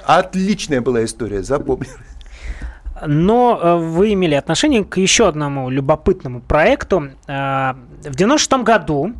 Отличная 0.04 0.80
была 0.80 1.04
история, 1.04 1.44
запомнил 1.44 1.92
но 3.06 3.58
э, 3.60 3.76
вы 3.76 4.12
имели 4.12 4.34
отношение 4.34 4.84
к 4.84 4.96
еще 4.98 5.28
одному 5.28 5.68
любопытному 5.70 6.40
проекту. 6.40 7.10
Э, 7.26 7.74
в 8.04 8.14
96 8.14 8.62
году 8.62 9.12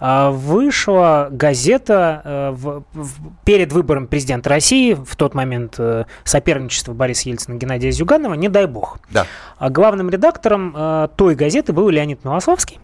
э, 0.00 0.30
вышла 0.30 1.28
газета 1.30 2.52
в, 2.54 2.84
в, 2.92 3.10
перед 3.44 3.72
выбором 3.72 4.06
президента 4.06 4.50
России, 4.50 4.94
в 4.94 5.16
тот 5.16 5.34
момент 5.34 5.78
соперничество 6.24 6.92
Бориса 6.92 7.28
Ельцина 7.28 7.54
и 7.54 7.58
Геннадия 7.58 7.90
Зюганова, 7.90 8.34
не 8.34 8.48
дай 8.48 8.66
бог. 8.66 8.98
Да. 9.10 9.26
А 9.58 9.70
главным 9.70 10.10
редактором 10.10 11.08
той 11.16 11.34
газеты 11.34 11.72
был 11.72 11.88
Леонид 11.88 12.24
Милославский. 12.24 12.78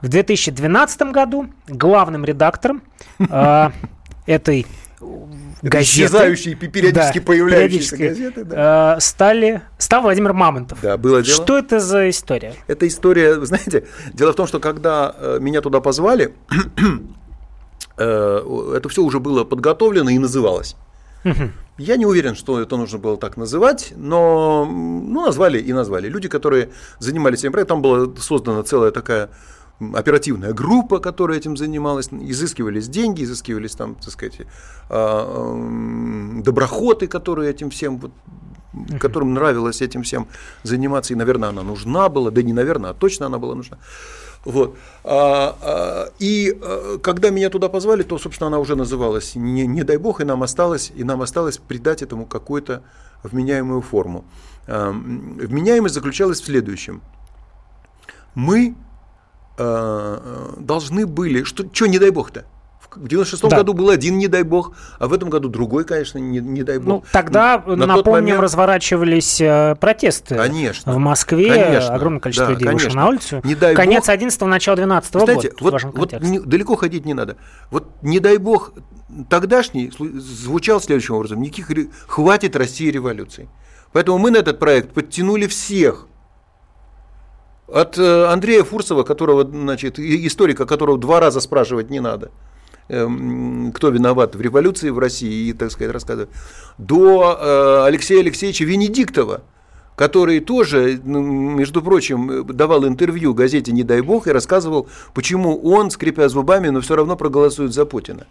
В 0.00 0.08
2012 0.08 1.02
году 1.12 1.46
главным 1.66 2.24
редактором 2.24 2.82
этой 4.26 4.66
газеты, 5.62 5.84
исчезающие, 5.84 6.54
периодически 6.54 7.18
да, 7.18 7.24
появляющиеся 7.24 7.96
газеты, 7.96 8.44
да. 8.44 8.96
Э, 8.96 9.00
стали, 9.00 9.62
стал 9.78 10.02
Владимир 10.02 10.32
Мамонтов. 10.32 10.78
Да, 10.82 10.96
было 10.96 11.22
дело. 11.22 11.34
Что 11.34 11.58
это 11.58 11.80
за 11.80 12.10
история? 12.10 12.54
Это 12.66 12.86
история, 12.86 13.44
знаете, 13.44 13.86
дело 14.12 14.32
в 14.32 14.36
том, 14.36 14.46
что 14.46 14.60
когда 14.60 15.14
э, 15.16 15.38
меня 15.40 15.60
туда 15.60 15.80
позвали, 15.80 16.34
э, 17.96 18.72
это 18.76 18.88
все 18.88 19.02
уже 19.02 19.20
было 19.20 19.44
подготовлено 19.44 20.10
и 20.10 20.18
называлось. 20.18 20.76
Я 21.78 21.96
не 21.96 22.06
уверен, 22.06 22.36
что 22.36 22.60
это 22.60 22.76
нужно 22.76 22.98
было 22.98 23.16
так 23.16 23.36
называть, 23.36 23.94
но 23.96 24.64
ну, 24.64 25.24
назвали 25.24 25.58
и 25.58 25.72
назвали. 25.72 26.08
Люди, 26.08 26.28
которые 26.28 26.70
занимались 27.00 27.40
этим 27.40 27.52
проектом, 27.52 27.82
там 27.82 27.82
была 27.82 28.14
создана 28.20 28.62
целая 28.62 28.92
такая 28.92 29.30
оперативная 29.80 30.52
группа, 30.52 30.98
которая 30.98 31.38
этим 31.38 31.56
занималась, 31.56 32.08
изыскивались 32.10 32.88
деньги, 32.88 33.24
изыскивались 33.24 33.72
там, 33.72 33.96
так 33.96 34.10
сказать, 34.10 34.40
а, 34.88 36.42
доброхоты, 36.42 37.06
которые 37.06 37.50
этим 37.50 37.70
всем, 37.70 37.98
вот, 37.98 38.12
которым 39.00 39.34
нравилось 39.34 39.82
этим 39.82 40.02
всем 40.02 40.28
заниматься, 40.62 41.12
и, 41.12 41.16
наверное, 41.16 41.48
она 41.48 41.62
нужна 41.62 42.08
была, 42.08 42.30
да 42.30 42.42
не 42.42 42.52
наверное, 42.52 42.90
а 42.90 42.94
точно 42.94 43.26
она 43.26 43.38
была 43.38 43.54
нужна. 43.54 43.78
Вот. 44.44 44.76
А, 45.04 45.56
а, 45.60 46.12
и 46.18 46.56
когда 47.02 47.30
меня 47.30 47.50
туда 47.50 47.68
позвали, 47.68 48.02
то, 48.02 48.18
собственно, 48.18 48.48
она 48.48 48.58
уже 48.58 48.76
называлась 48.76 49.34
«Не, 49.34 49.66
не 49.66 49.82
дай 49.82 49.96
бог», 49.96 50.20
и 50.20 50.24
нам 50.24 50.42
осталось, 50.42 50.92
и 50.94 51.02
нам 51.02 51.22
осталось 51.22 51.58
придать 51.58 52.02
этому 52.02 52.26
какую-то 52.26 52.82
вменяемую 53.22 53.80
форму. 53.80 54.24
Вменяемость 54.66 55.94
заключалась 55.94 56.40
в 56.40 56.44
следующем. 56.44 57.00
Мы 58.34 58.74
должны 59.56 61.06
были, 61.06 61.44
что, 61.44 61.64
что 61.72 61.86
не 61.86 61.98
дай 61.98 62.10
бог-то, 62.10 62.44
В 62.96 63.04
96-м 63.06 63.50
да. 63.50 63.56
году 63.58 63.72
был 63.72 63.90
один, 63.90 64.18
не 64.18 64.28
дай 64.28 64.42
бог, 64.42 64.72
а 64.98 65.08
в 65.08 65.12
этом 65.12 65.30
году 65.30 65.48
другой, 65.48 65.84
конечно, 65.84 66.18
не, 66.18 66.38
не 66.38 66.62
дай 66.62 66.78
бог. 66.78 66.86
Ну, 66.86 67.04
тогда, 67.12 67.62
На 67.66 67.86
напомним, 67.86 68.12
момент... 68.12 68.40
разворачивались 68.40 69.40
э, 69.40 69.76
протесты. 69.80 70.36
Конечно. 70.36 70.92
В 70.92 70.98
Москве 70.98 71.52
конечно, 71.52 71.94
огромное 71.94 72.20
количество 72.20 72.46
да, 72.46 72.52
людей 72.52 72.66
конечно. 72.66 72.88
вышло 72.88 73.00
на 73.00 73.08
улицу. 73.08 73.40
Не 73.44 73.54
дай 73.54 73.74
Конец 73.74 74.06
бог... 74.06 74.16
11-го, 74.16 74.46
начало 74.46 74.76
12 74.76 75.14
-го 75.14 75.24
Знаете, 75.24 75.52
года. 75.58 75.78
Вот, 75.92 76.12
вот 76.12 76.22
не, 76.22 76.38
далеко 76.40 76.76
ходить 76.76 77.04
не 77.04 77.14
надо. 77.14 77.36
Вот 77.70 77.88
не 78.02 78.20
дай 78.20 78.38
бог, 78.38 78.72
тогдашний 79.28 79.90
звучал 79.98 80.80
следующим 80.80 81.14
образом. 81.14 81.42
Никаких 81.42 81.68
хватит 82.06 82.56
России 82.56 82.90
революции. 82.90 83.48
Поэтому 83.92 84.18
мы 84.18 84.30
на 84.30 84.38
этот 84.38 84.58
проект 84.58 84.92
подтянули 84.92 85.46
всех– 85.46 86.08
от 87.74 87.98
э, 87.98 88.26
Андрея 88.26 88.62
Фурсова, 88.62 89.02
которого, 89.02 89.44
значит, 89.44 89.98
историка, 89.98 90.64
которого 90.64 90.96
два 90.96 91.18
раза 91.18 91.40
спрашивать 91.40 91.90
не 91.90 91.98
надо, 91.98 92.30
эм, 92.88 93.72
кто 93.74 93.88
виноват 93.88 94.36
в 94.36 94.40
революции 94.40 94.90
в 94.90 94.98
России, 95.00 95.48
и, 95.48 95.52
так 95.52 95.72
сказать, 95.72 95.92
рассказывать, 95.92 96.30
до 96.78 97.36
э, 97.36 97.86
Алексея 97.86 98.20
Алексеевича 98.20 98.64
Венедиктова, 98.64 99.40
который 99.96 100.38
тоже, 100.38 101.00
между 101.02 101.82
прочим, 101.82 102.46
давал 102.46 102.86
интервью 102.86 103.34
газете 103.34 103.72
«Не 103.72 103.82
дай 103.82 104.02
бог» 104.02 104.28
и 104.28 104.32
рассказывал, 104.32 104.88
почему 105.12 105.60
он, 105.60 105.90
скрипя 105.90 106.28
зубами, 106.28 106.68
но 106.68 106.80
все 106.80 106.94
равно 106.94 107.16
проголосует 107.16 107.74
за 107.74 107.84
Путина. 107.86 108.26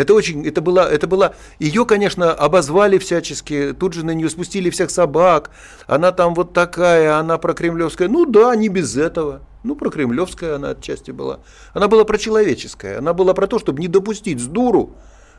Это 0.00 0.14
очень, 0.14 0.46
это 0.46 0.62
была, 0.62 0.90
это 0.90 1.06
была, 1.06 1.34
ее, 1.58 1.84
конечно, 1.84 2.32
обозвали 2.32 2.96
всячески, 2.96 3.74
тут 3.78 3.92
же 3.92 4.02
на 4.02 4.12
нее 4.12 4.30
спустили 4.30 4.70
всех 4.70 4.90
собак, 4.90 5.50
она 5.86 6.10
там 6.10 6.32
вот 6.32 6.54
такая, 6.54 7.18
она 7.18 7.36
прокремлевская, 7.36 8.08
ну 8.08 8.24
да, 8.24 8.56
не 8.56 8.70
без 8.70 8.96
этого. 8.96 9.42
Ну, 9.62 9.74
про 9.74 9.90
кремлевская 9.90 10.56
она 10.56 10.70
отчасти 10.70 11.10
была. 11.10 11.40
Она 11.74 11.86
была 11.86 12.04
про 12.04 12.16
человеческое. 12.16 12.96
Она 12.96 13.12
была 13.12 13.34
про 13.34 13.46
то, 13.46 13.58
чтобы 13.58 13.78
не 13.78 13.88
допустить 13.88 14.40
с 14.40 14.46
дуру 14.46 14.94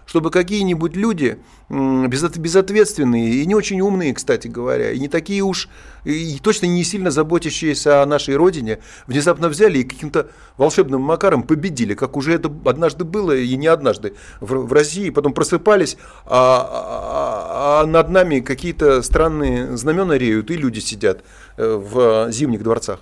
чтобы 0.06 0.32
какие-нибудь 0.32 0.96
люди 0.96 1.40
безответственные 1.70 3.36
и 3.36 3.46
не 3.46 3.56
очень 3.56 3.80
умные, 3.82 4.14
кстати 4.14 4.48
говоря, 4.48 4.92
и 4.92 5.00
не 5.00 5.08
такие 5.08 5.42
уж, 5.42 5.70
и 6.04 6.38
точно 6.42 6.66
не 6.66 6.84
сильно 6.84 7.12
заботящиеся 7.12 8.02
о 8.02 8.06
нашей 8.06 8.36
родине, 8.36 8.80
внезапно 9.08 9.48
взяли 9.48 9.80
и 9.80 9.84
каким-то 9.84 10.28
волшебным 10.58 11.02
макаром 11.02 11.44
победили, 11.44 11.94
как 11.94 12.18
уже 12.18 12.34
это 12.34 12.52
однажды 12.66 13.06
было, 13.06 13.36
и 13.36 13.56
не 13.56 13.68
однажды, 13.68 14.14
в, 14.42 14.74
России, 14.74 15.10
потом 15.12 15.34
просыпались, 15.34 15.98
а, 16.26 17.82
а, 17.82 17.82
а 17.84 17.86
над 17.86 18.10
нами 18.10 18.40
какие-то 18.42 19.02
странные 19.02 19.78
знамена 19.78 20.18
реют, 20.18 20.52
и 20.52 20.58
люди 20.58 20.80
сидят 20.80 21.24
э, 21.58 21.76
в 21.76 22.32
зимних 22.32 22.64
дворцах. 22.64 23.00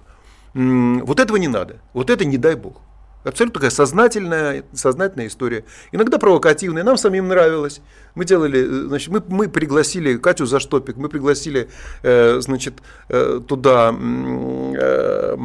Вот 0.53 1.19
этого 1.19 1.37
не 1.37 1.47
надо, 1.47 1.77
вот 1.93 2.09
это 2.09 2.25
не 2.25 2.37
дай 2.37 2.55
бог. 2.55 2.81
Абсолютно 3.23 3.55
такая 3.55 3.69
сознательная, 3.69 4.63
сознательная 4.73 5.27
история. 5.27 5.65
Иногда 5.91 6.17
провокативная, 6.17 6.83
нам 6.83 6.95
самим 6.95 7.27
нравилось. 7.27 7.81
Мы 8.15 8.23
делали, 8.23 8.61
э, 8.61 8.87
значит, 8.87 9.09
мы, 9.09 9.21
мы 9.27 9.49
пригласили 9.49 10.15
Катю 10.17 10.45
за 10.45 10.59
штопик, 10.59 10.95
мы 10.95 11.09
пригласили, 11.09 11.69
э, 12.01 12.39
значит, 12.39 12.75
э, 13.09 13.41
туда 13.45 13.93
э, 13.93 15.35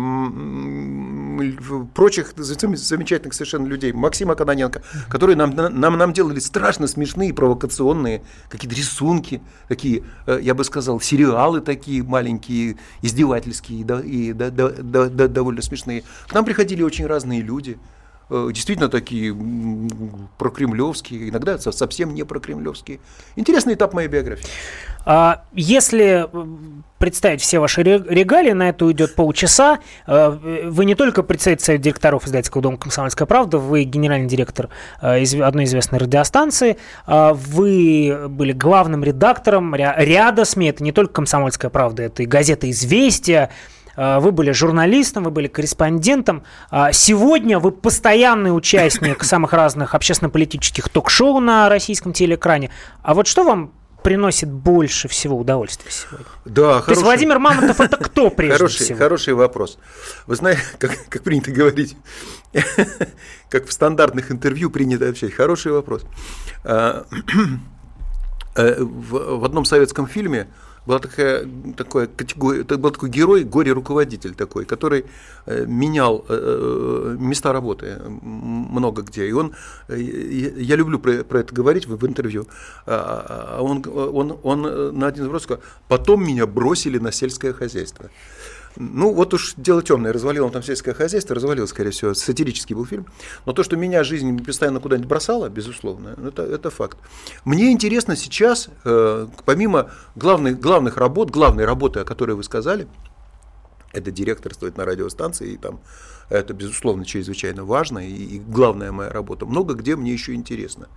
прочих 1.95 2.35
замечательных 2.37 3.35
совершенно 3.35 3.67
людей, 3.67 3.93
Максима 3.93 4.35
Каноненко, 4.35 4.83
которые 5.09 5.37
нам, 5.37 5.55
нам, 5.55 5.99
нам 5.99 6.13
делали 6.13 6.39
страшно 6.39 6.87
смешные, 6.87 7.33
провокационные 7.33 8.23
какие-то 8.49 8.77
рисунки, 8.77 9.41
такие, 9.69 10.05
э, 10.27 10.39
я 10.43 10.55
бы 10.55 10.65
сказал, 10.65 11.01
сериалы 11.01 11.61
такие 11.61 12.03
маленькие, 12.03 12.77
издевательские 13.03 13.85
да, 13.85 14.01
и 14.01 14.33
да, 14.33 14.51
да, 14.51 14.71
да, 14.71 15.07
да, 15.07 15.29
довольно 15.29 15.63
смешные. 15.63 16.05
К 16.29 16.35
нам 16.35 16.45
приходили 16.45 16.83
очень 16.83 17.07
разные 17.07 17.41
люди 17.41 17.79
действительно 18.31 18.89
такие 18.89 19.37
прокремлевские, 20.39 21.29
иногда 21.29 21.59
совсем 21.59 22.15
не 22.15 22.25
прокремлевские. 22.25 23.01
Интересный 23.37 23.75
этап 23.75 23.93
моей 23.95 24.09
биографии. 24.09 24.47
А 25.07 25.45
если 25.53 26.27
э, 26.33 26.47
представить 26.99 27.43
все 27.43 27.59
ваши 27.59 27.83
регалии, 27.83 28.53
на 28.53 28.71
это 28.71 28.87
уйдет 28.87 29.15
полчаса. 29.15 29.81
Э, 30.07 30.31
вы 30.65 30.87
не 30.87 30.95
только 30.95 31.23
председатель 31.23 31.63
совета 31.63 31.85
директоров 31.85 32.27
издательского 32.27 32.63
дома 32.63 32.79
«Комсомольская 32.79 33.27
правда», 33.27 33.59
вы 33.59 33.83
генеральный 33.85 34.29
директор 34.29 34.71
одной 35.01 35.65
известной 35.65 35.99
радиостанции, 35.99 36.79
вы 37.07 38.27
были 38.29 38.53
главным 38.53 39.05
редактором 39.05 39.75
ряда 39.75 40.45
СМИ, 40.45 40.69
это 40.69 40.83
не 40.83 40.93
только 40.93 41.13
«Комсомольская 41.13 41.71
правда», 41.71 42.05
это 42.05 42.23
и 42.23 42.27
газета 42.27 42.71
«Известия», 42.71 43.51
Э, 43.51 43.74
вы 43.97 44.33
были 44.33 44.51
журналистом, 44.51 45.25
вы 45.25 45.31
были 45.31 45.49
корреспондентом. 45.49 46.45
А 46.71 46.93
сегодня 46.93 47.59
вы 47.59 47.73
постоянный 47.73 48.57
участник 48.57 49.25
самых 49.25 49.53
разных 49.53 49.95
общественно-политических 49.95 50.89
ток-шоу 50.89 51.41
на 51.41 51.69
российском 51.69 52.13
телеэкране. 52.13 52.71
А 53.03 53.15
вот 53.15 53.27
что 53.27 53.45
вам 53.45 53.73
приносит 54.05 54.51
больше 54.51 55.09
всего 55.09 55.37
удовольствия 55.37 55.91
сегодня? 55.91 56.27
Да, 56.45 56.53
То 56.53 56.83
хороший... 56.83 56.91
есть 56.91 57.03
Владимир 57.03 57.39
Мамонтов 57.39 57.81
это 57.81 57.97
кто 57.97 58.31
прежде 58.37 58.59
хороший, 58.59 58.85
всего? 58.85 58.99
Хороший 58.99 59.35
вопрос. 59.35 59.79
Вы 60.27 60.37
знаете, 60.37 60.63
как, 60.79 60.93
как 61.09 61.23
принято 61.23 61.51
говорить, 61.51 61.97
как 63.49 63.67
в 63.67 63.73
стандартных 63.73 64.31
интервью 64.31 64.71
принято 64.71 65.09
отвечать. 65.09 65.33
Хороший 65.33 65.73
вопрос. 65.73 66.05
А, 66.65 67.07
э, 68.57 68.77
в 68.79 69.45
одном 69.45 69.65
советском 69.65 70.07
фильме 70.07 70.49
была 70.87 70.99
такая, 70.99 71.49
такая 71.77 72.07
категория, 72.07 72.63
был 72.65 72.91
такой 72.91 73.09
герой, 73.09 73.45
горе-руководитель 73.45 74.35
такой, 74.35 74.65
который 74.65 75.05
э, 75.47 75.65
менял 75.67 76.25
э, 76.29 77.15
э, 77.15 77.17
места 77.19 77.53
работы 77.53 78.01
много 78.07 79.03
где. 79.03 79.27
И 79.27 79.33
он, 79.33 79.55
я 79.89 80.77
люблю 80.77 80.99
про, 80.99 81.25
про 81.25 81.41
это 81.41 81.55
говорить 81.55 81.87
в, 81.87 81.97
в 81.97 82.07
интервью, 82.07 82.47
а, 82.87 83.57
а 83.59 83.63
он, 83.63 83.83
он, 83.87 84.39
он 84.43 84.99
на 84.99 85.07
один 85.07 85.25
вопрос 85.25 85.45
сказал, 85.45 85.63
потом 85.89 86.25
меня 86.25 86.47
бросили 86.47 86.99
на 86.99 87.13
сельское 87.13 87.53
хозяйство. 87.53 88.11
Ну, 88.77 89.13
вот 89.13 89.33
уж 89.35 89.55
дело 89.57 89.83
темное, 89.83 90.13
развалил 90.13 90.47
он 90.47 90.51
там 90.51 90.63
сельское 90.63 90.95
хозяйство, 90.95 91.35
развалил, 91.35 91.67
скорее 91.69 91.91
всего, 91.91 92.13
сатирический 92.15 92.75
был 92.75 92.85
фильм. 92.85 93.07
Но 93.47 93.53
то, 93.53 93.63
что 93.63 93.77
меня 93.77 94.03
жизнь 94.03 94.45
постоянно 94.45 94.81
куда-нибудь 94.81 95.09
бросала, 95.09 95.49
безусловно, 95.49 96.17
это, 96.27 96.43
это 96.43 96.71
факт. 96.71 96.99
Мне 97.45 97.71
интересно 97.71 98.17
сейчас, 98.17 98.69
э, 98.85 99.29
помимо 99.45 99.91
главных, 100.17 100.59
главных 100.59 100.97
работ, 100.97 101.31
главной 101.31 101.65
работы, 101.65 102.01
о 102.01 102.05
которой 102.05 102.33
вы 102.33 102.43
сказали, 102.43 102.89
это 103.93 104.11
директорствовать 104.11 104.77
на 104.77 104.85
радиостанции, 104.85 105.53
и 105.53 105.57
там 105.57 105.81
это, 106.29 106.53
безусловно, 106.53 107.05
чрезвычайно 107.05 107.65
важно, 107.65 108.01
и, 108.01 108.13
и 108.13 108.39
главная 108.41 108.91
моя 108.91 109.11
работа. 109.11 109.47
Много 109.47 109.75
где 109.75 109.95
мне 109.95 110.13
еще 110.13 110.35
интересно 110.35 110.89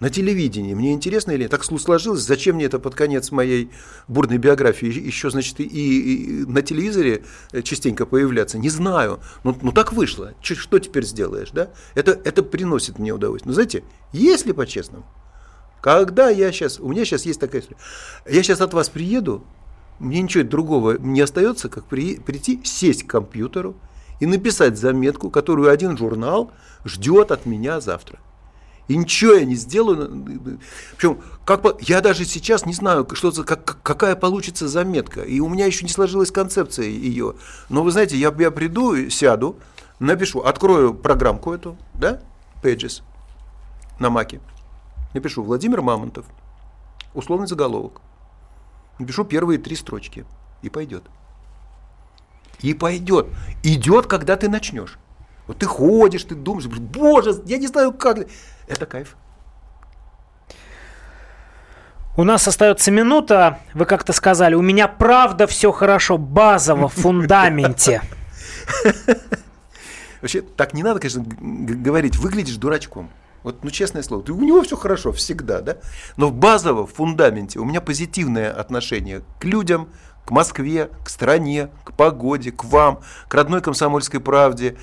на 0.00 0.10
телевидении. 0.10 0.74
Мне 0.74 0.92
интересно 0.92 1.32
или? 1.32 1.46
Так 1.46 1.64
сложилось, 1.64 2.20
зачем 2.20 2.56
мне 2.56 2.66
это 2.66 2.78
под 2.78 2.94
конец 2.94 3.30
моей 3.30 3.70
бурной 4.08 4.38
биографии 4.38 4.86
еще, 4.86 5.30
значит, 5.30 5.60
и, 5.60 5.64
и 5.64 6.46
на 6.46 6.62
телевизоре 6.62 7.24
э, 7.52 7.62
частенько 7.62 8.06
появляться? 8.06 8.58
Не 8.58 8.68
знаю. 8.68 9.20
Ну, 9.44 9.56
ну 9.62 9.72
так 9.72 9.92
вышло. 9.92 10.34
Ч, 10.42 10.54
что 10.54 10.78
теперь 10.78 11.04
сделаешь, 11.04 11.50
да? 11.50 11.70
Это, 11.94 12.12
это 12.24 12.42
приносит 12.42 12.98
мне 12.98 13.12
удовольствие. 13.12 13.50
Но 13.50 13.54
знаете, 13.54 13.84
если 14.12 14.52
по-честному, 14.52 15.06
когда 15.80 16.28
я 16.28 16.52
сейчас, 16.52 16.78
у 16.78 16.88
меня 16.88 17.04
сейчас 17.04 17.24
есть 17.24 17.40
такая 17.40 17.62
история, 17.62 17.80
я 18.26 18.42
сейчас 18.42 18.60
от 18.60 18.74
вас 18.74 18.88
приеду, 18.88 19.44
мне 19.98 20.20
ничего 20.20 20.44
другого 20.44 20.98
не 20.98 21.22
остается, 21.22 21.68
как 21.68 21.86
при, 21.86 22.16
прийти, 22.16 22.60
сесть 22.64 23.04
к 23.04 23.10
компьютеру 23.10 23.76
и 24.20 24.26
написать 24.26 24.78
заметку, 24.78 25.30
которую 25.30 25.70
один 25.70 25.96
журнал 25.96 26.52
ждет 26.84 27.30
от 27.30 27.46
меня 27.46 27.80
завтра. 27.80 28.18
И 28.88 28.96
ничего 28.96 29.32
я 29.32 29.44
не 29.44 29.56
сделаю. 29.56 30.60
Причем, 30.96 31.20
как 31.44 31.64
я 31.80 32.00
даже 32.00 32.24
сейчас 32.24 32.66
не 32.66 32.72
знаю, 32.72 33.06
что 33.12 33.32
как, 33.42 33.82
какая 33.82 34.14
получится 34.14 34.68
заметка. 34.68 35.22
И 35.22 35.40
у 35.40 35.48
меня 35.48 35.66
еще 35.66 35.84
не 35.84 35.90
сложилась 35.90 36.30
концепция 36.30 36.86
ее. 36.86 37.34
Но 37.68 37.82
вы 37.82 37.90
знаете, 37.90 38.16
я, 38.16 38.32
я 38.38 38.50
приду, 38.50 39.10
сяду, 39.10 39.56
напишу, 39.98 40.40
открою 40.40 40.94
программку 40.94 41.52
эту, 41.52 41.76
да, 41.94 42.20
Pages 42.62 43.02
на 43.98 44.10
маке. 44.10 44.40
Напишу 45.14 45.42
Владимир 45.42 45.82
Мамонтов, 45.82 46.26
условный 47.14 47.46
заголовок. 47.46 48.00
Напишу 48.98 49.24
первые 49.24 49.58
три 49.58 49.76
строчки. 49.76 50.24
И 50.62 50.68
пойдет. 50.68 51.04
И 52.60 52.72
пойдет. 52.72 53.26
Идет, 53.62 54.06
когда 54.06 54.36
ты 54.36 54.48
начнешь. 54.48 54.98
Вот 55.46 55.58
ты 55.58 55.66
ходишь, 55.66 56.24
ты 56.24 56.34
думаешь, 56.34 56.66
боже, 56.66 57.40
я 57.46 57.58
не 57.58 57.66
знаю 57.66 57.92
как. 57.92 58.26
Это 58.66 58.86
кайф. 58.86 59.16
У 62.16 62.24
нас 62.24 62.48
остается 62.48 62.90
минута. 62.90 63.60
Вы 63.74 63.84
как-то 63.84 64.12
сказали, 64.12 64.54
у 64.54 64.62
меня 64.62 64.88
правда 64.88 65.46
все 65.46 65.70
хорошо, 65.70 66.16
базово, 66.16 66.88
в 66.88 66.94
фундаменте. 66.94 68.00
Вообще, 70.22 70.40
так 70.40 70.72
не 70.72 70.82
надо, 70.82 70.98
конечно, 70.98 71.22
говорить. 71.26 72.16
Выглядишь 72.16 72.56
дурачком. 72.56 73.10
Вот, 73.42 73.62
ну, 73.62 73.70
честное 73.70 74.02
слово, 74.02 74.24
у 74.32 74.42
него 74.42 74.62
все 74.62 74.76
хорошо 74.76 75.12
всегда, 75.12 75.60
да? 75.60 75.76
Но 76.16 76.30
базово, 76.30 76.84
в 76.84 76.92
фундаменте 76.92 77.60
у 77.60 77.64
меня 77.64 77.80
позитивное 77.80 78.50
отношение 78.50 79.22
к 79.38 79.44
людям, 79.44 79.88
к 80.26 80.32
Москве, 80.32 80.90
к 81.04 81.08
стране, 81.08 81.68
к 81.84 81.92
погоде, 81.92 82.50
к 82.50 82.64
вам, 82.64 83.00
к 83.28 83.34
родной 83.34 83.62
комсомольской 83.62 84.20
правде, 84.20 84.76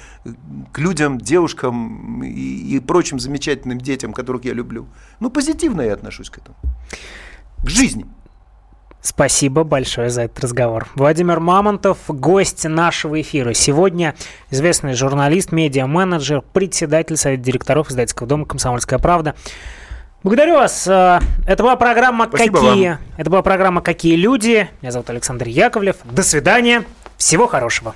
к 0.72 0.80
людям, 0.80 1.20
девушкам 1.20 2.24
и, 2.24 2.76
и 2.76 2.80
прочим 2.80 3.20
замечательным 3.20 3.80
детям, 3.80 4.14
которых 4.14 4.46
я 4.46 4.54
люблю. 4.54 4.88
Ну, 5.20 5.30
позитивно 5.30 5.82
я 5.82 5.94
отношусь 5.94 6.30
к 6.30 6.38
этому. 6.38 6.56
К 7.64 7.70
жизни. 7.70 8.06
Спасибо 9.02 9.66
большое 9.66 10.10
за 10.10 10.24
этот 10.24 10.40
разговор. 10.40 10.88
Владимир 10.96 11.42
Мамонтов, 11.42 11.98
гость 12.08 12.64
нашего 12.64 13.20
эфира. 13.20 13.54
Сегодня 13.54 14.16
известный 14.50 14.94
журналист, 14.94 15.52
медиа-менеджер, 15.52 16.42
председатель 16.54 17.18
Совета 17.18 17.44
директоров 17.44 17.92
издательского 17.92 18.30
дома 18.30 18.46
«Комсомольская 18.46 19.00
правда». 19.00 19.36
Благодарю 20.24 20.54
вас. 20.56 20.88
Э, 20.88 21.20
это 21.46 21.64
была 21.64 21.76
программа 21.76 22.28
Спасибо 22.28 22.60
«Какие». 22.62 22.90
Вам. 22.90 23.00
Это 23.18 23.30
была 23.30 23.42
программа 23.42 23.82
«Какие 23.82 24.16
люди». 24.16 24.70
Меня 24.82 24.92
зовут 24.92 25.10
Александр 25.10 25.48
Яковлев. 25.48 25.98
До 26.06 26.24
свидания. 26.24 26.86
Всего 27.18 27.46
хорошего. 27.48 27.94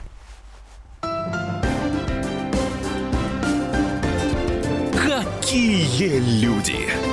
Какие 4.92 6.20
люди! 6.42 7.07